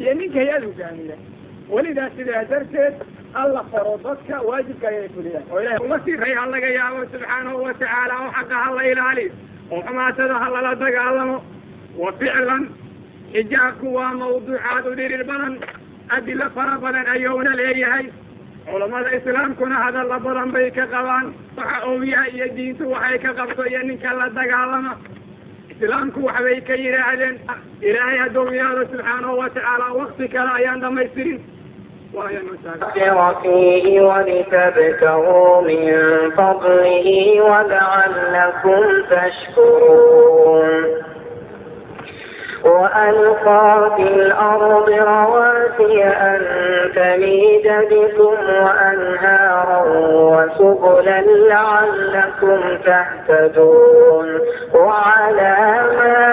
iyo 0.00 0.12
ninka 0.20 0.38
hay'ad 0.42 0.64
hogaamiya 0.68 1.16
welidaa 1.74 2.10
sidaa 2.16 2.44
darteed 2.52 2.94
alla 3.34 3.62
faro 3.70 3.94
dadka 4.04 4.34
waajibka 4.48 4.86
ayay 4.88 5.08
fuliyaan. 5.14 5.44
Oo 5.52 5.60
ilahay 5.60 5.78
ula 5.86 5.98
siray 6.04 6.34
ha 6.38 6.44
laga 6.52 6.68
yaabo 6.78 7.00
subxaanahu 7.12 7.58
watacaala 7.66 8.14
oo 8.22 8.30
xaqa 8.36 8.56
ha 8.64 8.70
la 8.76 8.82
ilaaliyo 8.92 9.32
oo 9.72 9.80
xumaatada 9.86 10.34
ha 10.42 10.48
lala 10.54 10.72
dagaalamo. 10.82 11.36
Wa 12.02 12.12
ficlan 12.20 12.62
xijaabku 13.34 13.86
waa 13.96 14.12
mawduucaad 14.20 14.84
u 14.86 14.94
dhirir 14.98 15.24
badan 15.30 15.54
adilo 16.16 16.46
fara 16.54 16.74
badan 16.84 17.06
ayuuna 17.14 17.52
leeyahay. 17.60 18.06
Culammada 18.66 19.10
islaamkuna 19.18 19.74
hadalla 19.84 20.18
badan 20.26 20.48
bay 20.54 20.70
ka 20.70 20.84
qabaan 20.94 21.26
waxa 21.56 22.04
yahay 22.12 22.30
iyo 22.36 22.46
diintu 22.56 22.84
waxay 22.94 23.18
ka 23.24 23.30
qabto 23.38 23.62
iyo 23.70 23.80
ninka 23.88 24.12
la 24.18 24.26
dagaalama. 24.38 24.92
Islaamku 25.72 26.20
waxbay 26.28 26.60
ka 26.68 26.74
yidhaahdeen 26.84 27.36
ilaahay 27.88 28.18
addoomiyaada 28.26 28.82
subxaanahu 28.92 29.34
watacaala 29.42 29.86
wakti 29.98 30.28
kale 30.34 30.50
ayaan 30.58 30.80
dhamaystirin 30.84 31.40
فيه 33.42 34.00
ولتبتغوا 34.02 35.60
من 35.62 35.98
فضله 36.36 37.40
ولعلكم 37.40 38.82
تشكرون 39.10 41.02
وألقى 42.64 43.92
في 43.96 44.02
الأرض 44.02 44.90
رواسي 44.90 46.04
أن 46.04 46.40
تميد 46.94 47.72
بكم 47.90 48.36
وأنهارا 48.64 49.82
وسبلا 50.06 51.20
لعلكم 51.20 52.60
تهتدون 52.84 54.38
وعلامات 54.74 56.32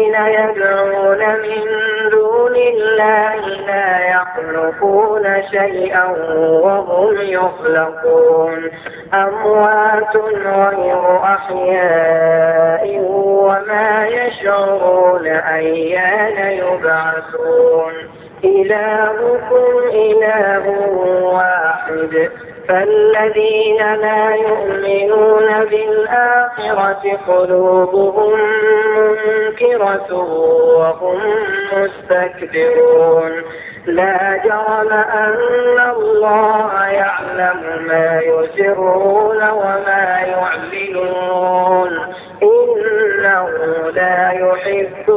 الذين 0.00 0.14
يدعون 0.26 1.18
من 1.18 1.64
دون 2.10 2.56
الله 2.56 3.46
لا 3.66 4.10
يخلقون 4.10 5.42
شيئا 5.52 6.04
وهم 6.62 7.14
يخلقون 7.20 8.70
أموات 9.14 10.16
غير 10.16 11.16
أحياء 11.24 12.98
وما 13.08 14.06
يشعرون 14.06 15.26
أيان 15.26 16.52
يبعثون 16.52 17.92
إلهكم 18.44 19.90
إله 19.92 20.68
واحد 21.22 22.30
فالذين 22.70 23.76
لا 23.78 24.34
يؤمنون 24.34 25.64
بالآخرة 25.64 27.18
قلوبهم 27.28 28.38
منكرة 28.96 30.14
وهم 30.78 31.18
مستكبرون 31.72 33.32
لا 33.86 34.40
جرم 34.44 34.90
أن 34.92 35.78
الله 35.96 36.86
يعلم 36.88 37.86
ما 37.88 38.20
يسرون 38.20 39.48
وما 39.50 40.18
يعملون 40.26 41.90
إنه 42.42 43.48
لا 43.94 44.30
يحب 44.30 45.08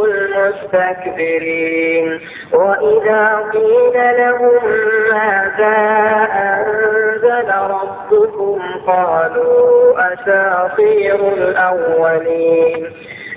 المستكبرين 0.94 2.20
وإذا 2.54 3.50
قيل 3.54 3.94
لهم 4.18 4.62
ماذا 5.12 5.78
أنزل 6.34 7.50
ربكم 7.54 8.60
قالوا 8.88 9.94
أساطير 10.14 11.16
الأولين 11.16 12.92